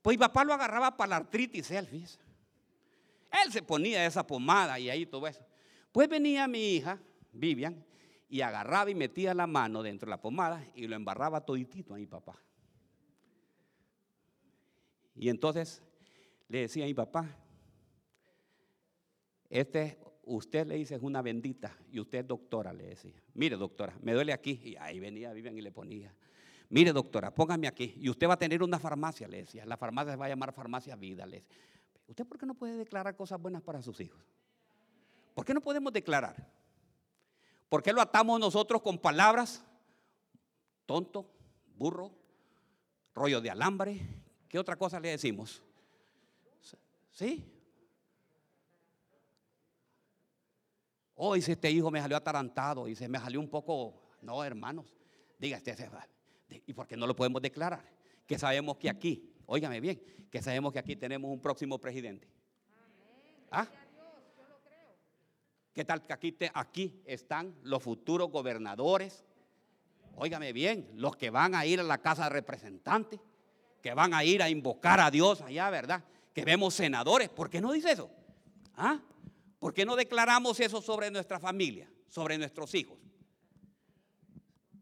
Pues 0.00 0.16
mi 0.16 0.18
papá 0.18 0.44
lo 0.44 0.54
agarraba 0.54 0.96
para 0.96 1.10
la 1.10 1.16
artritis, 1.16 1.70
él, 1.72 1.88
Él 1.92 3.52
se 3.52 3.60
ponía 3.60 4.06
esa 4.06 4.26
pomada 4.26 4.78
y 4.78 4.88
ahí 4.88 5.04
todo 5.04 5.26
eso. 5.26 5.44
Pues 5.92 6.08
venía 6.08 6.48
mi 6.48 6.76
hija, 6.76 6.98
Vivian, 7.32 7.84
y 8.28 8.40
agarraba 8.40 8.90
y 8.90 8.94
metía 8.94 9.34
la 9.34 9.46
mano 9.46 9.82
dentro 9.82 10.06
de 10.06 10.10
la 10.10 10.20
pomada 10.20 10.66
y 10.74 10.86
lo 10.86 10.96
embarraba 10.96 11.44
toditito 11.44 11.94
a 11.94 11.96
mi 11.96 12.06
papá. 12.06 12.40
Y 15.14 15.28
entonces 15.28 15.82
le 16.48 16.60
decía 16.60 16.84
a 16.84 16.86
mi 16.86 16.94
papá, 16.94 17.36
este, 19.48 19.98
usted 20.24 20.66
le 20.66 20.76
dice 20.76 20.96
es 20.96 21.02
una 21.02 21.22
bendita 21.22 21.76
y 21.90 22.00
usted 22.00 22.24
doctora, 22.24 22.72
le 22.72 22.88
decía. 22.88 23.22
Mire 23.34 23.56
doctora, 23.56 23.96
me 24.02 24.12
duele 24.12 24.32
aquí. 24.32 24.60
Y 24.64 24.76
ahí 24.76 24.98
venía 24.98 25.32
Vivian 25.32 25.56
y 25.56 25.60
le 25.60 25.70
ponía. 25.70 26.14
Mire 26.70 26.92
doctora, 26.92 27.32
póngame 27.32 27.68
aquí. 27.68 27.94
Y 27.98 28.08
usted 28.08 28.28
va 28.28 28.34
a 28.34 28.38
tener 28.38 28.62
una 28.62 28.78
farmacia, 28.78 29.28
le 29.28 29.38
decía. 29.38 29.64
La 29.66 29.76
farmacia 29.76 30.12
se 30.12 30.16
va 30.16 30.26
a 30.26 30.28
llamar 30.28 30.52
farmacia 30.52 30.96
vida, 30.96 31.26
le 31.26 31.40
decía. 31.40 31.56
¿Usted 32.06 32.26
por 32.26 32.38
qué 32.38 32.46
no 32.46 32.54
puede 32.54 32.76
declarar 32.76 33.16
cosas 33.16 33.40
buenas 33.40 33.62
para 33.62 33.80
sus 33.80 34.00
hijos? 34.00 34.22
¿Por 35.34 35.44
qué 35.44 35.54
no 35.54 35.60
podemos 35.60 35.92
declarar? 35.92 36.50
¿Por 37.74 37.82
qué 37.82 37.92
lo 37.92 38.00
atamos 38.00 38.38
nosotros 38.38 38.80
con 38.82 38.98
palabras? 38.98 39.60
Tonto, 40.86 41.28
burro, 41.74 42.12
rollo 43.12 43.40
de 43.40 43.50
alambre. 43.50 44.00
¿Qué 44.48 44.60
otra 44.60 44.76
cosa 44.76 45.00
le 45.00 45.08
decimos? 45.08 45.60
¿Sí? 47.10 47.44
Oh, 51.16 51.34
este 51.34 51.68
hijo 51.68 51.90
me 51.90 52.00
salió 52.00 52.16
atarantado 52.16 52.86
se 52.94 53.08
me 53.08 53.18
salió 53.18 53.40
un 53.40 53.48
poco, 53.50 54.12
no 54.22 54.44
hermanos, 54.44 54.94
diga 55.36 55.56
este, 55.56 55.76
¿y 56.68 56.72
por 56.74 56.86
qué 56.86 56.96
no 56.96 57.08
lo 57.08 57.16
podemos 57.16 57.42
declarar? 57.42 57.84
Que 58.24 58.38
sabemos 58.38 58.76
que 58.76 58.88
aquí, 58.88 59.34
óigame 59.46 59.80
bien, 59.80 60.00
que 60.30 60.40
sabemos 60.40 60.72
que 60.72 60.78
aquí 60.78 60.94
tenemos 60.94 61.28
un 61.28 61.40
próximo 61.40 61.80
presidente. 61.80 62.28
¿Ah? 63.50 63.66
¿Qué 65.74 65.84
tal 65.84 66.02
que 66.02 66.12
aquí, 66.12 66.36
aquí 66.54 67.02
están 67.04 67.52
los 67.64 67.82
futuros 67.82 68.30
gobernadores? 68.30 69.24
Óigame 70.14 70.52
bien, 70.52 70.88
los 70.94 71.16
que 71.16 71.30
van 71.30 71.56
a 71.56 71.66
ir 71.66 71.80
a 71.80 71.82
la 71.82 71.98
casa 71.98 72.24
de 72.24 72.30
representantes, 72.30 73.18
que 73.82 73.92
van 73.92 74.14
a 74.14 74.24
ir 74.24 74.40
a 74.40 74.48
invocar 74.48 75.00
a 75.00 75.10
Dios 75.10 75.40
allá, 75.40 75.68
¿verdad? 75.70 76.04
Que 76.32 76.44
vemos 76.44 76.74
senadores. 76.74 77.28
¿Por 77.28 77.50
qué 77.50 77.60
no 77.60 77.72
dice 77.72 77.90
eso? 77.90 78.08
¿Ah? 78.76 79.00
¿Por 79.58 79.74
qué 79.74 79.84
no 79.84 79.96
declaramos 79.96 80.60
eso 80.60 80.80
sobre 80.80 81.10
nuestra 81.10 81.40
familia, 81.40 81.90
sobre 82.08 82.38
nuestros 82.38 82.72
hijos? 82.76 82.96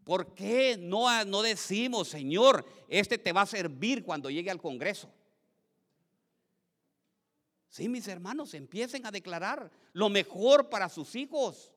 ¿Por 0.05 0.34
qué 0.34 0.76
no, 0.78 1.24
no 1.24 1.40
decimos, 1.40 2.09
Señor, 2.09 2.66
este 2.88 3.16
te 3.16 3.32
va 3.32 3.43
a 3.43 3.47
servir 3.47 4.05
cuando 4.05 4.28
llegue 4.28 4.51
al 4.51 4.61
Congreso? 4.61 5.09
Sí, 7.73 7.89
mis 7.89 8.07
hermanos, 8.07 8.53
empiecen 8.53 9.07
a 9.07 9.11
declarar 9.11 9.70
lo 9.95 10.11
mejor 10.11 10.68
para 10.68 10.91
sus 10.91 11.16
hijos. 11.16 11.73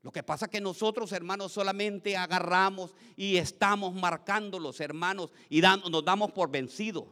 Lo 0.00 0.10
que 0.10 0.22
pasa 0.22 0.46
es 0.46 0.50
que 0.50 0.58
nosotros, 0.62 1.12
hermanos, 1.12 1.52
solamente 1.52 2.16
agarramos 2.16 2.94
y 3.16 3.36
estamos 3.36 3.92
marcando 3.92 4.58
los 4.58 4.80
hermanos, 4.80 5.32
y 5.50 5.60
nos 5.60 6.02
damos 6.02 6.32
por 6.32 6.50
vencidos. 6.50 7.08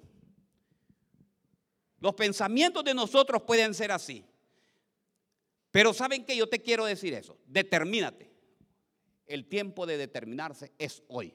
Los 2.01 2.15
pensamientos 2.15 2.83
de 2.85 2.95
nosotros 2.95 3.43
pueden 3.43 3.75
ser 3.75 3.93
así. 3.93 4.25
Pero 5.71 5.93
¿saben 5.93 6.25
que 6.25 6.35
Yo 6.35 6.49
te 6.49 6.63
quiero 6.63 6.87
decir 6.87 7.13
eso. 7.13 7.37
Determínate. 7.45 8.33
El 9.27 9.47
tiempo 9.47 9.85
de 9.85 9.99
determinarse 9.99 10.73
es 10.79 11.03
hoy. 11.09 11.35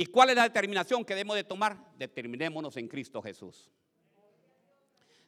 ¿Y 0.00 0.06
cuál 0.06 0.30
es 0.30 0.36
la 0.36 0.44
determinación 0.44 1.04
que 1.04 1.12
debemos 1.14 1.36
de 1.36 1.44
tomar? 1.44 1.76
Determinémonos 1.98 2.74
en 2.78 2.88
Cristo 2.88 3.20
Jesús. 3.20 3.68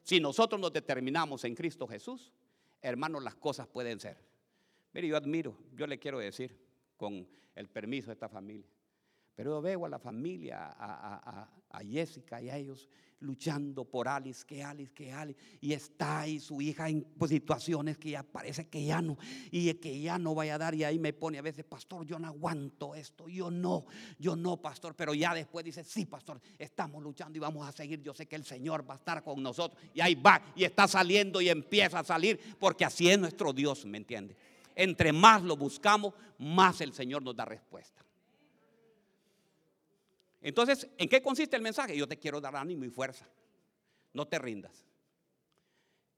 Si 0.03 0.19
nosotros 0.19 0.59
nos 0.59 0.73
determinamos 0.73 1.45
en 1.45 1.55
Cristo 1.55 1.87
Jesús, 1.87 2.33
hermanos, 2.81 3.23
las 3.23 3.35
cosas 3.35 3.69
pueden 3.69 4.01
ser. 4.01 4.17
Mire, 4.95 5.09
yo 5.09 5.19
admiro, 5.19 5.59
yo 5.75 5.87
le 5.87 5.99
quiero 5.99 6.21
decir, 6.21 6.59
con 6.97 7.29
el 7.55 7.69
permiso 7.69 8.07
de 8.07 8.13
esta 8.15 8.31
familia, 8.31 8.67
Pero 9.35 9.53
yo 9.57 9.63
veo 9.63 9.87
a 9.87 9.89
la 9.89 9.99
familia, 9.99 10.67
a, 10.67 11.15
a- 11.15 11.49
a- 11.71 11.81
Jessica 11.85 12.41
y 12.43 12.51
a 12.51 12.57
ellos 12.59 12.87
luchando 13.21 13.85
por 13.87 14.07
Alice, 14.09 14.45
que 14.47 14.63
Alice, 14.63 14.93
que 14.93 15.11
Alice. 15.11 15.39
Y 15.61 15.73
está 15.73 16.21
ahí 16.21 16.39
su 16.39 16.61
hija 16.61 16.89
en 16.91 17.07
situaciones 17.27 17.97
que 17.97 18.11
ya 18.11 18.23
parece 18.25 18.69
que 18.69 18.85
ya 18.85 19.01
no, 19.01 19.17
y 19.51 19.73
que 19.75 20.01
ya 20.01 20.19
no 20.19 20.35
vaya 20.35 20.57
a 20.57 20.59
dar. 20.59 20.75
Y 20.75 20.85
ahí 20.85 20.99
me 20.99 21.13
pone 21.15 21.39
a 21.39 21.43
veces, 21.43 21.65
pastor, 21.65 22.05
yo 22.05 22.19
no 22.19 22.27
aguanto 22.29 22.95
esto, 22.95 23.27
yo 23.29 23.51
no, 23.51 23.87
yo 24.19 24.37
no, 24.37 24.59
pastor. 24.61 24.95
Pero 24.95 25.15
ya 25.15 25.33
después 25.35 25.65
dice, 25.65 25.83
sí, 25.83 26.05
pastor, 26.05 26.41
estamos 26.59 27.03
luchando 27.03 27.39
y 27.39 27.41
vamos 27.41 27.67
a 27.67 27.73
seguir. 27.73 28.03
Yo 28.03 28.13
sé 28.13 28.27
que 28.27 28.37
el 28.37 28.45
Señor 28.45 28.89
va 28.89 28.95
a 28.95 28.99
estar 28.99 29.23
con 29.25 29.43
nosotros. 29.43 29.81
Y 29.95 30.01
ahí 30.03 30.15
va, 30.15 30.43
y 30.55 30.65
está 30.65 30.87
saliendo 30.87 31.41
y 31.41 31.49
empieza 31.49 32.01
a 32.01 32.05
salir, 32.05 32.39
porque 32.61 32.85
así 32.85 33.09
es 33.09 33.19
nuestro 33.19 33.53
Dios, 33.55 33.87
¿me 33.87 33.97
entiende? 33.99 34.37
Entre 34.75 35.11
más 35.13 35.43
lo 35.43 35.57
buscamos, 35.57 36.13
más 36.39 36.81
el 36.83 36.93
Señor 36.93 37.23
nos 37.23 37.35
da 37.35 37.45
respuesta. 37.47 38.05
Entonces, 40.43 40.89
¿en 40.99 41.09
qué 41.09 41.23
consiste 41.23 41.57
el 41.57 41.63
mensaje? 41.63 41.97
Yo 41.97 42.09
te 42.09 42.19
quiero 42.19 42.41
dar 42.41 42.57
ánimo 42.57 42.85
y 42.85 42.91
fuerza. 42.91 43.29
No 44.13 44.27
te 44.27 44.39
rindas. 44.39 44.85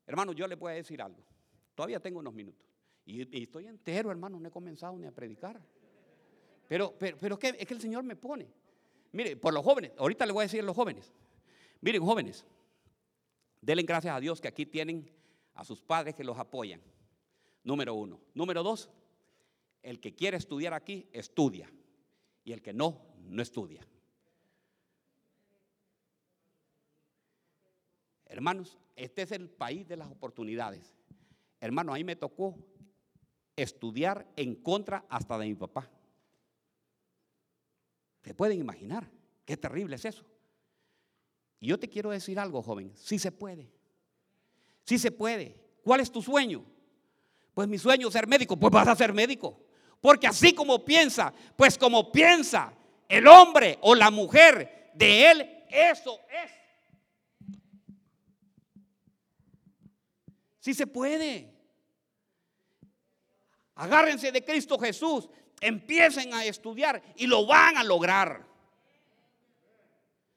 Hermano, 0.07 0.33
yo 0.33 0.49
le 0.49 0.55
voy 0.57 0.72
a 0.72 0.75
decir 0.77 1.01
algo. 1.01 1.22
Todavía 1.75 2.01
tengo 2.01 2.18
unos 2.18 2.33
minutos. 2.33 2.66
Y, 3.05 3.43
estoy 3.43 3.66
entero, 3.66 4.11
hermano, 4.11 4.41
no 4.41 4.49
he 4.49 4.51
comenzado 4.51 4.97
ni 4.99 5.07
a 5.07 5.12
predicar. 5.12 5.61
Pero, 6.66 6.95
pero, 6.99 7.18
pero 7.18 7.39
¿qué? 7.39 7.55
es 7.59 7.66
que 7.66 7.75
el 7.75 7.81
Señor 7.81 8.03
me 8.03 8.16
pone. 8.16 8.49
Mire, 9.12 9.37
por 9.37 9.53
los 9.53 9.62
jóvenes, 9.62 9.93
ahorita 9.99 10.25
le 10.25 10.33
voy 10.33 10.43
a 10.43 10.47
decir 10.47 10.61
a 10.61 10.64
los 10.64 10.75
jóvenes. 10.75 11.12
Miren, 11.83 12.03
jóvenes, 12.03 12.47
denle 13.61 13.83
gracias 13.83 14.16
a 14.16 14.20
Dios 14.20 14.41
que 14.41 14.49
aquí 14.49 14.64
tienen 14.64 15.11
a 15.55 15.64
sus 15.64 15.83
padres 15.83 16.14
que 16.14 16.25
los 16.25 16.39
apoyan. 16.39 16.81
Número 17.62 17.95
uno. 17.95 18.20
Número 18.33 18.62
dos, 18.62 18.89
el 19.83 20.01
que 20.01 20.14
quiere 20.14 20.39
estudiar 20.39 20.72
aquí, 20.72 21.09
estudia. 21.12 21.70
Y 22.43 22.53
el 22.53 22.62
que 22.62 22.72
no, 22.72 23.03
no 23.20 23.43
estudia. 23.43 23.87
Hermanos, 28.35 28.76
este 28.97 29.22
es 29.22 29.30
el 29.30 29.49
país 29.49 29.87
de 29.87 29.97
las 29.97 30.11
oportunidades. 30.11 30.93
Hermano, 31.61 31.95
ahí 31.95 32.03
me 32.03 32.16
tocó 32.16 32.57
estudiar 33.55 34.26
en 34.35 34.57
contra 34.57 35.05
hasta 35.09 35.39
de 35.39 35.47
mi 35.47 35.55
papá. 35.55 35.89
¿Se 38.24 38.35
pueden 38.35 38.59
imaginar? 38.59 39.09
Qué 39.45 39.57
terrible 39.57 39.95
es 39.95 40.05
eso. 40.05 40.24
Y 41.61 41.68
yo 41.68 41.78
te 41.78 41.89
quiero 41.89 42.11
decir 42.11 42.41
algo, 42.41 42.61
joven. 42.61 42.91
Sí 42.97 43.20
se 43.20 43.30
puede. 43.30 43.70
Sí 44.82 44.99
se 44.99 45.12
puede. 45.12 45.57
¿Cuál 45.85 46.01
es 46.01 46.11
tu 46.11 46.20
sueño? 46.20 46.64
Pues 47.55 47.68
mi 47.68 47.78
sueño 47.78 48.09
es 48.09 48.12
ser 48.12 48.26
médico. 48.26 48.57
Pues 48.57 48.72
vas 48.72 48.89
a 48.89 48.97
ser 48.97 49.12
médico. 49.12 49.61
Porque 50.01 50.26
así 50.26 50.53
como 50.53 50.85
piensa, 50.85 51.32
pues 51.55 51.78
como 51.78 52.11
piensa 52.11 52.74
el 53.09 53.28
hombre 53.28 53.78
o 53.82 53.95
la 53.95 54.11
mujer 54.11 54.91
de 54.93 55.30
él, 55.30 55.64
eso 55.70 56.18
es. 56.45 56.64
Sí 60.65 60.73
se 60.73 60.87
puede. 60.87 61.53
Agárrense 63.75 64.33
de 64.33 64.43
Cristo 64.43 64.79
Jesús, 64.79 65.29
empiecen 65.61 66.33
a 66.33 66.43
estudiar 66.47 67.03
y 67.17 67.27
lo 67.27 67.45
van 67.45 67.77
a 67.77 67.85
lograr. 67.85 68.47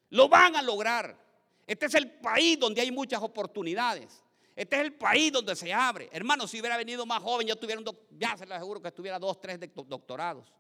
Lo 0.10 0.28
van 0.28 0.58
a 0.58 0.62
lograr. 0.62 1.18
Este 1.66 1.86
es 1.86 1.94
el 1.94 2.12
país 2.12 2.60
donde 2.60 2.82
hay 2.82 2.92
muchas 2.92 3.22
oportunidades. 3.22 4.22
Este 4.54 4.76
es 4.76 4.82
el 4.82 4.96
país 4.96 5.32
donde 5.32 5.56
se 5.56 5.72
abre. 5.74 6.10
Hermano, 6.12 6.46
si 6.46 6.60
hubiera 6.60 6.76
venido 6.76 7.06
más 7.06 7.24
joven, 7.24 7.48
ya, 7.48 7.56
tuviera 7.56 7.82
ya 8.12 8.36
se 8.36 8.46
lo 8.46 8.54
aseguro 8.54 8.82
que 8.82 8.90
estuviera 8.90 9.18
dos, 9.20 9.40
tres 9.40 9.58
doctorados. 9.86 10.52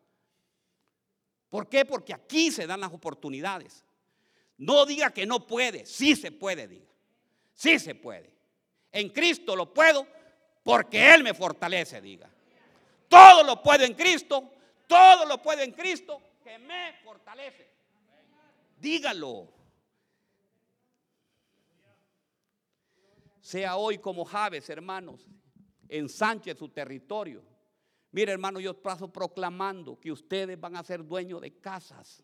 ¿Por 1.50 1.68
qué? 1.68 1.84
Porque 1.84 2.14
aquí 2.14 2.52
se 2.52 2.66
dan 2.66 2.80
las 2.80 2.94
oportunidades. 2.94 3.84
No 4.58 4.86
diga 4.86 5.12
que 5.12 5.26
no 5.26 5.46
puede, 5.46 5.86
sí 5.86 6.16
se 6.16 6.32
puede, 6.32 6.70
diga. 6.70 6.88
Sí 7.54 7.78
se 7.80 7.96
puede. 7.96 8.37
En 8.92 9.10
Cristo 9.10 9.56
lo 9.56 9.74
puedo 9.74 10.08
porque 10.64 11.14
Él 11.14 11.24
me 11.24 11.34
fortalece, 11.34 12.02
diga. 12.02 12.30
Todo 13.08 13.44
lo 13.44 13.62
puedo 13.62 13.86
en 13.86 13.94
Cristo, 13.94 14.52
todo 14.88 15.26
lo 15.26 15.42
puedo 15.42 15.62
en 15.62 15.72
Cristo 15.72 16.22
que 16.44 16.58
me 16.60 16.94
fortalece. 17.04 17.70
Dígalo. 18.80 19.48
Sea 23.42 23.78
hoy 23.78 23.98
como 23.98 24.26
Javes, 24.26 24.70
hermanos, 24.70 25.26
ensanche 25.88 26.54
su 26.54 26.68
territorio. 26.70 27.44
Mire, 28.12 28.34
hermano, 28.34 28.60
yo 28.60 28.74
paso 28.74 29.12
proclamando 29.12 30.00
que 30.00 30.12
ustedes 30.12 30.60
van 30.60 30.76
a 30.76 30.84
ser 30.84 31.06
dueños 31.06 31.42
de 31.42 31.58
casas. 31.60 32.24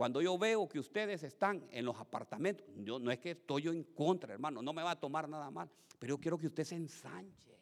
Cuando 0.00 0.22
yo 0.22 0.38
veo 0.38 0.66
que 0.66 0.78
ustedes 0.78 1.22
están 1.24 1.68
en 1.70 1.84
los 1.84 1.94
apartamentos, 2.00 2.66
yo 2.74 2.98
no 2.98 3.10
es 3.10 3.18
que 3.18 3.32
estoy 3.32 3.60
yo 3.60 3.70
en 3.70 3.84
contra, 3.84 4.32
hermano, 4.32 4.62
no 4.62 4.72
me 4.72 4.82
va 4.82 4.92
a 4.92 4.98
tomar 4.98 5.28
nada 5.28 5.50
mal, 5.50 5.68
pero 5.98 6.14
yo 6.14 6.18
quiero 6.18 6.38
que 6.38 6.46
usted 6.46 6.64
se 6.64 6.74
ensanche. 6.74 7.54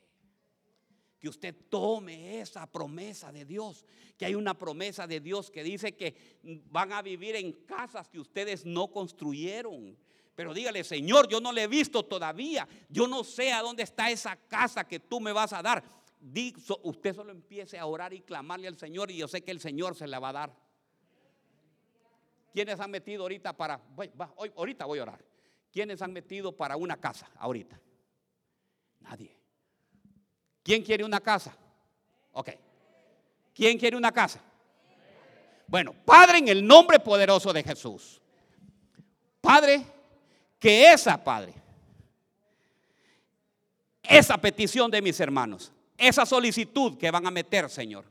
Que 1.19 1.29
usted 1.29 1.53
tome 1.69 2.39
esa 2.39 2.65
promesa 2.71 3.33
de 3.33 3.45
Dios, 3.45 3.85
que 4.17 4.25
hay 4.25 4.37
una 4.37 4.57
promesa 4.57 5.09
de 5.09 5.19
Dios 5.19 5.51
que 5.51 5.65
dice 5.65 5.97
que 5.97 6.39
van 6.71 6.93
a 6.93 7.03
vivir 7.03 7.35
en 7.35 7.51
casas 7.67 8.09
que 8.09 8.21
ustedes 8.21 8.65
no 8.65 8.87
construyeron. 8.87 9.99
Pero 10.37 10.55
dígale, 10.55 10.85
Señor, 10.85 11.27
yo 11.29 11.41
no 11.41 11.51
le 11.51 11.65
he 11.65 11.67
visto 11.67 12.05
todavía. 12.05 12.69
Yo 12.89 13.09
no 13.09 13.25
sé 13.25 13.51
a 13.51 13.63
dónde 13.63 13.83
está 13.83 14.13
esa 14.13 14.37
casa 14.37 14.87
que 14.87 15.01
tú 15.01 15.19
me 15.19 15.33
vas 15.33 15.53
a 15.53 15.61
dar. 15.61 15.83
Usted 16.85 17.17
solo 17.17 17.33
empiece 17.33 17.81
a 17.81 17.87
orar 17.87 18.15
y 18.15 18.21
clamarle 18.21 18.69
al 18.69 18.77
Señor 18.77 19.11
y 19.11 19.17
yo 19.17 19.27
sé 19.27 19.43
que 19.43 19.51
el 19.51 19.59
Señor 19.59 19.97
se 19.97 20.07
la 20.07 20.21
va 20.21 20.29
a 20.29 20.35
dar. 20.35 20.68
¿Quiénes 22.53 22.81
han 22.81 22.91
metido 22.91 23.23
ahorita 23.23 23.53
para, 23.53 23.81
va, 23.99 24.33
hoy, 24.37 24.53
ahorita 24.57 24.85
voy 24.87 24.99
a 24.99 25.03
orar. 25.03 25.25
¿Quiénes 25.71 26.01
han 26.03 26.13
metido 26.13 26.57
para 26.57 26.77
una 26.77 26.97
casa 26.97 27.29
ahorita? 27.37 27.79
Nadie. 29.01 29.37
¿Quién 30.63 30.83
quiere 30.83 31.05
una 31.05 31.21
casa? 31.21 31.57
Ok. 32.33 32.51
¿Quién 33.55 33.79
quiere 33.79 33.97
una 33.97 34.13
casa? 34.13 34.41
Bueno, 35.67 35.95
Padre, 36.05 36.39
en 36.39 36.49
el 36.49 36.67
nombre 36.67 36.99
poderoso 36.99 37.53
de 37.53 37.63
Jesús. 37.63 38.21
Padre, 39.41 39.85
que 40.59 40.93
esa, 40.93 41.23
Padre, 41.23 41.55
esa 44.03 44.39
petición 44.39 44.91
de 44.91 45.03
mis 45.03 45.21
hermanos, 45.21 45.71
esa 45.97 46.25
solicitud 46.25 46.97
que 46.97 47.11
van 47.11 47.27
a 47.27 47.31
meter, 47.31 47.69
Señor, 47.69 48.05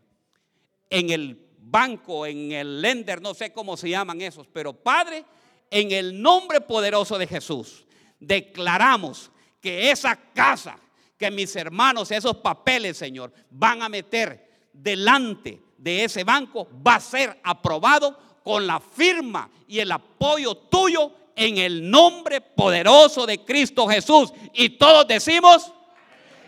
en 0.90 1.10
el 1.10 1.47
banco, 1.70 2.26
en 2.26 2.52
el 2.52 2.82
lender, 2.82 3.22
no 3.22 3.34
sé 3.34 3.52
cómo 3.52 3.78
se 3.78 3.90
llaman 3.90 4.22
esos, 4.22 4.48
pero 4.48 4.74
Padre, 4.74 5.26
en 5.70 5.92
el 5.92 6.22
nombre 6.22 6.62
poderoso 6.62 7.18
de 7.18 7.28
Jesús, 7.28 7.86
declaramos 8.20 9.32
que 9.62 9.92
esa 9.92 10.16
casa, 10.16 10.78
que 11.18 11.30
mis 11.32 11.56
hermanos, 11.56 12.12
esos 12.12 12.38
papeles, 12.38 12.98
Señor, 12.98 13.34
van 13.50 13.82
a 13.82 13.90
meter 13.90 14.50
delante 14.72 15.62
de 15.78 16.04
ese 16.04 16.24
banco, 16.24 16.68
va 16.86 16.96
a 16.96 17.00
ser 17.00 17.40
aprobado 17.44 18.18
con 18.44 18.66
la 18.66 18.80
firma 18.80 19.50
y 19.68 19.80
el 19.80 19.92
apoyo 19.92 20.56
tuyo 20.56 21.12
en 21.36 21.58
el 21.58 21.90
nombre 21.90 22.42
poderoso 22.42 23.26
de 23.26 23.44
Cristo 23.44 23.88
Jesús. 23.88 24.34
Y 24.54 24.70
todos 24.70 25.08
decimos, 25.08 25.72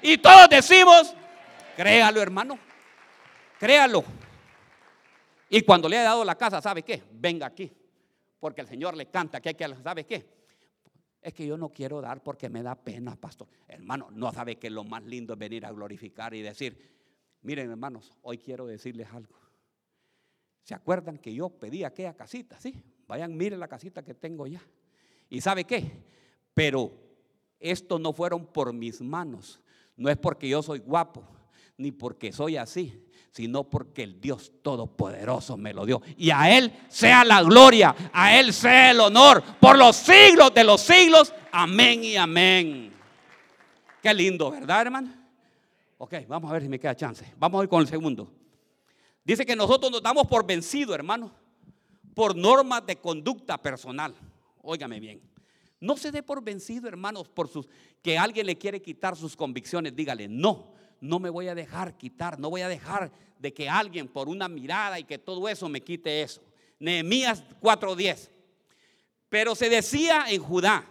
y 0.01 0.17
todos 0.17 0.49
decimos, 0.49 1.13
créalo 1.75 2.21
hermano, 2.21 2.57
créalo. 3.59 4.03
Y 5.49 5.61
cuando 5.61 5.89
le 5.89 5.97
haya 5.97 6.09
dado 6.09 6.23
la 6.23 6.35
casa, 6.35 6.61
¿sabe 6.61 6.83
qué? 6.83 7.03
Venga 7.11 7.47
aquí. 7.47 7.71
Porque 8.39 8.61
el 8.61 8.67
Señor 8.67 8.95
le 8.95 9.07
canta 9.07 9.41
que 9.41 9.49
hay 9.49 9.55
que, 9.55 9.67
¿sabe 9.83 10.05
qué? 10.05 10.39
Es 11.21 11.33
que 11.33 11.45
yo 11.45 11.57
no 11.57 11.69
quiero 11.69 11.99
dar 11.99 12.23
porque 12.23 12.49
me 12.49 12.63
da 12.63 12.75
pena, 12.75 13.15
pastor. 13.15 13.47
Hermano, 13.67 14.09
no 14.11 14.31
sabe 14.31 14.55
que 14.57 14.69
lo 14.69 14.83
más 14.83 15.03
lindo 15.03 15.33
es 15.33 15.39
venir 15.39 15.65
a 15.65 15.71
glorificar 15.71 16.33
y 16.33 16.41
decir, 16.41 16.77
miren 17.41 17.69
hermanos, 17.69 18.13
hoy 18.21 18.37
quiero 18.37 18.65
decirles 18.65 19.07
algo. 19.11 19.35
¿Se 20.63 20.73
acuerdan 20.73 21.17
que 21.17 21.33
yo 21.33 21.49
pedí 21.49 21.83
aquella 21.83 22.13
casita? 22.13 22.59
Sí, 22.59 22.81
vayan, 23.07 23.35
miren 23.35 23.59
la 23.59 23.67
casita 23.67 24.03
que 24.03 24.13
tengo 24.13 24.47
ya. 24.47 24.61
¿Y 25.29 25.41
sabe 25.41 25.65
qué? 25.65 25.91
Pero 26.53 26.91
esto 27.59 27.99
no 27.99 28.13
fueron 28.13 28.45
por 28.45 28.71
mis 28.71 29.01
manos. 29.01 29.59
No 29.97 30.09
es 30.09 30.17
porque 30.17 30.47
yo 30.47 30.61
soy 30.61 30.79
guapo, 30.79 31.27
ni 31.79 31.91
porque 31.93 32.31
soy 32.31 32.57
así, 32.57 32.93
sino 33.31 33.63
porque 33.63 34.03
el 34.03 34.19
Dios 34.19 34.51
Todopoderoso 34.61 35.57
me 35.57 35.73
lo 35.73 35.85
dio. 35.85 36.01
Y 36.17 36.29
a 36.29 36.55
Él 36.55 36.71
sea 36.89 37.23
la 37.23 37.41
gloria, 37.41 37.95
a 38.11 38.37
Él 38.37 38.53
sea 38.53 38.91
el 38.91 38.99
honor 38.99 39.41
por 39.59 39.77
los 39.77 39.95
siglos 39.95 40.53
de 40.53 40.63
los 40.63 40.81
siglos. 40.81 41.33
Amén 41.51 42.03
y 42.03 42.17
amén. 42.17 42.93
Qué 44.01 44.13
lindo, 44.13 44.51
¿verdad, 44.51 44.81
hermano? 44.81 45.13
Ok, 45.97 46.15
vamos 46.27 46.49
a 46.49 46.53
ver 46.53 46.63
si 46.63 46.69
me 46.69 46.79
queda 46.79 46.95
chance. 46.95 47.33
Vamos 47.37 47.59
a 47.59 47.63
ir 47.63 47.69
con 47.69 47.81
el 47.81 47.87
segundo. 47.87 48.29
Dice 49.23 49.45
que 49.45 49.55
nosotros 49.55 49.91
nos 49.91 50.03
damos 50.03 50.27
por 50.27 50.45
vencido, 50.45 50.93
hermano, 50.93 51.31
por 52.13 52.35
normas 52.35 52.85
de 52.85 52.97
conducta 52.97 53.57
personal. 53.57 54.13
Óigame 54.61 54.99
bien. 54.99 55.21
No 55.79 55.95
se 55.95 56.11
dé 56.11 56.23
por 56.23 56.43
vencido, 56.43 56.89
hermanos, 56.89 57.29
por 57.29 57.47
sus 57.47 57.69
que 58.01 58.17
alguien 58.17 58.45
le 58.47 58.57
quiere 58.57 58.81
quitar 58.81 59.15
sus 59.15 59.35
convicciones. 59.35 59.95
Dígale, 59.95 60.27
no. 60.27 60.78
No 61.01 61.19
me 61.19 61.29
voy 61.29 61.47
a 61.47 61.55
dejar 61.55 61.97
quitar, 61.97 62.39
no 62.39 62.49
voy 62.49 62.61
a 62.61 62.67
dejar 62.67 63.11
de 63.37 63.53
que 63.53 63.69
alguien 63.69 64.07
por 64.07 64.27
una 64.27 64.47
mirada 64.47 64.99
y 64.99 65.03
que 65.03 65.17
todo 65.17 65.47
eso 65.47 65.69
me 65.69 65.81
quite 65.81 66.21
eso. 66.21 66.41
Nehemías 66.79 67.43
4:10. 67.61 68.29
Pero 69.29 69.55
se 69.55 69.69
decía 69.69 70.25
en 70.27 70.41
Judá, 70.41 70.89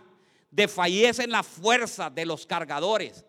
desfallecen 0.51 1.31
las 1.31 1.47
fuerzas 1.47 2.15
de 2.15 2.25
los 2.25 2.47
cargadores 2.47 3.25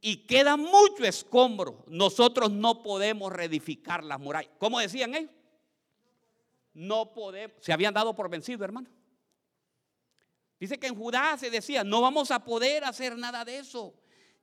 y 0.00 0.26
queda 0.26 0.56
mucho 0.56 1.04
escombro. 1.04 1.84
Nosotros 1.88 2.50
no 2.50 2.82
podemos 2.82 3.32
reedificar 3.32 4.02
las 4.04 4.18
murallas. 4.18 4.52
¿Cómo 4.58 4.78
decían 4.78 5.14
ellos? 5.14 5.30
No 6.72 7.12
podemos. 7.12 7.56
Se 7.60 7.72
habían 7.72 7.94
dado 7.94 8.14
por 8.14 8.28
vencido, 8.30 8.64
hermano. 8.64 8.88
Dice 10.60 10.78
que 10.78 10.88
en 10.88 10.94
Judá 10.96 11.36
se 11.38 11.50
decía, 11.50 11.84
no 11.84 12.00
vamos 12.00 12.30
a 12.30 12.44
poder 12.44 12.84
hacer 12.84 13.16
nada 13.16 13.44
de 13.44 13.58
eso. 13.58 13.94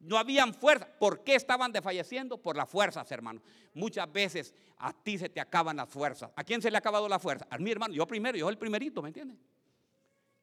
No 0.06 0.20
habían 0.20 0.54
fuerza. 0.54 0.88
¿Por 1.00 1.24
qué 1.24 1.34
estaban 1.34 1.72
desfalleciendo? 1.72 2.38
Por 2.38 2.56
las 2.56 2.70
fuerzas, 2.70 3.12
hermano. 3.12 3.42
Muchas 3.74 4.12
veces 4.12 4.54
a 4.78 4.94
ti 4.94 5.18
se 5.18 5.30
te 5.30 5.40
acaban 5.40 5.78
las 5.78 5.90
fuerzas. 5.90 6.30
¿A 6.36 6.44
quién 6.44 6.62
se 6.62 6.70
le 6.70 6.78
ha 6.78 6.80
acabado 6.80 7.10
la 7.10 7.18
fuerza? 7.18 7.48
A 7.50 7.58
mi 7.58 7.72
hermano. 7.72 7.94
Yo 7.94 8.06
primero, 8.06 8.38
yo 8.38 8.48
el 8.50 8.58
primerito, 8.58 9.02
¿me 9.02 9.10
entiendes? 9.10 9.40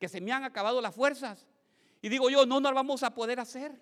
Que 0.01 0.09
se 0.09 0.21
me 0.21 0.33
han 0.33 0.43
acabado 0.43 0.81
las 0.81 0.93
fuerzas. 0.93 1.47
Y 2.01 2.09
digo 2.09 2.29
yo, 2.29 2.45
no 2.45 2.61
nos 2.61 2.75
vamos 2.75 3.05
a 3.05 3.15
poder 3.15 3.39
hacer. 3.39 3.81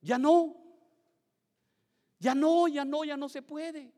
Ya 0.00 0.18
no. 0.18 0.56
Ya 2.18 2.34
no, 2.34 2.66
ya 2.66 2.84
no, 2.84 3.04
ya 3.04 3.16
no 3.16 3.28
se 3.28 3.42
puede. 3.42 3.92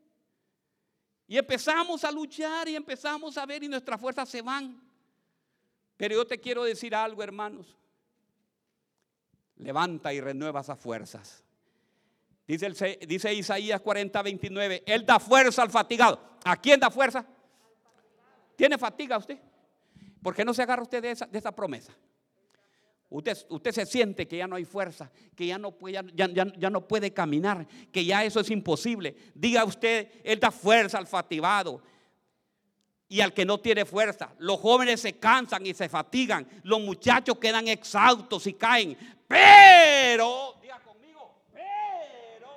Y 1.25 1.39
empezamos 1.39 2.03
a 2.03 2.11
luchar 2.11 2.69
y 2.69 2.75
empezamos 2.75 3.35
a 3.35 3.47
ver 3.47 3.63
y 3.63 3.67
nuestras 3.67 3.99
fuerzas 3.99 4.29
se 4.29 4.43
van. 4.43 4.79
Pero 5.97 6.13
yo 6.13 6.27
te 6.27 6.39
quiero 6.39 6.63
decir 6.63 6.93
algo, 6.93 7.23
hermanos. 7.23 7.75
Levanta 9.59 10.13
y 10.13 10.21
renueva 10.21 10.61
esas 10.61 10.79
fuerzas. 10.79 11.43
Dice, 12.47 12.99
dice 13.07 13.33
Isaías 13.33 13.81
40, 13.81 14.21
29. 14.21 14.83
Él 14.85 15.05
da 15.05 15.19
fuerza 15.19 15.61
al 15.61 15.69
fatigado. 15.69 16.19
¿A 16.45 16.55
quién 16.55 16.79
da 16.79 16.89
fuerza? 16.89 17.25
¿Tiene 18.55 18.77
fatiga 18.77 19.17
usted? 19.17 19.37
¿Por 20.21 20.33
qué 20.33 20.45
no 20.45 20.53
se 20.53 20.61
agarra 20.63 20.81
usted 20.81 21.01
de 21.01 21.11
esa, 21.11 21.25
de 21.25 21.37
esa 21.37 21.51
promesa? 21.51 21.93
Usted, 23.09 23.37
usted, 23.49 23.71
se 23.71 23.85
siente 23.85 24.27
que 24.27 24.37
ya 24.37 24.47
no 24.47 24.57
hay 24.57 24.65
fuerza, 24.65 25.09
que 25.33 25.47
ya 25.47 25.57
no, 25.57 25.71
puede, 25.71 25.93
ya, 26.13 26.27
ya, 26.33 26.69
no 26.69 26.85
puede 26.85 27.13
caminar, 27.13 27.65
que 27.91 28.03
ya 28.03 28.25
eso 28.25 28.41
es 28.41 28.49
imposible. 28.49 29.15
Diga 29.33 29.63
usted, 29.63 30.09
Él 30.25 30.39
da 30.39 30.51
fuerza 30.51 30.97
al 30.97 31.07
fatigado 31.07 31.81
y 33.07 33.21
al 33.21 33.33
que 33.33 33.45
no 33.45 33.59
tiene 33.59 33.85
fuerza. 33.85 34.33
Los 34.39 34.59
jóvenes 34.59 34.99
se 34.99 35.13
cansan 35.13 35.65
y 35.65 35.73
se 35.73 35.87
fatigan. 35.87 36.45
Los 36.63 36.81
muchachos 36.81 37.37
quedan 37.37 37.69
exhaustos 37.69 38.45
y 38.47 38.53
caen. 38.53 38.97
Pero, 39.27 40.55
diga 40.61 40.79
conmigo, 40.79 41.43
pero, 41.53 42.49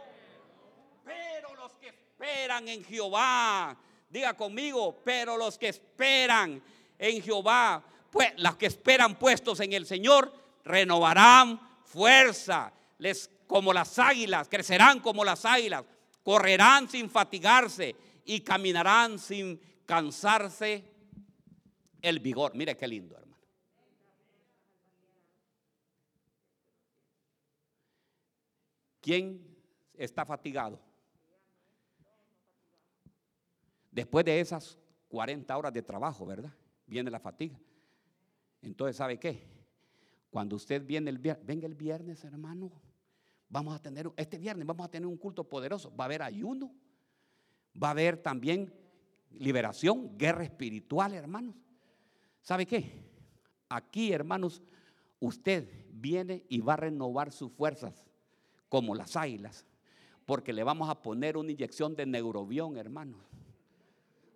pero 1.05 1.55
los 1.57 1.73
que 1.75 1.89
esperan 1.89 2.69
en 2.69 2.85
Jehová, 2.85 3.77
diga 4.09 4.35
conmigo, 4.35 5.01
pero 5.05 5.37
los 5.37 5.59
que 5.59 5.69
esperan 5.69 6.63
en 6.99 7.23
Jehová, 7.23 7.83
pues 8.11 8.33
los 8.37 8.57
que 8.57 8.67
esperan 8.67 9.19
puestos 9.19 9.61
en 9.61 9.73
el 9.73 9.87
Señor, 9.87 10.33
renovarán 10.65 11.61
fuerza, 11.85 12.73
les 12.99 13.31
como 13.47 13.73
las 13.73 13.99
águilas, 13.99 14.49
crecerán 14.49 15.01
como 15.01 15.25
las 15.25 15.45
águilas, 15.45 15.85
correrán 16.23 16.89
sin 16.89 17.11
fatigarse 17.11 17.97
y 18.25 18.43
caminarán 18.43 19.19
sin 19.19 19.61
cansarse 19.87 20.85
el 22.01 22.21
vigor. 22.21 22.55
Mire 22.55 22.77
qué 22.77 22.87
lindo, 22.87 23.17
hermano. 23.17 23.30
¿Quién 29.01 29.57
está 29.95 30.25
fatigado? 30.25 30.79
Después 33.91 34.25
de 34.25 34.41
esas 34.41 34.79
40 35.09 35.57
horas 35.57 35.73
de 35.73 35.83
trabajo, 35.83 36.25
¿verdad? 36.27 36.53
Viene 36.87 37.11
la 37.11 37.19
fatiga. 37.19 37.59
Entonces, 38.63 38.97
¿sabe 38.97 39.19
qué? 39.19 39.49
Cuando 40.31 40.57
usted 40.57 40.85
viene 40.85 41.11
el 41.11 41.19
viernes, 41.19 41.47
venga 41.47 41.67
el 41.67 41.75
viernes, 41.75 42.25
hermano, 42.25 42.71
vamos 43.49 43.75
a 43.75 43.83
tener, 43.83 44.11
este 44.17 44.39
viernes 44.39 44.67
vamos 44.67 44.87
a 44.87 44.91
tener 44.91 45.07
un 45.07 45.17
culto 45.17 45.49
poderoso. 45.49 45.95
Va 45.97 46.05
a 46.05 46.07
haber 46.07 46.23
ayuno, 46.23 46.73
va 47.81 47.89
a 47.89 47.93
haber 47.93 48.17
también 48.17 48.73
liberación, 49.31 50.17
guerra 50.17 50.45
espiritual, 50.45 51.15
hermanos. 51.15 51.57
¿Sabe 52.43 52.67
qué? 52.67 53.11
Aquí, 53.69 54.13
hermanos, 54.13 54.63
usted 55.19 55.87
viene 55.91 56.45
y 56.49 56.61
va 56.61 56.75
a 56.75 56.79
renovar 56.79 57.33
sus 57.33 57.51
fuerzas 57.53 58.10
como 58.71 58.95
las 58.95 59.17
águilas, 59.17 59.67
porque 60.25 60.55
le 60.55 60.65
vamos 60.65 60.89
a 60.89 61.03
poner 61.03 61.37
una 61.37 61.53
inyección 61.53 61.95
de 61.95 62.07
neurobión, 62.07 62.79
hermanos. 62.79 63.21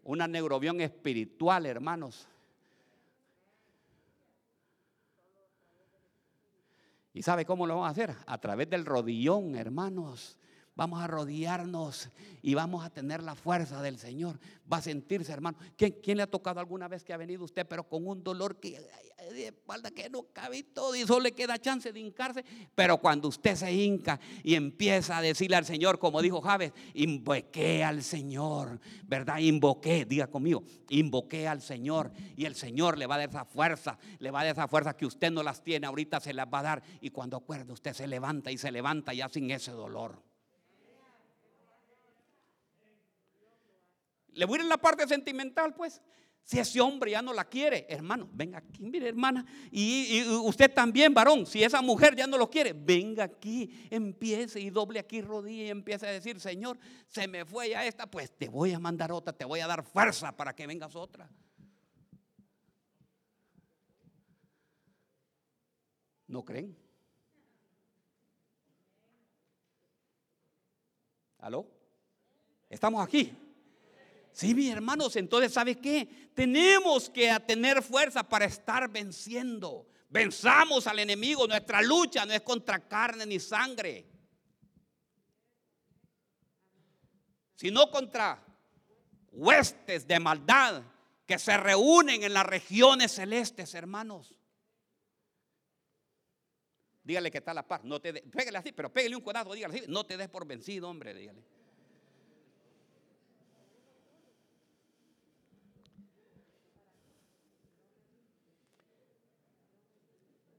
Una 0.03 0.29
neurobión 0.29 0.83
espiritual, 0.83 1.65
hermanos. 1.65 2.29
¿Y 7.15 7.23
sabe 7.23 7.47
cómo 7.47 7.67
lo 7.67 7.77
vamos 7.77 7.89
a 7.89 7.93
hacer? 7.93 8.15
A 8.27 8.39
través 8.39 8.69
del 8.69 8.85
rodillón, 8.85 9.55
hermanos 9.55 10.37
vamos 10.77 11.01
a 11.01 11.07
rodearnos 11.07 12.11
y 12.43 12.55
vamos 12.55 12.85
a 12.85 12.91
tener 12.91 13.23
la 13.23 13.35
fuerza 13.35 13.81
del 13.83 13.99
Señor. 13.99 14.39
Va 14.71 14.79
a 14.79 14.83
sentirse, 14.83 15.33
hermano. 15.33 15.59
¿Quién, 15.77 16.17
le 16.17 16.23
ha 16.23 16.27
tocado 16.27 16.61
alguna 16.61 16.89
vez 16.89 17.05
que 17.05 17.13
ha 17.13 17.17
venido 17.17 17.45
usted, 17.45 17.67
pero 17.67 17.89
con 17.89 18.07
un 18.07 18.23
dolor 18.23 18.59
que 18.59 18.81
de 19.33 19.47
espalda 19.47 19.91
que 19.91 20.11
no 20.11 20.25
cabe 20.33 20.63
todo 20.63 20.95
y 20.95 21.07
solo 21.07 21.21
le 21.21 21.33
queda 21.33 21.59
chance 21.59 21.93
de 21.93 22.01
hincarse? 22.01 22.45
Pero 22.75 22.99
cuando 22.99 23.29
usted 23.29 23.55
se 23.55 23.73
hinca 23.73 24.21
y 24.43 24.55
empieza 24.55 25.19
a 25.19 25.23
decirle 25.23 25.57
al 25.57 25.65
Señor, 25.65 25.99
como 25.99 26.21
dijo 26.21 26.41
Javes, 26.41 26.73
invoqué 26.95 27.85
al 27.85 28.03
Señor, 28.03 28.81
¿verdad? 29.05 29.39
Invoqué, 29.39 30.05
diga 30.05 30.27
conmigo, 30.27 30.65
invoqué 30.89 31.47
al 31.47 31.63
Señor 31.63 32.13
y 32.37 32.45
el 32.45 32.55
Señor 32.55 32.99
le 32.99 33.07
va 33.07 33.15
a 33.15 33.19
dar 33.19 33.29
esa 33.29 33.45
fuerza, 33.45 33.99
le 34.19 34.31
va 34.31 34.41
a 34.41 34.45
dar 34.45 34.53
esa 34.53 34.69
fuerza 34.69 34.97
que 34.97 35.07
usted 35.07 35.31
no 35.31 35.43
las 35.43 35.63
tiene, 35.63 35.87
ahorita 35.87 36.21
se 36.21 36.35
las 36.35 36.47
va 36.47 36.59
a 36.59 36.63
dar 36.63 36.83
y 37.01 37.11
cuando 37.11 37.37
acuerde 37.37 37.73
usted 37.73 37.93
se 37.95 38.07
levanta 38.07 38.51
y 38.51 38.59
se 38.59 38.71
levanta 38.71 39.15
ya 39.15 39.29
sin 39.29 39.51
ese 39.51 39.71
dolor. 39.71 40.34
Le 44.35 44.45
voy 44.45 44.57
a 44.57 44.59
ir 44.59 44.63
en 44.63 44.69
la 44.69 44.79
parte 44.79 45.07
sentimental, 45.07 45.75
pues. 45.75 46.01
Si 46.45 46.59
ese 46.59 46.79
hombre 46.79 47.13
ya 47.13 47.23
no 47.23 47.33
la 47.33 47.47
quiere, 47.47 47.87
hermano, 47.89 48.29
venga 48.31 48.59
aquí, 48.59 48.85
mire, 48.85 49.09
hermana. 49.09 49.47
Y, 49.71 50.23
usted 50.43 50.71
también, 50.71 51.15
varón, 51.15 51.47
si 51.47 51.65
esa 51.65 51.81
mujer 51.81 52.15
ya 52.15 52.27
no 52.27 52.37
lo 52.37 52.51
quiere, 52.51 52.75
venga 52.75 53.25
aquí, 53.25 53.89
empiece 53.89 54.61
y 54.61 54.69
doble 54.69 54.99
aquí 54.99 55.23
rodilla 55.23 55.65
y 55.65 55.71
empiece 55.71 56.07
a 56.07 56.11
decir, 56.11 56.39
Señor, 56.39 56.79
se 57.07 57.27
me 57.27 57.47
fue 57.47 57.71
ya 57.71 57.87
esta, 57.87 58.07
pues 58.11 58.31
te 58.37 58.51
voy 58.51 58.73
a 58.73 58.79
mandar 58.79 59.11
otra, 59.11 59.33
te 59.33 59.47
voy 59.47 59.61
a 59.61 59.67
dar 59.67 59.83
fuerza 59.85 60.37
para 60.37 60.55
que 60.55 60.67
vengas 60.67 60.95
otra. 60.95 61.31
¿No 66.27 66.45
creen? 66.45 66.77
¿Aló? 71.39 71.67
Estamos 72.69 73.03
aquí. 73.03 73.33
Sí, 74.35 74.53
mis 74.53 74.73
hermanos, 74.73 75.15
entonces, 75.15 75.53
¿sabe 75.53 75.77
qué? 75.77 76.33
Tenemos 76.35 77.09
que 77.09 77.33
tener 77.47 77.81
fuerza 77.85 78.29
para 78.29 78.47
estar 78.47 78.91
venciendo. 78.91 79.87
Venzamos 80.09 80.89
al 80.89 80.99
enemigo. 80.99 81.47
Nuestra 81.47 81.81
lucha 81.81 82.27
no 82.27 82.33
es 82.33 82.41
contra 82.41 82.81
carne 82.89 83.27
ni 83.27 83.39
sangre, 83.39 84.11
sino 87.55 87.89
contra 87.93 88.45
huestes 89.31 90.05
de 90.09 90.19
maldad 90.19 90.83
que 91.25 91.39
se 91.39 91.57
reúnen 91.57 92.25
en 92.25 92.35
las 92.35 92.45
regiones 92.45 93.13
celestes, 93.13 93.73
hermanos. 93.75 94.35
Dígale 97.05 97.31
que 97.31 97.39
está 97.39 97.55
la 97.55 97.69
paz. 97.69 97.85
No 97.85 98.01
te 98.01 98.13
pégale 98.15 98.59
así, 98.59 98.73
pero 98.73 98.93
pégale 98.93 99.15
un 99.15 99.23
codazo, 99.23 99.55
dígale 99.55 99.79
así. 99.79 99.85
No 99.87 100.05
te 100.05 100.17
des 100.17 100.29
por 100.29 100.45
vencido, 100.45 100.89
hombre, 100.91 101.15
dígale. 101.15 101.54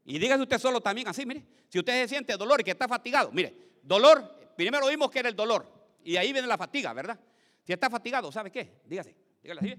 Y 0.05 0.19
dígase 0.19 0.43
usted 0.43 0.59
solo 0.59 0.81
también 0.81 1.07
así, 1.07 1.25
mire. 1.25 1.43
Si 1.67 1.79
usted 1.79 2.03
se 2.03 2.09
siente 2.09 2.37
dolor 2.37 2.61
y 2.61 2.63
que 2.63 2.71
está 2.71 2.87
fatigado, 2.87 3.31
mire, 3.31 3.79
dolor, 3.81 4.53
primero 4.55 4.87
vimos 4.87 5.09
que 5.09 5.19
era 5.19 5.29
el 5.29 5.35
dolor. 5.35 5.67
Y 6.03 6.15
ahí 6.15 6.31
viene 6.31 6.47
la 6.47 6.57
fatiga, 6.57 6.93
¿verdad? 6.93 7.19
Si 7.63 7.73
está 7.73 7.89
fatigado, 7.89 8.31
¿sabe 8.31 8.51
qué? 8.51 8.81
Dígase, 8.85 9.15
dígale 9.41 9.59
así. 9.61 9.75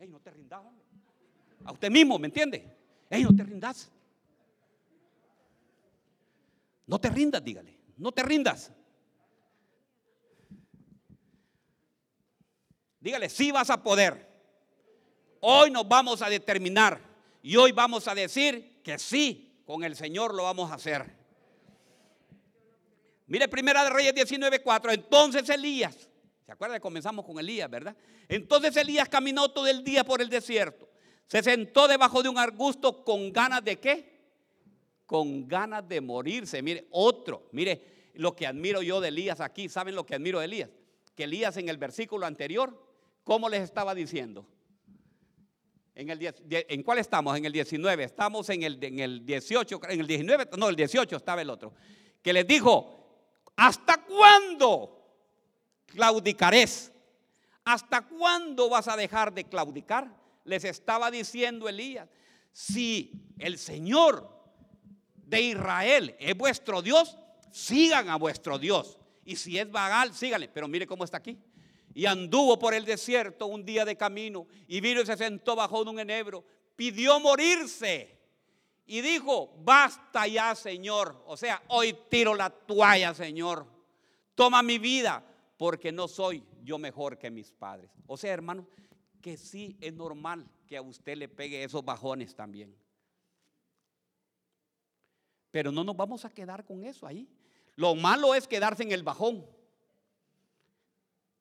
Ey, 0.00 0.08
no 0.08 0.18
te 0.20 0.30
rindas, 0.32 0.60
hombre. 0.64 0.84
A 1.64 1.72
usted 1.72 1.90
mismo, 1.90 2.18
¿me 2.18 2.26
entiende? 2.26 2.76
Ey, 3.08 3.22
no 3.22 3.34
te 3.34 3.44
rindas. 3.44 3.90
No 6.86 6.98
te 7.00 7.10
rindas, 7.10 7.44
dígale. 7.44 7.78
No 7.96 8.10
te 8.10 8.22
rindas. 8.24 8.72
Dígale, 13.00 13.28
sí 13.28 13.52
vas 13.52 13.70
a 13.70 13.80
poder. 13.80 14.26
Hoy 15.40 15.70
nos 15.70 15.86
vamos 15.86 16.20
a 16.20 16.28
determinar 16.28 17.00
y 17.42 17.54
hoy 17.56 17.70
vamos 17.70 18.08
a 18.08 18.14
decir 18.14 18.80
que 18.82 18.98
sí 18.98 19.47
con 19.68 19.84
el 19.84 19.94
Señor 19.96 20.34
lo 20.34 20.44
vamos 20.44 20.72
a 20.72 20.76
hacer. 20.76 21.04
Mire, 23.26 23.48
Primera 23.48 23.84
de 23.84 23.90
Reyes 23.90 24.14
19:4. 24.14 24.94
Entonces 24.94 25.46
Elías, 25.50 26.08
¿se 26.46 26.52
acuerda 26.52 26.76
que 26.76 26.80
comenzamos 26.80 27.26
con 27.26 27.38
Elías, 27.38 27.68
verdad? 27.68 27.94
Entonces 28.30 28.74
Elías 28.78 29.10
caminó 29.10 29.50
todo 29.50 29.66
el 29.66 29.84
día 29.84 30.04
por 30.04 30.22
el 30.22 30.30
desierto. 30.30 30.88
Se 31.26 31.42
sentó 31.42 31.86
debajo 31.86 32.22
de 32.22 32.30
un 32.30 32.38
arbusto 32.38 33.04
con 33.04 33.30
ganas 33.30 33.62
de 33.62 33.78
qué? 33.78 34.18
Con 35.04 35.46
ganas 35.46 35.86
de 35.86 36.00
morirse. 36.00 36.62
Mire, 36.62 36.88
otro, 36.90 37.50
mire 37.52 38.10
lo 38.14 38.34
que 38.34 38.46
admiro 38.46 38.80
yo 38.80 39.02
de 39.02 39.08
Elías 39.08 39.42
aquí. 39.42 39.68
¿Saben 39.68 39.94
lo 39.94 40.06
que 40.06 40.14
admiro 40.14 40.38
de 40.38 40.46
Elías? 40.46 40.70
Que 41.14 41.24
Elías 41.24 41.58
en 41.58 41.68
el 41.68 41.76
versículo 41.76 42.24
anterior, 42.24 42.72
¿cómo 43.22 43.50
les 43.50 43.64
estaba 43.64 43.94
diciendo? 43.94 44.46
En, 45.98 46.10
el, 46.10 46.32
¿En 46.48 46.84
cuál 46.84 46.98
estamos? 46.98 47.36
En 47.36 47.44
el 47.44 47.52
19. 47.52 48.04
Estamos 48.04 48.48
en 48.50 48.62
el, 48.62 48.82
en 48.84 49.00
el 49.00 49.26
18, 49.26 49.80
en 49.88 49.98
el 49.98 50.06
19, 50.06 50.50
no, 50.56 50.68
el 50.68 50.76
18 50.76 51.16
estaba 51.16 51.42
el 51.42 51.50
otro. 51.50 51.74
Que 52.22 52.32
les 52.32 52.46
dijo, 52.46 53.26
¿hasta 53.56 54.04
cuándo 54.04 55.04
claudicarés? 55.86 56.92
¿Hasta 57.64 58.02
cuándo 58.02 58.68
vas 58.68 58.86
a 58.86 58.96
dejar 58.96 59.34
de 59.34 59.42
claudicar? 59.42 60.08
Les 60.44 60.62
estaba 60.62 61.10
diciendo 61.10 61.68
Elías, 61.68 62.08
si 62.52 63.34
el 63.36 63.58
Señor 63.58 64.30
de 65.16 65.42
Israel 65.42 66.14
es 66.20 66.36
vuestro 66.36 66.80
Dios, 66.80 67.18
sigan 67.50 68.08
a 68.08 68.14
vuestro 68.14 68.56
Dios. 68.56 69.00
Y 69.24 69.34
si 69.34 69.58
es 69.58 69.68
Baal, 69.68 70.14
síganle. 70.14 70.46
Pero 70.48 70.68
mire 70.68 70.86
cómo 70.86 71.02
está 71.02 71.16
aquí 71.16 71.36
y 71.98 72.06
anduvo 72.06 72.60
por 72.60 72.74
el 72.74 72.84
desierto 72.84 73.48
un 73.48 73.64
día 73.64 73.84
de 73.84 73.96
camino 73.96 74.46
y 74.68 74.80
vino 74.80 75.00
y 75.00 75.06
se 75.06 75.16
sentó 75.16 75.56
bajo 75.56 75.82
un 75.82 75.98
enebro, 75.98 76.44
pidió 76.76 77.18
morirse 77.18 78.16
y 78.86 79.00
dijo, 79.00 79.52
basta 79.64 80.28
ya 80.28 80.54
Señor, 80.54 81.20
o 81.26 81.36
sea, 81.36 81.60
hoy 81.66 81.98
tiro 82.08 82.36
la 82.36 82.50
toalla 82.50 83.14
Señor, 83.14 83.66
toma 84.36 84.62
mi 84.62 84.78
vida 84.78 85.24
porque 85.56 85.90
no 85.90 86.06
soy 86.06 86.44
yo 86.62 86.78
mejor 86.78 87.18
que 87.18 87.32
mis 87.32 87.50
padres. 87.50 87.90
O 88.06 88.16
sea, 88.16 88.32
hermano, 88.32 88.68
que 89.20 89.36
sí 89.36 89.76
es 89.80 89.92
normal 89.92 90.48
que 90.68 90.76
a 90.76 90.82
usted 90.82 91.16
le 91.16 91.28
pegue 91.28 91.64
esos 91.64 91.84
bajones 91.84 92.32
también. 92.32 92.76
Pero 95.50 95.72
no 95.72 95.82
nos 95.82 95.96
vamos 95.96 96.24
a 96.24 96.30
quedar 96.30 96.64
con 96.64 96.84
eso 96.84 97.08
ahí. 97.08 97.28
Lo 97.74 97.96
malo 97.96 98.36
es 98.36 98.46
quedarse 98.46 98.84
en 98.84 98.92
el 98.92 99.02
bajón. 99.02 99.57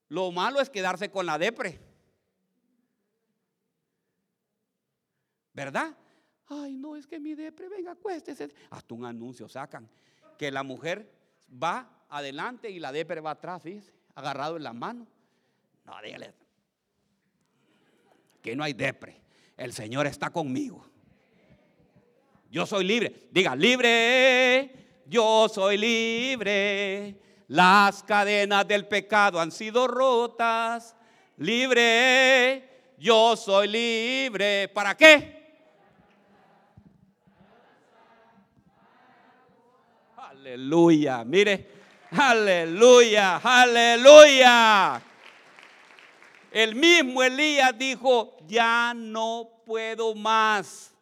Lo 0.09 0.31
malo 0.31 0.61
es 0.61 0.69
quedarse 0.69 1.09
con 1.11 1.25
la 1.25 1.37
depre. 1.37 1.79
¿Verdad? 5.53 5.95
Ay, 6.47 6.77
no, 6.77 6.95
es 6.95 7.07
que 7.07 7.19
mi 7.19 7.33
depre, 7.33 7.67
venga, 7.67 7.91
acuéstese. 7.91 8.49
Hasta 8.69 8.93
un 8.93 9.05
anuncio 9.05 9.49
sacan. 9.49 9.89
Que 10.37 10.51
la 10.51 10.63
mujer 10.63 11.11
va 11.51 12.05
adelante 12.09 12.69
y 12.69 12.79
la 12.79 12.91
depre 12.91 13.19
va 13.21 13.31
atrás, 13.31 13.63
agarrado 14.15 14.57
en 14.57 14.63
la 14.63 14.73
mano. 14.73 15.07
No, 15.83 15.93
dígale. 16.03 16.33
Que 18.41 18.55
no 18.55 18.63
hay 18.63 18.73
depre. 18.73 19.19
El 19.57 19.73
Señor 19.73 20.05
está 20.05 20.29
conmigo. 20.29 20.85
Yo 22.49 22.65
soy 22.65 22.85
libre. 22.85 23.27
Diga, 23.31 23.55
libre. 23.55 25.01
Yo 25.07 25.49
soy 25.49 25.77
libre. 25.77 27.19
Las 27.47 28.03
cadenas 28.03 28.67
del 28.67 28.87
pecado 28.87 29.39
han 29.39 29.51
sido 29.51 29.87
rotas. 29.87 30.95
Libre, 31.37 32.93
yo 32.97 33.35
soy 33.37 33.67
libre. 33.67 34.67
¿Para 34.69 34.95
qué? 34.97 35.37
Aleluya, 40.17 41.23
mire, 41.25 41.69
aleluya, 42.11 43.37
aleluya. 43.43 45.01
El 46.51 46.75
mismo 46.75 47.21
Elías 47.21 47.77
dijo, 47.77 48.37
ya 48.47 48.93
no 48.95 49.49
puedo 49.65 50.15
más, 50.15 50.93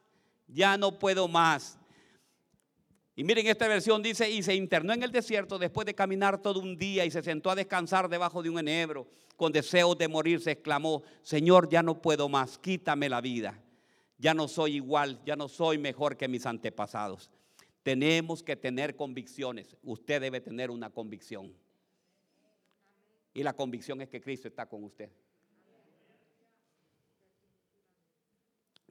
ya 0.47 0.77
no 0.77 0.97
puedo 0.97 1.27
más. 1.27 1.77
Y 3.17 3.23
miren, 3.23 3.47
esta 3.47 3.67
versión 3.67 4.03
dice, 4.03 4.29
y 4.29 4.43
se 4.43 4.53
internó 4.55 4.91
en 4.91 5.03
el 5.03 5.11
desierto 5.11 5.57
después 5.57 5.85
de 5.85 5.95
caminar 5.95 6.41
todo 6.41 6.59
un 6.59 6.75
día 6.75 7.05
y 7.05 7.11
se 7.11 7.23
sentó 7.23 7.49
a 7.49 7.55
descansar 7.55 8.09
debajo 8.09 8.43
de 8.43 8.49
un 8.49 8.59
enebro. 8.59 9.07
Con 9.37 9.53
deseos 9.53 9.97
de 9.97 10.09
morir 10.09 10.41
se 10.41 10.51
exclamó, 10.51 11.01
Señor, 11.21 11.69
ya 11.69 11.81
no 11.81 12.01
puedo 12.01 12.27
más, 12.27 12.57
quítame 12.57 13.07
la 13.07 13.21
vida. 13.21 13.61
Ya 14.17 14.33
no 14.33 14.49
soy 14.49 14.75
igual, 14.75 15.21
ya 15.25 15.37
no 15.37 15.47
soy 15.47 15.77
mejor 15.77 16.17
que 16.17 16.27
mis 16.27 16.45
antepasados. 16.45 17.31
Tenemos 17.83 18.43
que 18.43 18.57
tener 18.57 18.97
convicciones. 18.97 19.77
Usted 19.83 20.19
debe 20.19 20.41
tener 20.41 20.69
una 20.69 20.89
convicción. 20.89 21.53
Y 23.33 23.43
la 23.43 23.53
convicción 23.53 24.01
es 24.01 24.09
que 24.09 24.19
Cristo 24.19 24.47
está 24.49 24.65
con 24.65 24.83
usted. 24.83 25.09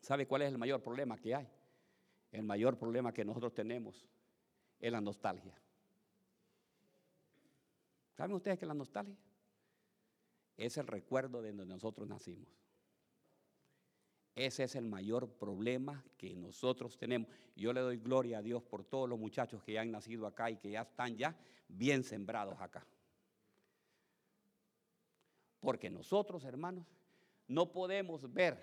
¿Sabe 0.00 0.26
cuál 0.26 0.42
es 0.42 0.48
el 0.48 0.58
mayor 0.58 0.82
problema 0.82 1.18
que 1.18 1.34
hay? 1.34 1.48
El 2.34 2.42
mayor 2.42 2.76
problema 2.76 3.14
que 3.14 3.24
nosotros 3.24 3.54
tenemos 3.54 4.04
es 4.80 4.90
la 4.90 5.00
nostalgia. 5.00 5.56
¿Saben 8.16 8.34
ustedes 8.34 8.58
que 8.58 8.66
la 8.66 8.74
nostalgia 8.74 9.16
es 10.56 10.76
el 10.76 10.88
recuerdo 10.88 11.40
de 11.40 11.52
donde 11.52 11.66
nosotros 11.66 12.08
nacimos? 12.08 12.48
Ese 14.34 14.64
es 14.64 14.74
el 14.74 14.84
mayor 14.84 15.30
problema 15.30 16.04
que 16.18 16.34
nosotros 16.34 16.98
tenemos. 16.98 17.28
Yo 17.54 17.72
le 17.72 17.80
doy 17.82 17.98
gloria 17.98 18.38
a 18.38 18.42
Dios 18.42 18.64
por 18.64 18.82
todos 18.82 19.08
los 19.08 19.16
muchachos 19.16 19.62
que 19.62 19.74
ya 19.74 19.82
han 19.82 19.92
nacido 19.92 20.26
acá 20.26 20.50
y 20.50 20.56
que 20.56 20.72
ya 20.72 20.82
están 20.82 21.16
ya 21.16 21.38
bien 21.68 22.02
sembrados 22.02 22.60
acá. 22.60 22.84
Porque 25.60 25.88
nosotros, 25.88 26.42
hermanos, 26.42 26.84
no 27.46 27.70
podemos 27.70 28.32
ver, 28.32 28.58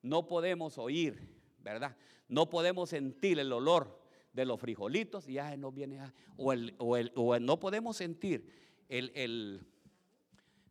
no 0.00 0.26
podemos 0.26 0.78
oír, 0.78 1.35
¿verdad? 1.72 1.96
No 2.28 2.48
podemos 2.50 2.90
sentir 2.90 3.38
el 3.38 3.52
olor 3.52 4.00
de 4.32 4.44
los 4.44 4.60
frijolitos 4.60 5.28
y 5.28 5.34
ya 5.34 5.56
no 5.56 5.72
viene, 5.72 6.00
o, 6.36 6.52
el, 6.52 6.74
o, 6.78 6.96
el, 6.96 7.12
o 7.14 7.38
no 7.38 7.58
podemos 7.58 7.96
sentir 7.96 8.84
el, 8.88 9.10
el 9.14 9.66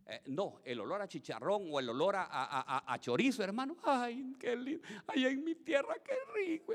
eh, 0.06 0.22
no, 0.28 0.60
el 0.64 0.80
olor 0.80 1.02
a 1.02 1.08
chicharrón 1.08 1.68
o 1.72 1.80
el 1.80 1.90
olor 1.90 2.16
a, 2.16 2.28
a, 2.30 2.94
a, 2.94 3.00
chorizo, 3.00 3.44
hermano. 3.44 3.76
Ay, 3.84 4.36
qué 4.40 4.56
lindo. 4.56 4.88
Ay, 5.08 5.26
en 5.26 5.44
mi 5.44 5.56
tierra, 5.56 5.96
qué 6.04 6.14
rico. 6.36 6.74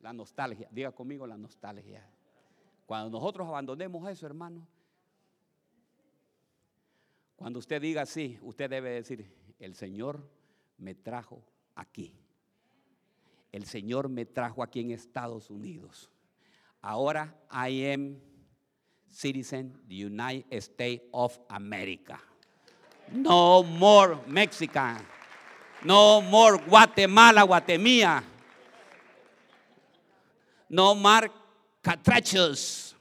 La 0.00 0.12
nostalgia, 0.12 0.68
diga 0.70 0.92
conmigo 0.92 1.26
la 1.26 1.36
nostalgia. 1.36 2.08
Cuando 2.86 3.10
nosotros 3.10 3.48
abandonemos 3.48 4.08
eso, 4.08 4.24
hermano, 4.24 4.66
cuando 7.34 7.58
usted 7.58 7.80
diga 7.80 8.02
así, 8.02 8.38
usted 8.42 8.70
debe 8.70 8.90
decir, 8.90 9.32
el 9.58 9.74
Señor 9.74 10.22
me 10.78 10.94
trajo 10.94 11.42
aquí 11.74 12.14
el 13.52 13.66
Señor 13.66 14.08
me 14.08 14.26
trajo 14.26 14.62
aquí 14.62 14.80
en 14.80 14.92
Estados 14.92 15.50
Unidos. 15.50 16.10
Ahora 16.80 17.34
I 17.50 17.92
am 17.92 18.16
citizen 19.10 19.74
the 19.88 20.06
United 20.06 20.52
States 20.52 21.04
of 21.12 21.38
America. 21.48 22.20
No 23.12 23.62
more 23.62 24.18
Mexican. 24.26 24.98
No 25.84 26.20
more 26.20 26.58
Guatemala, 26.58 27.42
Guatemala. 27.42 28.22
No 30.68 30.94
more 30.94 31.30
catrachos. 31.82 32.94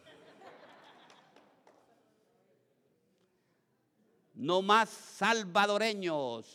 No 4.34 4.62
más 4.62 4.90
salvadoreños. 4.90 6.46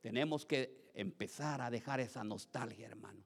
Tenemos 0.00 0.46
que 0.46 0.77
empezar 0.98 1.60
a 1.60 1.70
dejar 1.70 2.00
esa 2.00 2.24
nostalgia, 2.24 2.86
hermano. 2.86 3.22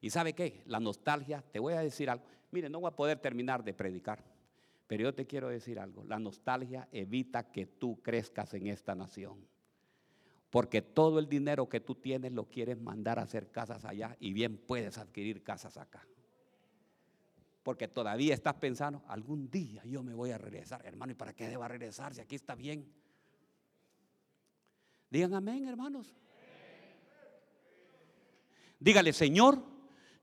¿Y 0.00 0.08
sabe 0.08 0.32
qué? 0.32 0.62
La 0.64 0.80
nostalgia, 0.80 1.44
te 1.52 1.58
voy 1.58 1.74
a 1.74 1.80
decir 1.80 2.08
algo. 2.08 2.24
Mire, 2.50 2.70
no 2.70 2.80
voy 2.80 2.88
a 2.88 2.96
poder 2.96 3.18
terminar 3.18 3.62
de 3.62 3.74
predicar, 3.74 4.24
pero 4.86 5.04
yo 5.04 5.14
te 5.14 5.26
quiero 5.26 5.48
decir 5.48 5.78
algo. 5.78 6.02
La 6.04 6.18
nostalgia 6.18 6.88
evita 6.90 7.52
que 7.52 7.66
tú 7.66 8.00
crezcas 8.02 8.54
en 8.54 8.66
esta 8.68 8.94
nación. 8.94 9.46
Porque 10.48 10.80
todo 10.80 11.18
el 11.18 11.28
dinero 11.28 11.68
que 11.68 11.80
tú 11.80 11.94
tienes 11.94 12.32
lo 12.32 12.48
quieres 12.48 12.80
mandar 12.80 13.18
a 13.18 13.22
hacer 13.22 13.50
casas 13.50 13.84
allá 13.84 14.16
y 14.18 14.32
bien 14.32 14.56
puedes 14.56 14.96
adquirir 14.96 15.42
casas 15.42 15.76
acá. 15.76 16.04
Porque 17.62 17.86
todavía 17.86 18.32
estás 18.32 18.54
pensando, 18.54 19.02
algún 19.06 19.50
día 19.50 19.84
yo 19.84 20.02
me 20.02 20.14
voy 20.14 20.30
a 20.30 20.38
regresar, 20.38 20.84
hermano, 20.86 21.12
¿y 21.12 21.14
para 21.14 21.34
qué 21.34 21.48
deba 21.48 21.68
regresar 21.68 22.14
si 22.14 22.22
aquí 22.22 22.34
está 22.34 22.54
bien? 22.54 22.90
Digan 25.10 25.34
amén, 25.34 25.68
hermanos. 25.68 26.16
Dígale, 28.80 29.12
Señor, 29.12 29.62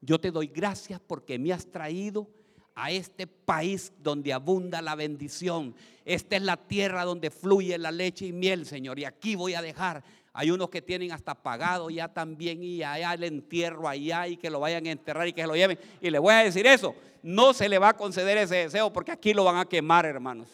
yo 0.01 0.19
te 0.19 0.31
doy 0.31 0.47
gracias 0.47 0.99
porque 0.99 1.37
me 1.37 1.53
has 1.53 1.67
traído 1.67 2.27
a 2.73 2.91
este 2.91 3.27
país 3.27 3.93
donde 3.99 4.33
abunda 4.33 4.81
la 4.81 4.95
bendición. 4.95 5.75
Esta 6.05 6.35
es 6.35 6.41
la 6.41 6.57
tierra 6.57 7.05
donde 7.05 7.31
fluye 7.31 7.77
la 7.77 7.91
leche 7.91 8.27
y 8.27 8.33
miel, 8.33 8.65
Señor. 8.65 8.99
Y 8.99 9.05
aquí 9.05 9.35
voy 9.35 9.53
a 9.53 9.61
dejar 9.61 10.03
Hay 10.33 10.51
unos 10.51 10.69
que 10.69 10.83
tienen 10.83 11.11
hasta 11.11 11.33
pagado 11.33 11.89
ya 11.89 12.07
también 12.13 12.63
y 12.63 12.83
allá 12.83 13.13
el 13.13 13.23
entierro 13.23 13.87
allá 13.87 14.27
y 14.27 14.37
que 14.37 14.51
lo 14.51 14.59
vayan 14.59 14.85
a 14.85 14.91
enterrar 14.91 15.27
y 15.27 15.33
que 15.33 15.41
se 15.41 15.47
lo 15.47 15.55
lleven. 15.55 15.79
Y 15.99 16.11
le 16.11 16.19
voy 16.19 16.33
a 16.33 16.43
decir 16.43 16.67
eso, 16.67 16.93
no 17.23 17.53
se 17.53 17.67
le 17.67 17.79
va 17.79 17.89
a 17.89 17.97
conceder 17.97 18.37
ese 18.37 18.57
deseo 18.57 18.93
porque 18.93 19.11
aquí 19.11 19.33
lo 19.33 19.43
van 19.43 19.57
a 19.57 19.65
quemar, 19.65 20.05
hermanos. 20.05 20.47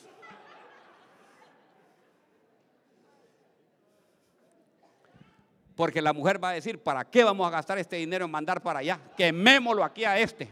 Porque 5.76 6.02
la 6.02 6.14
mujer 6.14 6.44
va 6.44 6.50
a 6.50 6.54
decir, 6.54 6.82
¿para 6.82 7.04
qué 7.06 7.24
vamos 7.24 7.48
a 7.48 7.50
gastar 7.50 7.78
este 7.80 7.96
dinero 7.96 8.26
en 8.26 8.32
mandar 8.32 8.62
para 8.62 8.80
allá? 8.80 9.00
Quemémoslo 9.18 9.84
aquí 9.84 10.06
a 10.06 10.20
este. 10.20 10.48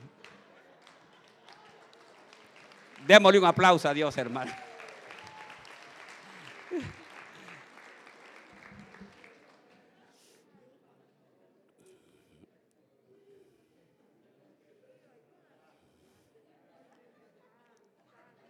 Démosle 3.05 3.39
un 3.39 3.45
aplauso 3.45 3.87
a 3.87 3.93
Dios, 3.93 4.17
hermano. 4.17 4.51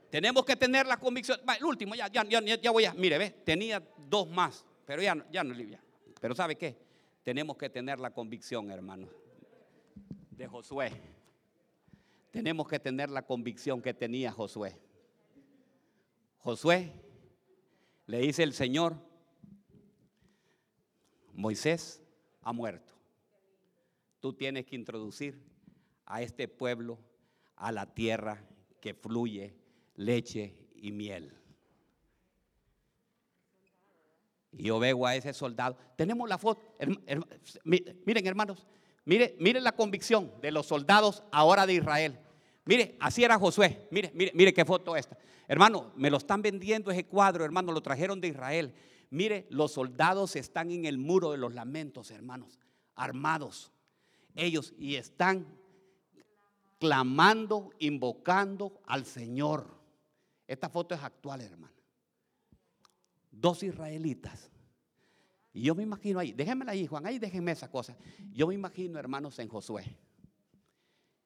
Tenemos 0.09 0.43
que 0.43 0.57
tener 0.57 0.85
la 0.87 0.97
convicción. 0.97 1.39
el 1.57 1.63
último, 1.63 1.95
ya, 1.95 2.09
ya, 2.09 2.71
voy 2.71 2.85
a. 2.85 2.93
Mire, 2.93 3.17
ve, 3.17 3.29
tenía 3.45 3.81
dos 3.97 4.27
más, 4.27 4.65
pero 4.85 5.01
ya, 5.01 5.15
ya 5.31 5.41
no, 5.41 5.53
Livia. 5.53 5.79
Pero 6.21 6.35
¿sabe 6.35 6.55
qué? 6.55 6.77
Tenemos 7.23 7.57
que 7.57 7.69
tener 7.69 7.99
la 7.99 8.13
convicción, 8.13 8.69
hermano, 8.71 9.09
de 10.29 10.47
Josué. 10.47 10.91
Tenemos 12.29 12.67
que 12.67 12.79
tener 12.79 13.09
la 13.09 13.23
convicción 13.23 13.81
que 13.81 13.93
tenía 13.93 14.31
Josué. 14.31 14.79
Josué, 16.37 16.93
le 18.05 18.19
dice 18.19 18.43
el 18.43 18.53
Señor, 18.53 18.95
Moisés 21.33 22.01
ha 22.41 22.53
muerto. 22.53 22.93
Tú 24.19 24.33
tienes 24.33 24.65
que 24.67 24.75
introducir 24.75 25.41
a 26.05 26.21
este 26.21 26.47
pueblo 26.47 26.99
a 27.55 27.71
la 27.71 27.93
tierra 27.93 28.45
que 28.79 28.93
fluye 28.93 29.55
leche 29.95 30.55
y 30.75 30.91
miel. 30.91 31.40
Y 34.51 34.63
yo 34.63 34.79
veo 34.79 35.05
a 35.05 35.15
ese 35.15 35.33
soldado. 35.33 35.77
Tenemos 35.95 36.27
la 36.27 36.37
foto. 36.37 36.61
miren, 37.63 38.27
hermanos. 38.27 38.67
Miren, 39.05 39.33
miren 39.39 39.63
la 39.63 39.71
convicción 39.71 40.31
de 40.41 40.51
los 40.51 40.67
soldados 40.67 41.23
ahora 41.31 41.65
de 41.65 41.73
Israel. 41.73 42.19
Mire, 42.65 42.95
así 42.99 43.23
era 43.23 43.39
Josué. 43.39 43.87
Mire, 43.91 44.11
mire, 44.13 44.31
mire 44.35 44.53
qué 44.53 44.65
foto 44.65 44.95
esta. 44.95 45.17
Hermano, 45.47 45.91
me 45.95 46.09
lo 46.09 46.17
están 46.17 46.41
vendiendo 46.41 46.91
ese 46.91 47.05
cuadro, 47.05 47.43
hermano. 47.43 47.71
Lo 47.71 47.81
trajeron 47.81 48.21
de 48.21 48.27
Israel. 48.27 48.73
Mire, 49.09 49.47
los 49.49 49.73
soldados 49.73 50.35
están 50.35 50.71
en 50.71 50.85
el 50.85 50.97
muro 50.97 51.31
de 51.31 51.37
los 51.37 51.53
lamentos, 51.53 52.11
hermanos. 52.11 52.59
Armados. 52.95 53.71
Ellos 54.35 54.73
y 54.77 54.95
están 54.95 55.47
clamando, 56.79 57.71
invocando 57.79 58.81
al 58.85 59.05
Señor. 59.05 59.79
Esta 60.47 60.69
foto 60.69 60.95
es 60.95 61.03
actual, 61.03 61.41
hermano. 61.41 61.70
Dos 63.41 63.63
israelitas. 63.63 64.51
Y 65.51 65.63
yo 65.63 65.73
me 65.73 65.83
imagino 65.83 66.19
ahí, 66.19 66.31
déjenmela 66.31 66.73
ahí, 66.73 66.85
Juan, 66.85 67.05
ahí 67.05 67.17
déjenme 67.17 67.51
esa 67.51 67.69
cosa. 67.69 67.97
Yo 68.31 68.47
me 68.47 68.53
imagino, 68.53 68.99
hermanos, 68.99 69.37
en 69.39 69.49
Josué, 69.49 69.83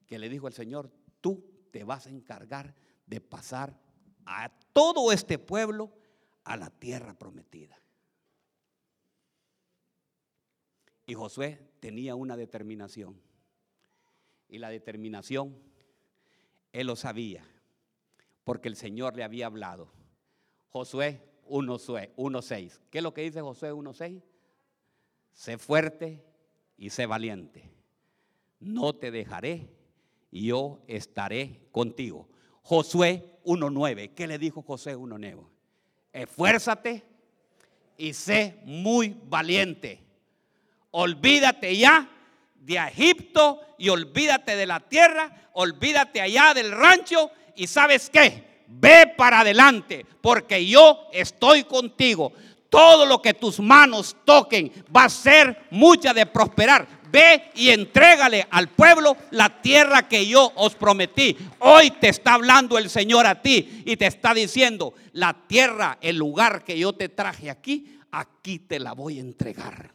que 0.07 0.17
le 0.17 0.29
dijo 0.29 0.47
el 0.47 0.53
Señor, 0.53 0.89
tú 1.19 1.67
te 1.71 1.83
vas 1.83 2.07
a 2.07 2.09
encargar 2.09 2.73
de 3.05 3.19
pasar 3.19 3.77
a 4.25 4.49
todo 4.71 5.11
este 5.11 5.37
pueblo 5.37 5.91
a 6.45 6.55
la 6.55 6.69
tierra 6.69 7.13
prometida. 7.13 7.77
Y 11.05 11.13
Josué 11.13 11.73
tenía 11.81 12.15
una 12.15 12.37
determinación. 12.37 13.21
Y 14.47 14.57
la 14.57 14.69
determinación, 14.69 15.55
él 16.71 16.87
lo 16.87 16.95
sabía 16.95 17.45
porque 18.45 18.69
el 18.69 18.75
Señor 18.75 19.17
le 19.17 19.23
había 19.23 19.47
hablado. 19.47 19.91
Josué 20.69 21.34
1.6. 21.47 22.79
¿Qué 22.89 22.97
es 22.99 23.03
lo 23.03 23.13
que 23.13 23.21
dice 23.21 23.41
Josué 23.41 23.73
1.6? 23.73 24.21
Sé 25.33 25.57
fuerte 25.57 26.23
y 26.77 26.89
sé 26.89 27.05
valiente. 27.05 27.71
No 28.59 28.93
te 28.93 29.11
dejaré 29.11 29.69
y 30.31 30.47
yo 30.47 30.81
estaré 30.87 31.61
contigo. 31.71 32.27
Josué 32.61 33.39
1.9. 33.45 34.13
¿Qué 34.13 34.27
le 34.27 34.37
dijo 34.37 34.61
Josué 34.61 34.95
1.9? 34.95 35.45
Esfuérzate 36.13 37.03
y 37.97 38.13
sé 38.13 38.59
muy 38.63 39.15
valiente. 39.25 40.01
Olvídate 40.91 41.75
ya 41.75 42.09
de 42.55 42.77
Egipto 42.77 43.61
y 43.77 43.89
olvídate 43.89 44.55
de 44.55 44.65
la 44.65 44.79
tierra, 44.79 45.49
olvídate 45.53 46.21
allá 46.21 46.53
del 46.53 46.71
rancho 46.71 47.29
y 47.55 47.67
sabes 47.67 48.09
qué, 48.09 48.54
ve 48.67 49.13
para 49.17 49.41
adelante, 49.41 50.05
porque 50.21 50.65
yo 50.65 51.07
estoy 51.11 51.63
contigo. 51.63 52.33
Todo 52.69 53.05
lo 53.05 53.21
que 53.21 53.33
tus 53.33 53.59
manos 53.59 54.17
toquen 54.25 54.71
va 54.95 55.05
a 55.05 55.09
ser 55.09 55.67
mucha 55.71 56.13
de 56.13 56.25
prosperar. 56.25 56.87
Ve 57.09 57.51
y 57.55 57.69
entrégale 57.69 58.45
al 58.49 58.69
pueblo 58.69 59.15
la 59.31 59.61
tierra 59.61 60.09
que 60.09 60.27
yo 60.27 60.51
os 60.55 60.75
prometí. 60.75 61.37
Hoy 61.59 61.91
te 61.91 62.09
está 62.09 62.33
hablando 62.33 62.77
el 62.77 62.89
Señor 62.89 63.25
a 63.27 63.41
ti 63.41 63.83
y 63.85 63.95
te 63.95 64.07
está 64.07 64.33
diciendo, 64.33 64.93
la 65.13 65.33
tierra, 65.47 65.97
el 66.01 66.17
lugar 66.17 66.65
que 66.65 66.77
yo 66.77 66.93
te 66.93 67.07
traje 67.07 67.49
aquí, 67.49 67.99
aquí 68.11 68.59
te 68.59 68.79
la 68.79 68.93
voy 68.93 69.19
a 69.19 69.21
entregar. 69.21 69.91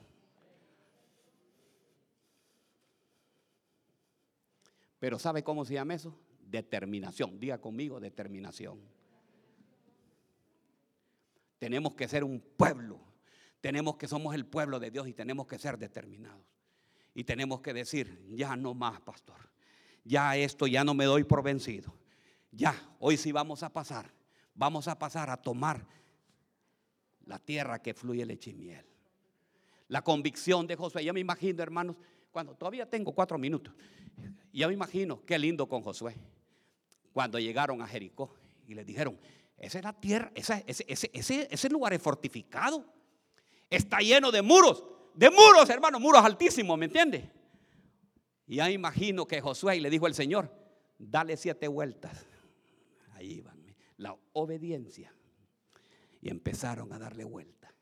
Pero 4.99 5.19
¿sabe 5.19 5.43
cómo 5.43 5.65
se 5.65 5.75
llama 5.75 5.95
eso? 5.95 6.15
Determinación. 6.51 7.39
Diga 7.39 7.59
conmigo, 7.59 8.01
determinación. 8.01 8.81
Tenemos 11.61 11.95
que 11.95 12.09
ser 12.09 12.25
un 12.25 12.41
pueblo. 12.41 12.99
Tenemos 13.61 13.97
que 13.97 14.09
somos 14.09 14.35
el 14.35 14.47
pueblo 14.47 14.81
de 14.81 14.91
Dios 14.91 15.07
y 15.07 15.13
tenemos 15.13 15.47
que 15.47 15.59
ser 15.59 15.79
determinados. 15.79 16.43
Y 17.15 17.25
tenemos 17.25 17.61
que 17.61 17.73
decir, 17.73 18.21
ya 18.31 18.57
no 18.57 18.75
más, 18.75 19.01
pastor. 19.01 19.37
Ya 20.03 20.37
esto 20.37 20.67
ya 20.67 20.83
no 20.83 20.95
me 20.95 21.05
doy 21.05 21.23
por 21.23 21.43
vencido. 21.43 21.95
Ya, 22.51 22.75
hoy 22.99 23.17
sí 23.17 23.31
vamos 23.31 23.63
a 23.63 23.73
pasar. 23.73 24.11
Vamos 24.55 24.89
a 24.89 24.99
pasar 24.99 25.31
a 25.31 25.37
tomar 25.37 25.87
la 27.27 27.39
tierra 27.39 27.81
que 27.81 27.95
fluye 27.95 28.27
leche 28.27 28.51
y 28.51 28.55
miel. 28.55 28.87
La 29.87 30.03
convicción 30.03 30.67
de 30.67 30.75
Josué. 30.75 31.05
Yo 31.05 31.13
me 31.13 31.21
imagino, 31.21 31.63
hermanos, 31.63 31.97
cuando 32.33 32.57
todavía 32.57 32.89
tengo 32.89 33.13
cuatro 33.13 33.39
minutos. 33.39 33.73
Ya 34.53 34.67
me 34.67 34.75
imagino, 34.75 35.25
qué 35.25 35.39
lindo 35.39 35.69
con 35.69 35.83
Josué 35.83 36.17
cuando 37.13 37.39
llegaron 37.39 37.83
a 37.83 37.87
Jericó 37.87 38.35
y 38.67 38.75
les 38.75 38.87
dijeron, 38.87 39.19
esa 39.57 39.79
es 39.79 39.85
la 39.85 39.93
tierra, 39.93 40.33
ese, 40.35 40.65
ese, 40.67 41.69
lugar 41.69 41.93
es 41.93 42.01
fortificado, 42.01 42.85
está 43.69 43.99
lleno 43.99 44.31
de 44.31 44.43
muros, 44.43 44.85
de 45.15 45.29
muros, 45.31 45.69
hermano, 45.69 46.01
muros 46.01 46.25
altísimos, 46.25 46.79
¿me 46.79 46.87
entiende? 46.87 47.31
Y 48.47 48.57
ya 48.57 48.71
imagino 48.71 49.27
que 49.27 49.41
Josué 49.41 49.81
le 49.81 49.91
dijo 49.91 50.07
al 50.07 50.15
Señor, 50.15 50.51
dale 50.99 51.37
siete 51.37 51.69
vueltas. 51.69 52.27
Ahí 53.13 53.41
van, 53.41 53.61
la 53.97 54.17
obediencia. 54.33 55.15
Y 56.21 56.31
empezaron 56.31 56.93
a 56.93 56.99
darle 56.99 57.25
vuelta. 57.25 57.73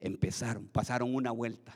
Empezaron, 0.00 0.68
pasaron 0.68 1.14
una 1.14 1.30
vuelta. 1.30 1.74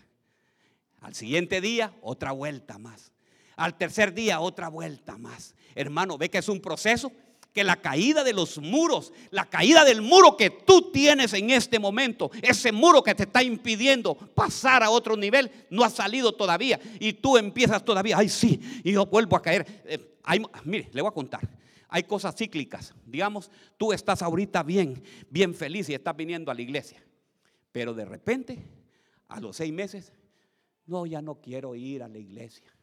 Al 1.01 1.15
siguiente 1.15 1.61
día, 1.61 1.97
otra 2.03 2.33
vuelta 2.33 2.79
más. 2.79 3.13
Al 3.59 3.77
tercer 3.77 4.15
día 4.15 4.39
otra 4.39 4.69
vuelta 4.69 5.19
más. 5.19 5.57
Hermano, 5.75 6.17
ve 6.17 6.31
que 6.31 6.39
es 6.39 6.49
un 6.49 6.61
proceso 6.61 7.11
que 7.53 7.65
la 7.65 7.75
caída 7.75 8.23
de 8.23 8.33
los 8.33 8.59
muros, 8.59 9.13
la 9.31 9.47
caída 9.47 9.85
del 9.85 10.01
muro 10.01 10.37
que 10.37 10.49
tú 10.49 10.93
tienes 10.93 11.33
en 11.33 11.51
este 11.51 11.81
momento, 11.81 12.31
ese 12.41 12.71
muro 12.71 13.03
que 13.03 13.17
te 13.17 13.25
está 13.25 13.43
impidiendo 13.43 14.15
pasar 14.15 14.85
a 14.85 14.91
otro 14.91 15.17
nivel, 15.17 15.51
no 15.71 15.83
ha 15.83 15.91
salido 15.91 16.33
todavía. 16.33 16.79
Y 17.01 17.15
tú 17.15 17.37
empiezas 17.37 17.85
todavía, 17.85 18.17
ay 18.19 18.29
sí, 18.29 18.61
y 18.85 18.93
yo 18.93 19.07
vuelvo 19.07 19.37
a 19.37 19.43
caer. 19.43 19.67
Eh, 19.87 20.15
mire, 20.63 20.89
le 20.93 21.03
voy 21.03 21.09
a 21.09 21.15
contar. 21.15 21.49
Hay 21.89 22.05
cosas 22.05 22.37
cíclicas. 22.37 22.95
Digamos, 23.07 23.51
tú 23.77 23.93
estás 23.93 24.23
ahorita 24.23 24.63
bien, 24.63 25.03
bien 25.31 25.53
feliz 25.53 25.89
y 25.89 25.95
estás 25.95 26.15
viniendo 26.15 26.53
a 26.53 26.55
la 26.55 26.63
iglesia. 26.63 27.03
Pero 27.73 27.93
de 27.93 28.05
repente, 28.05 28.63
a 29.27 29.41
los 29.41 29.57
seis 29.57 29.73
meses, 29.73 30.13
no, 30.87 31.07
ya 31.07 31.21
no 31.21 31.41
quiero 31.41 31.75
ir 31.75 32.05
a 32.05 32.09
la 32.09 32.19
iglesia 32.19 32.78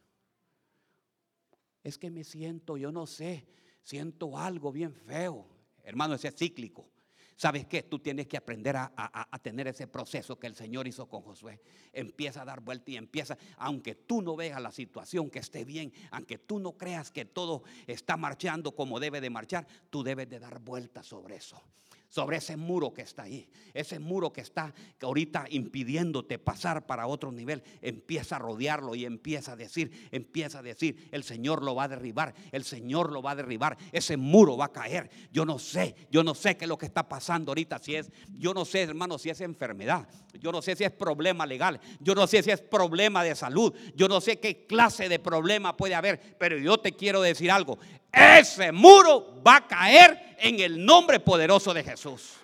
es 1.86 1.98
que 1.98 2.10
me 2.10 2.24
siento, 2.24 2.76
yo 2.76 2.90
no 2.90 3.06
sé, 3.06 3.46
siento 3.84 4.36
algo 4.36 4.72
bien 4.72 4.92
feo. 4.92 5.46
Hermano, 5.84 6.14
ese 6.14 6.26
es 6.28 6.34
cíclico. 6.34 6.90
¿Sabes 7.36 7.66
qué? 7.66 7.84
Tú 7.84 8.00
tienes 8.00 8.26
que 8.26 8.36
aprender 8.36 8.74
a, 8.76 9.38
tener 9.40 9.68
ese 9.68 9.86
proceso 9.86 10.36
que 10.36 10.48
el 10.48 10.56
Señor 10.56 10.88
hizo 10.88 11.06
con 11.08 11.22
Josué. 11.22 11.60
Empieza 11.92 12.42
a 12.42 12.44
dar 12.44 12.60
vuelta 12.60 12.90
y 12.90 12.96
empieza, 12.96 13.38
aunque 13.58 13.94
tú 13.94 14.20
no 14.20 14.34
veas 14.34 14.60
la 14.60 14.72
situación 14.72 15.30
que 15.30 15.38
esté 15.38 15.64
bien, 15.64 15.92
aunque 16.10 16.38
tú 16.38 16.58
no 16.58 16.72
creas 16.72 17.12
que 17.12 17.24
todo 17.24 17.62
está 17.86 18.16
marchando 18.16 18.74
como 18.74 18.98
debe 18.98 19.20
de 19.20 19.30
marchar, 19.30 19.64
tú 19.88 20.02
debes 20.02 20.28
de 20.28 20.40
dar 20.40 20.58
vuelta 20.58 21.04
sobre 21.04 21.36
eso. 21.36 21.62
Sobre 22.08 22.38
ese 22.38 22.56
muro 22.56 22.92
que 22.92 23.02
está 23.02 23.24
ahí, 23.24 23.48
ese 23.74 23.98
muro 23.98 24.32
que 24.32 24.40
está 24.40 24.72
ahorita 25.00 25.46
impidiéndote 25.50 26.38
pasar 26.38 26.86
para 26.86 27.06
otro 27.06 27.32
nivel, 27.32 27.62
empieza 27.82 28.36
a 28.36 28.38
rodearlo 28.38 28.94
y 28.94 29.04
empieza 29.04 29.52
a 29.52 29.56
decir, 29.56 30.08
empieza 30.10 30.60
a 30.60 30.62
decir, 30.62 31.08
el 31.12 31.24
Señor 31.24 31.62
lo 31.62 31.74
va 31.74 31.84
a 31.84 31.88
derribar, 31.88 32.34
el 32.52 32.64
Señor 32.64 33.12
lo 33.12 33.22
va 33.22 33.32
a 33.32 33.36
derribar, 33.36 33.76
ese 33.92 34.16
muro 34.16 34.56
va 34.56 34.66
a 34.66 34.72
caer. 34.72 35.10
Yo 35.32 35.44
no 35.44 35.58
sé, 35.58 35.94
yo 36.10 36.22
no 36.22 36.34
sé 36.34 36.56
qué 36.56 36.64
es 36.64 36.68
lo 36.68 36.78
que 36.78 36.86
está 36.86 37.08
pasando 37.08 37.50
ahorita, 37.50 37.78
si 37.78 37.94
es, 37.94 38.10
yo 38.32 38.54
no 38.54 38.64
sé, 38.64 38.82
hermano, 38.82 39.18
si 39.18 39.30
es 39.30 39.40
enfermedad, 39.40 40.08
yo 40.40 40.52
no 40.52 40.62
sé 40.62 40.76
si 40.76 40.84
es 40.84 40.92
problema 40.92 41.46
legal, 41.46 41.80
yo 42.00 42.14
no 42.14 42.26
sé 42.26 42.42
si 42.42 42.50
es 42.50 42.60
problema 42.60 43.24
de 43.24 43.34
salud, 43.34 43.74
yo 43.94 44.08
no 44.08 44.20
sé 44.20 44.38
qué 44.38 44.66
clase 44.66 45.08
de 45.08 45.18
problema 45.18 45.76
puede 45.76 45.94
haber, 45.94 46.36
pero 46.38 46.58
yo 46.58 46.78
te 46.78 46.92
quiero 46.92 47.20
decir 47.22 47.50
algo, 47.50 47.78
ese 48.16 48.72
muro 48.72 49.42
va 49.46 49.56
a 49.56 49.66
caer 49.66 50.36
en 50.38 50.58
el 50.60 50.84
nombre 50.84 51.20
poderoso 51.20 51.74
de 51.74 51.84
Jesús. 51.84 52.34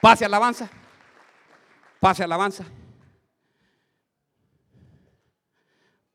Pase 0.00 0.24
alabanza. 0.24 0.70
Pase 2.00 2.24
alabanza. 2.24 2.64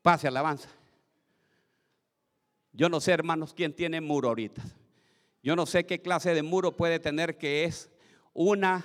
Pase 0.02 0.26
alabanza. 0.26 0.68
Yo 2.72 2.88
no 2.88 3.00
sé, 3.00 3.12
hermanos, 3.12 3.54
quién 3.54 3.72
tiene 3.72 4.00
muro 4.00 4.28
ahorita. 4.28 4.62
Yo 5.44 5.54
no 5.54 5.64
sé 5.64 5.86
qué 5.86 6.02
clase 6.02 6.34
de 6.34 6.42
muro 6.42 6.76
puede 6.76 6.98
tener 6.98 7.38
que 7.38 7.64
es 7.64 7.88
una 8.34 8.84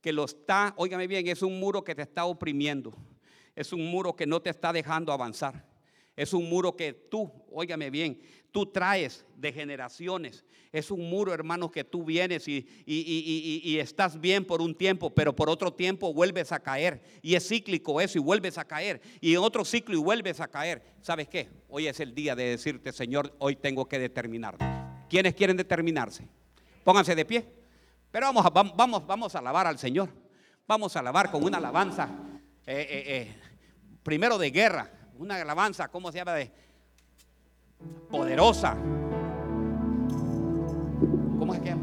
que 0.00 0.12
lo 0.12 0.24
está, 0.24 0.74
óigame 0.76 1.08
bien, 1.08 1.26
es 1.26 1.42
un 1.42 1.58
muro 1.58 1.82
que 1.82 1.96
te 1.96 2.02
está 2.02 2.24
oprimiendo. 2.24 2.94
Es 3.56 3.72
un 3.72 3.84
muro 3.90 4.14
que 4.14 4.26
no 4.26 4.40
te 4.40 4.50
está 4.50 4.72
dejando 4.72 5.12
avanzar. 5.12 5.71
Es 6.16 6.34
un 6.34 6.48
muro 6.48 6.76
que 6.76 6.92
tú, 6.92 7.32
óigame 7.50 7.90
bien, 7.90 8.20
tú 8.50 8.66
traes 8.66 9.24
de 9.36 9.52
generaciones. 9.52 10.44
Es 10.70 10.90
un 10.90 11.08
muro, 11.08 11.34
hermanos, 11.34 11.70
que 11.70 11.84
tú 11.84 12.04
vienes 12.04 12.48
y, 12.48 12.66
y, 12.86 13.78
estás 13.78 14.18
bien 14.20 14.44
por 14.44 14.62
un 14.62 14.74
tiempo, 14.74 15.10
pero 15.10 15.34
por 15.34 15.50
otro 15.50 15.72
tiempo 15.72 16.14
vuelves 16.14 16.52
a 16.52 16.60
caer. 16.60 17.02
Y 17.20 17.34
es 17.34 17.46
cíclico 17.46 18.00
eso 18.00 18.18
y 18.18 18.22
vuelves 18.22 18.56
a 18.56 18.64
caer. 18.64 19.00
Y 19.20 19.32
en 19.34 19.38
otro 19.38 19.64
ciclo 19.64 19.94
y 19.94 19.98
vuelves 19.98 20.40
a 20.40 20.48
caer. 20.48 20.82
¿Sabes 21.00 21.28
qué? 21.28 21.48
Hoy 21.68 21.88
es 21.88 22.00
el 22.00 22.14
día 22.14 22.34
de 22.34 22.44
decirte, 22.44 22.92
Señor, 22.92 23.34
hoy 23.38 23.56
tengo 23.56 23.86
que 23.86 23.98
determinarme. 23.98 24.64
¿Quiénes 25.10 25.34
quieren 25.34 25.56
determinarse? 25.56 26.26
Pónganse 26.84 27.14
de 27.14 27.24
pie. 27.24 27.46
Pero 28.10 28.32
vamos, 28.32 28.74
vamos, 28.76 29.06
vamos 29.06 29.34
a 29.34 29.38
alabar 29.38 29.66
al 29.66 29.78
Señor. 29.78 30.10
Vamos 30.66 30.94
a 30.96 31.00
alabar 31.00 31.30
con 31.30 31.42
una 31.42 31.58
alabanza, 31.58 32.08
eh, 32.66 32.86
eh, 32.88 33.04
eh, 33.06 33.36
primero 34.02 34.38
de 34.38 34.50
guerra 34.50 35.01
una 35.22 35.36
alabanza, 35.40 35.86
¿cómo 35.88 36.10
se 36.10 36.18
llama? 36.18 36.32
De 36.32 36.50
poderosa. 38.10 38.76
¿Cómo 41.38 41.54
es 41.54 41.60
que 41.60 41.74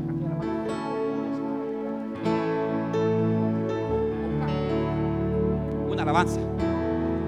Una 5.90 6.04
alabanza. 6.04 6.40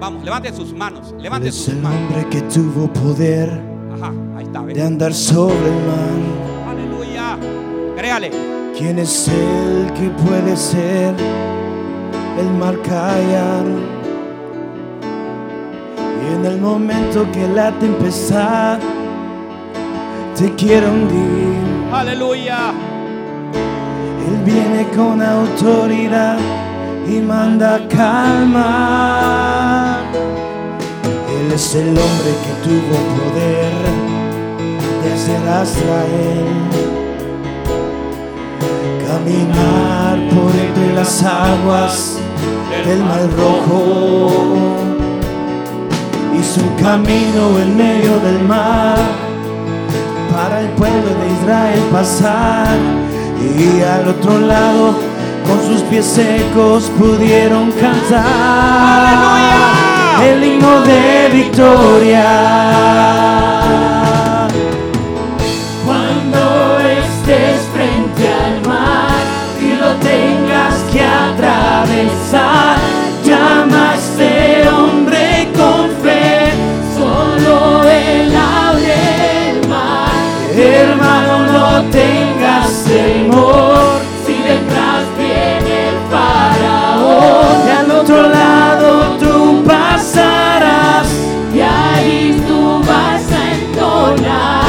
Vamos, 0.00 0.24
levante 0.24 0.52
sus 0.52 0.72
manos. 0.74 1.14
Levante 1.18 1.50
sus 1.50 1.68
el 1.68 1.76
manos. 1.80 1.98
hombre 2.00 2.28
que 2.28 2.42
tuvo 2.42 2.92
poder 2.92 3.48
Ajá, 3.94 4.12
ahí 4.36 4.44
está, 4.44 4.62
de 4.64 4.82
andar 4.82 5.14
sobre 5.14 5.66
el 5.66 5.86
mar. 5.86 6.68
Aleluya. 6.68 7.38
Créale. 7.96 8.30
¿Quién 8.76 8.98
es 8.98 9.28
el 9.28 9.92
que 9.94 10.08
puede 10.10 10.56
ser 10.56 11.14
el 12.38 12.50
mar 12.58 12.80
callar? 12.82 14.01
En 16.30 16.46
el 16.46 16.60
momento 16.60 17.26
que 17.32 17.48
la 17.48 17.72
tempestad 17.72 18.78
te 20.36 20.54
quiere 20.54 20.88
hundir. 20.88 21.56
Aleluya. 21.92 22.72
Él 24.28 24.36
viene 24.44 24.86
con 24.94 25.20
autoridad 25.20 26.38
y 27.08 27.18
manda 27.20 27.80
calma. 27.88 29.98
Él 31.40 31.50
es 31.52 31.74
el 31.74 31.88
hombre 31.88 32.36
que 32.44 32.52
tuvo 32.64 32.96
poder 33.18 33.72
desde 35.02 35.34
Israel. 35.62 36.48
Caminar 39.06 40.16
por 40.30 40.52
entre 40.54 40.88
las 40.94 41.12
aguas 41.22 41.94
del 42.86 43.00
mar 43.04 43.28
rojo 43.36 44.91
hizo 46.42 46.60
un 46.60 46.74
camino 46.82 47.58
en 47.60 47.76
medio 47.76 48.18
del 48.18 48.40
mar 48.42 48.98
para 50.32 50.60
el 50.60 50.68
pueblo 50.70 51.10
de 51.20 51.32
Israel 51.40 51.80
pasar 51.92 52.76
y 53.58 53.80
al 53.82 54.08
otro 54.08 54.38
lado 54.40 54.96
con 55.46 55.60
sus 55.64 55.82
pies 55.82 56.04
secos 56.04 56.90
pudieron 56.98 57.70
cantar 57.72 59.12
el 60.24 60.44
himno 60.44 60.80
de 60.82 61.28
victoria. 61.32 62.28
Cuando 65.86 66.78
estés 66.80 67.60
frente 67.72 68.28
al 68.44 68.66
mar 68.66 69.10
y 69.60 69.74
lo 69.74 69.94
tengas 69.96 70.74
que 70.92 71.02
atravesar, 71.02 72.81
tengas 81.90 82.84
temor, 82.84 84.00
si 84.26 84.34
detrás 84.34 85.04
viene 85.18 85.88
el 85.88 85.98
faraón, 86.10 87.66
y 87.66 87.70
al 87.70 87.90
otro 87.90 88.22
lado 88.28 89.16
tú 89.18 89.64
pasarás, 89.66 91.08
y 91.54 91.60
ahí 91.60 92.42
tú 92.46 92.80
vas 92.86 93.22
a 93.32 93.52
entonar 93.52 94.62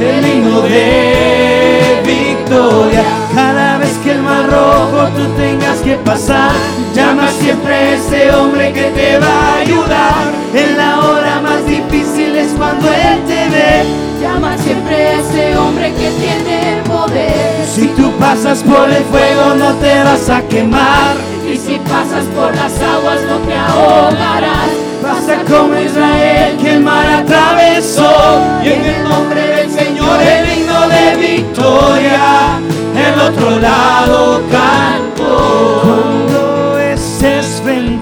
el 0.00 0.26
himno 0.26 0.60
de 0.62 2.02
victoria. 2.04 3.04
Cada 3.34 3.78
vez 3.78 3.96
que 4.02 4.12
el 4.12 4.22
mar 4.22 4.46
rojo 4.50 5.08
tú 5.16 5.24
tengas 5.36 5.78
que 5.78 5.94
pasar, 5.96 6.52
llama 6.94 7.28
siempre 7.40 7.74
a 7.74 7.94
ese 7.94 8.34
hombre 8.34 8.72
que 8.72 8.90
te 8.90 9.18
va 9.18 9.26
a 9.26 9.58
ayudar. 9.60 10.40
En 10.52 10.76
la 10.76 10.98
hora 10.98 11.40
más 11.40 11.59
es 12.50 12.58
cuando 12.58 12.88
él 12.88 13.20
te 13.26 13.48
ve. 13.48 13.84
Llama 14.20 14.56
siempre 14.58 14.96
a 14.96 15.20
ese 15.20 15.56
hombre 15.56 15.92
que 15.94 16.10
tiene 16.10 16.78
el 16.78 16.82
poder. 16.82 17.66
Si 17.66 17.86
tú 17.88 18.12
pasas 18.18 18.62
por 18.62 18.88
el 18.88 19.04
fuego 19.04 19.54
no 19.56 19.74
te 19.74 20.02
vas 20.02 20.28
a 20.28 20.42
quemar. 20.42 21.16
Y 21.50 21.56
si 21.56 21.78
pasas 21.78 22.24
por 22.36 22.54
las 22.54 22.72
aguas 22.80 23.20
no 23.28 23.38
te 23.38 23.54
ahogarás. 23.54 24.70
Pasa 25.02 25.42
como 25.48 25.78
Israel 25.78 26.56
que 26.60 26.74
el 26.74 26.80
mar 26.80 27.06
atravesó. 27.08 28.42
Y 28.62 28.68
en 28.68 28.84
el 28.84 29.04
nombre 29.04 29.40
del 29.40 29.70
Señor 29.70 30.20
el 30.20 30.58
himno 30.58 30.88
de 30.88 31.16
victoria. 31.16 32.60
El 32.94 33.20
otro 33.20 33.58
lado 33.60 34.42
canto. 34.50 36.29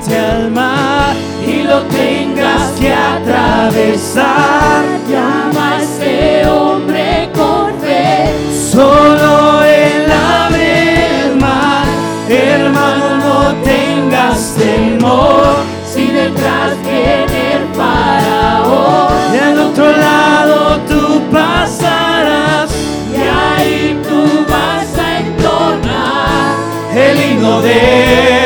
Frente 0.00 0.16
al 0.16 0.50
mar 0.52 1.16
y 1.44 1.64
lo 1.64 1.80
tengas 1.82 2.70
que 2.78 2.92
atravesar. 2.92 4.84
Llama 5.10 5.76
a 5.76 5.82
ese 5.82 6.46
hombre 6.46 7.28
con 7.34 7.74
fe. 7.80 8.32
Solo 8.70 9.64
él 9.64 10.06
abre 10.12 11.22
el 11.22 11.36
mar. 11.36 11.84
Hermano, 12.28 13.16
no 13.16 13.54
tengas 13.64 14.54
temor. 14.56 15.64
Si 15.92 16.06
detrás 16.06 16.76
viene 16.84 17.54
el 17.54 17.66
faraón. 17.74 19.34
Y 19.34 19.38
al 19.38 19.58
otro 19.58 19.90
lado 19.96 20.78
tú 20.88 21.22
pasarás 21.32 22.70
Y 23.12 23.16
ahí 23.16 24.00
tú 24.08 24.46
vas 24.48 24.96
a 24.96 25.18
entonar. 25.18 26.54
el 26.94 27.32
himno 27.32 27.60
de 27.62 28.37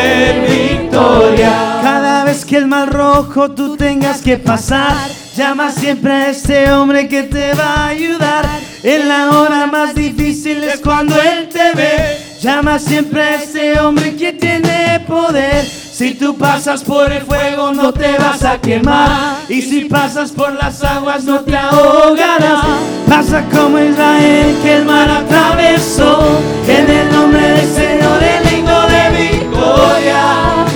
que 2.52 2.58
el 2.58 2.66
mar 2.66 2.92
rojo 2.92 3.50
tú 3.52 3.78
tengas 3.78 4.20
que 4.20 4.36
pasar, 4.36 4.94
llama 5.34 5.72
siempre 5.72 6.12
a 6.12 6.28
este 6.28 6.70
hombre 6.70 7.08
que 7.08 7.22
te 7.22 7.54
va 7.54 7.76
a 7.76 7.88
ayudar. 7.88 8.44
En 8.82 9.08
la 9.08 9.30
hora 9.30 9.66
más 9.68 9.94
difícil 9.94 10.62
es 10.62 10.80
cuando 10.80 11.16
él 11.18 11.48
te 11.48 11.72
ve. 11.74 12.18
Llama 12.42 12.78
siempre 12.78 13.22
a 13.22 13.34
ese 13.36 13.80
hombre 13.80 14.16
que 14.16 14.34
tiene 14.34 15.00
poder. 15.08 15.64
Si 15.64 16.12
tú 16.12 16.36
pasas 16.36 16.84
por 16.84 17.10
el 17.10 17.22
fuego 17.22 17.72
no 17.72 17.90
te 17.90 18.18
vas 18.18 18.44
a 18.44 18.60
quemar. 18.60 19.36
Y 19.48 19.62
si 19.62 19.86
pasas 19.86 20.30
por 20.30 20.52
las 20.52 20.84
aguas 20.84 21.24
no 21.24 21.40
te 21.40 21.56
ahogarás. 21.56 22.66
Pasa 23.08 23.46
como 23.50 23.78
Israel 23.78 24.58
que 24.62 24.76
el 24.76 24.84
mar 24.84 25.08
atravesó. 25.08 26.38
En 26.68 26.90
el 26.90 27.12
nombre 27.12 27.48
del 27.48 27.66
Señor 27.66 28.22
el 28.22 28.52
himno 28.52 28.86
de 28.88 29.22
victoria. 29.22 30.71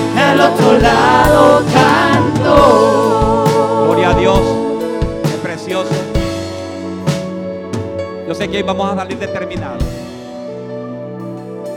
Gloria 3.84 4.10
a 4.10 4.14
Dios. 4.14 4.40
Qué 5.22 5.38
precioso. 5.42 5.90
Yo 8.26 8.34
sé 8.34 8.48
que 8.48 8.56
hoy 8.58 8.62
vamos 8.62 8.92
a 8.92 8.96
salir 8.96 9.18
determinados. 9.18 9.84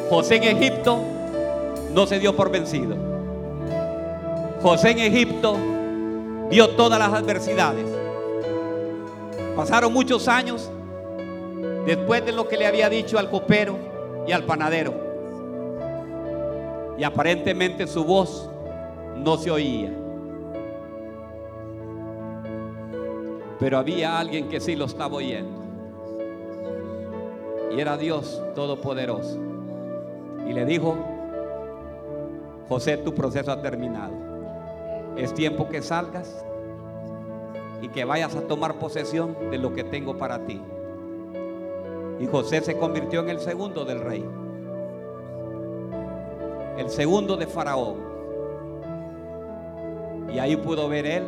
José 0.09 0.37
en 0.37 0.43
Egipto 0.43 0.99
no 1.93 2.07
se 2.07 2.19
dio 2.19 2.35
por 2.35 2.49
vencido. 2.49 2.95
José 4.61 4.91
en 4.91 4.99
Egipto 4.99 5.55
vio 6.49 6.69
todas 6.71 6.99
las 6.99 7.13
adversidades. 7.13 7.85
Pasaron 9.55 9.93
muchos 9.93 10.27
años 10.27 10.71
después 11.85 12.25
de 12.25 12.31
lo 12.31 12.47
que 12.47 12.57
le 12.57 12.65
había 12.65 12.89
dicho 12.89 13.19
al 13.19 13.29
copero 13.29 13.77
y 14.27 14.31
al 14.31 14.43
panadero. 14.45 14.93
Y 16.97 17.03
aparentemente 17.03 17.87
su 17.87 18.03
voz 18.03 18.48
no 19.23 19.37
se 19.37 19.51
oía. 19.51 19.91
Pero 23.59 23.77
había 23.77 24.17
alguien 24.17 24.47
que 24.47 24.59
sí 24.59 24.75
lo 24.75 24.85
estaba 24.85 25.15
oyendo. 25.15 25.59
Y 27.75 27.79
era 27.79 27.97
Dios 27.97 28.41
Todopoderoso. 28.55 29.37
Y 30.47 30.53
le 30.53 30.65
dijo, 30.65 30.95
José, 32.67 32.97
tu 32.97 33.13
proceso 33.13 33.51
ha 33.51 33.61
terminado. 33.61 34.13
Es 35.17 35.33
tiempo 35.33 35.67
que 35.67 35.81
salgas 35.81 36.43
y 37.81 37.89
que 37.89 38.05
vayas 38.05 38.35
a 38.35 38.41
tomar 38.41 38.79
posesión 38.79 39.35
de 39.51 39.57
lo 39.57 39.73
que 39.73 39.83
tengo 39.83 40.17
para 40.17 40.45
ti. 40.45 40.61
Y 42.19 42.25
José 42.27 42.61
se 42.61 42.77
convirtió 42.77 43.21
en 43.21 43.29
el 43.29 43.39
segundo 43.39 43.85
del 43.85 43.99
rey. 43.99 44.25
El 46.77 46.89
segundo 46.89 47.37
de 47.37 47.47
Faraón. 47.47 48.08
Y 50.33 50.39
ahí 50.39 50.55
pudo 50.55 50.87
ver 50.87 51.05
él 51.05 51.23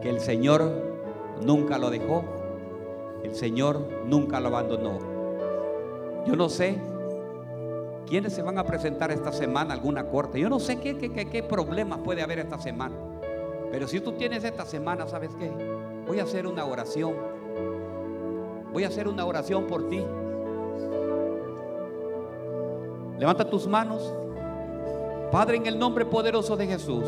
que 0.00 0.10
el 0.10 0.20
Señor 0.20 0.70
nunca 1.42 1.78
lo 1.78 1.90
dejó. 1.90 2.24
El 3.22 3.34
Señor 3.34 3.80
nunca 4.06 4.40
lo 4.40 4.48
abandonó. 4.48 4.98
Yo 6.26 6.36
no 6.36 6.48
sé 6.48 6.76
quiénes 8.06 8.32
se 8.32 8.42
van 8.42 8.58
a 8.58 8.64
presentar 8.64 9.10
esta 9.10 9.32
semana 9.32 9.74
alguna 9.74 10.06
corte. 10.08 10.40
Yo 10.40 10.48
no 10.48 10.60
sé 10.60 10.78
qué, 10.78 10.96
qué, 10.96 11.12
qué, 11.12 11.28
qué 11.28 11.42
problemas 11.42 12.00
puede 12.00 12.22
haber 12.22 12.38
esta 12.38 12.58
semana. 12.58 12.94
Pero 13.70 13.88
si 13.88 14.00
tú 14.00 14.12
tienes 14.12 14.44
esta 14.44 14.64
semana, 14.64 15.06
¿sabes 15.06 15.30
qué? 15.38 15.50
Voy 16.06 16.20
a 16.20 16.22
hacer 16.22 16.46
una 16.46 16.64
oración. 16.64 17.14
Voy 18.72 18.84
a 18.84 18.88
hacer 18.88 19.08
una 19.08 19.24
oración 19.24 19.66
por 19.66 19.88
ti. 19.88 20.04
Levanta 23.18 23.48
tus 23.48 23.66
manos. 23.66 24.12
Padre, 25.32 25.56
en 25.56 25.66
el 25.66 25.78
nombre 25.78 26.04
poderoso 26.04 26.56
de 26.56 26.66
Jesús. 26.66 27.04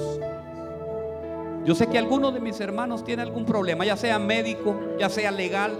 Yo 1.68 1.74
sé 1.74 1.86
que 1.86 1.98
alguno 1.98 2.32
de 2.32 2.40
mis 2.40 2.58
hermanos 2.60 3.04
tiene 3.04 3.20
algún 3.20 3.44
problema, 3.44 3.84
ya 3.84 3.94
sea 3.94 4.18
médico, 4.18 4.74
ya 4.98 5.10
sea 5.10 5.30
legal, 5.30 5.72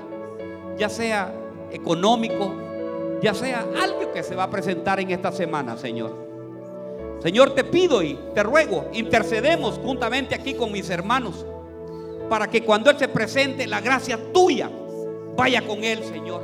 ya 0.77 0.91
sea 0.91 1.33
económico, 1.73 2.53
ya 3.23 3.33
sea 3.33 3.65
algo 3.83 4.13
que 4.13 4.23
se 4.23 4.35
va 4.35 4.43
a 4.43 4.51
presentar 4.51 5.01
en 5.01 5.13
esta 5.13 5.33
semana, 5.33 5.79
Señor. 5.79 6.15
Señor, 7.23 7.55
te 7.55 7.65
pido 7.65 8.03
y 8.03 8.19
te 8.35 8.43
ruego, 8.43 8.91
intercedemos 8.93 9.81
juntamente 9.83 10.35
aquí 10.35 10.53
con 10.53 10.71
mis 10.73 10.91
hermanos, 10.91 11.47
para 12.29 12.49
que 12.49 12.63
cuando 12.63 12.91
Él 12.91 12.99
se 12.99 13.09
presente, 13.09 13.67
la 13.67 13.81
gracia 13.81 14.19
tuya 14.31 14.71
vaya 15.39 15.67
con 15.67 15.83
Él, 15.83 16.05
Señor. 16.05 16.43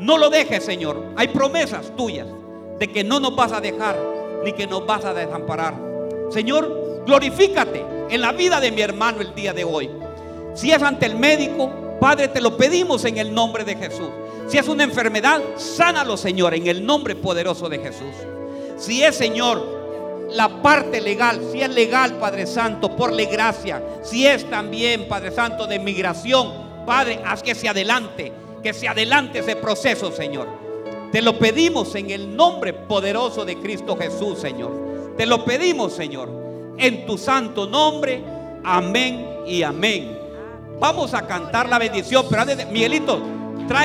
No 0.00 0.18
lo 0.18 0.28
dejes, 0.28 0.64
Señor. 0.64 1.00
Hay 1.14 1.28
promesas 1.28 1.94
tuyas 1.94 2.26
de 2.80 2.88
que 2.88 3.04
no 3.04 3.20
nos 3.20 3.36
vas 3.36 3.52
a 3.52 3.60
dejar 3.60 3.96
ni 4.44 4.52
que 4.54 4.66
nos 4.66 4.84
vas 4.84 5.04
a 5.04 5.14
desamparar. 5.14 5.74
Señor, 6.30 6.85
glorifícate 7.06 7.84
en 8.10 8.20
la 8.20 8.32
vida 8.32 8.60
de 8.60 8.72
mi 8.72 8.82
hermano 8.82 9.20
el 9.20 9.34
día 9.34 9.52
de 9.52 9.64
hoy. 9.64 9.88
Si 10.54 10.72
es 10.72 10.82
ante 10.82 11.06
el 11.06 11.16
médico, 11.16 11.70
Padre, 12.00 12.28
te 12.28 12.40
lo 12.40 12.56
pedimos 12.56 13.04
en 13.04 13.16
el 13.18 13.32
nombre 13.32 13.64
de 13.64 13.76
Jesús. 13.76 14.10
Si 14.48 14.58
es 14.58 14.68
una 14.68 14.84
enfermedad, 14.84 15.40
sánalo, 15.56 16.16
Señor, 16.16 16.54
en 16.54 16.66
el 16.66 16.84
nombre 16.84 17.14
poderoso 17.14 17.68
de 17.68 17.78
Jesús. 17.78 18.14
Si 18.76 19.02
es, 19.02 19.16
Señor, 19.16 20.26
la 20.30 20.62
parte 20.62 21.00
legal, 21.00 21.40
si 21.52 21.62
es 21.62 21.70
legal, 21.70 22.14
Padre 22.18 22.46
Santo, 22.46 22.94
por 22.94 23.12
la 23.12 23.24
gracia, 23.24 23.82
si 24.02 24.26
es 24.26 24.48
también, 24.50 25.08
Padre 25.08 25.30
Santo, 25.30 25.66
de 25.66 25.78
migración, 25.78 26.52
Padre, 26.84 27.20
haz 27.24 27.42
que 27.42 27.54
se 27.54 27.68
adelante, 27.68 28.32
que 28.62 28.72
se 28.72 28.88
adelante 28.88 29.40
ese 29.40 29.56
proceso, 29.56 30.12
Señor. 30.12 30.46
Te 31.12 31.22
lo 31.22 31.38
pedimos 31.38 31.94
en 31.94 32.10
el 32.10 32.36
nombre 32.36 32.72
poderoso 32.72 33.44
de 33.44 33.56
Cristo 33.58 33.96
Jesús, 33.96 34.38
Señor. 34.38 35.14
Te 35.16 35.26
lo 35.26 35.44
pedimos, 35.44 35.92
Señor, 35.92 36.45
en 36.78 37.06
tu 37.06 37.18
santo 37.18 37.66
nombre. 37.66 38.22
Amén 38.64 39.26
y 39.46 39.62
amén. 39.62 40.18
Vamos 40.78 41.14
a 41.14 41.26
cantar 41.26 41.68
la 41.68 41.78
bendición, 41.78 42.26
pero 42.28 42.42
antes 42.42 42.66
Miguelito, 42.70 43.35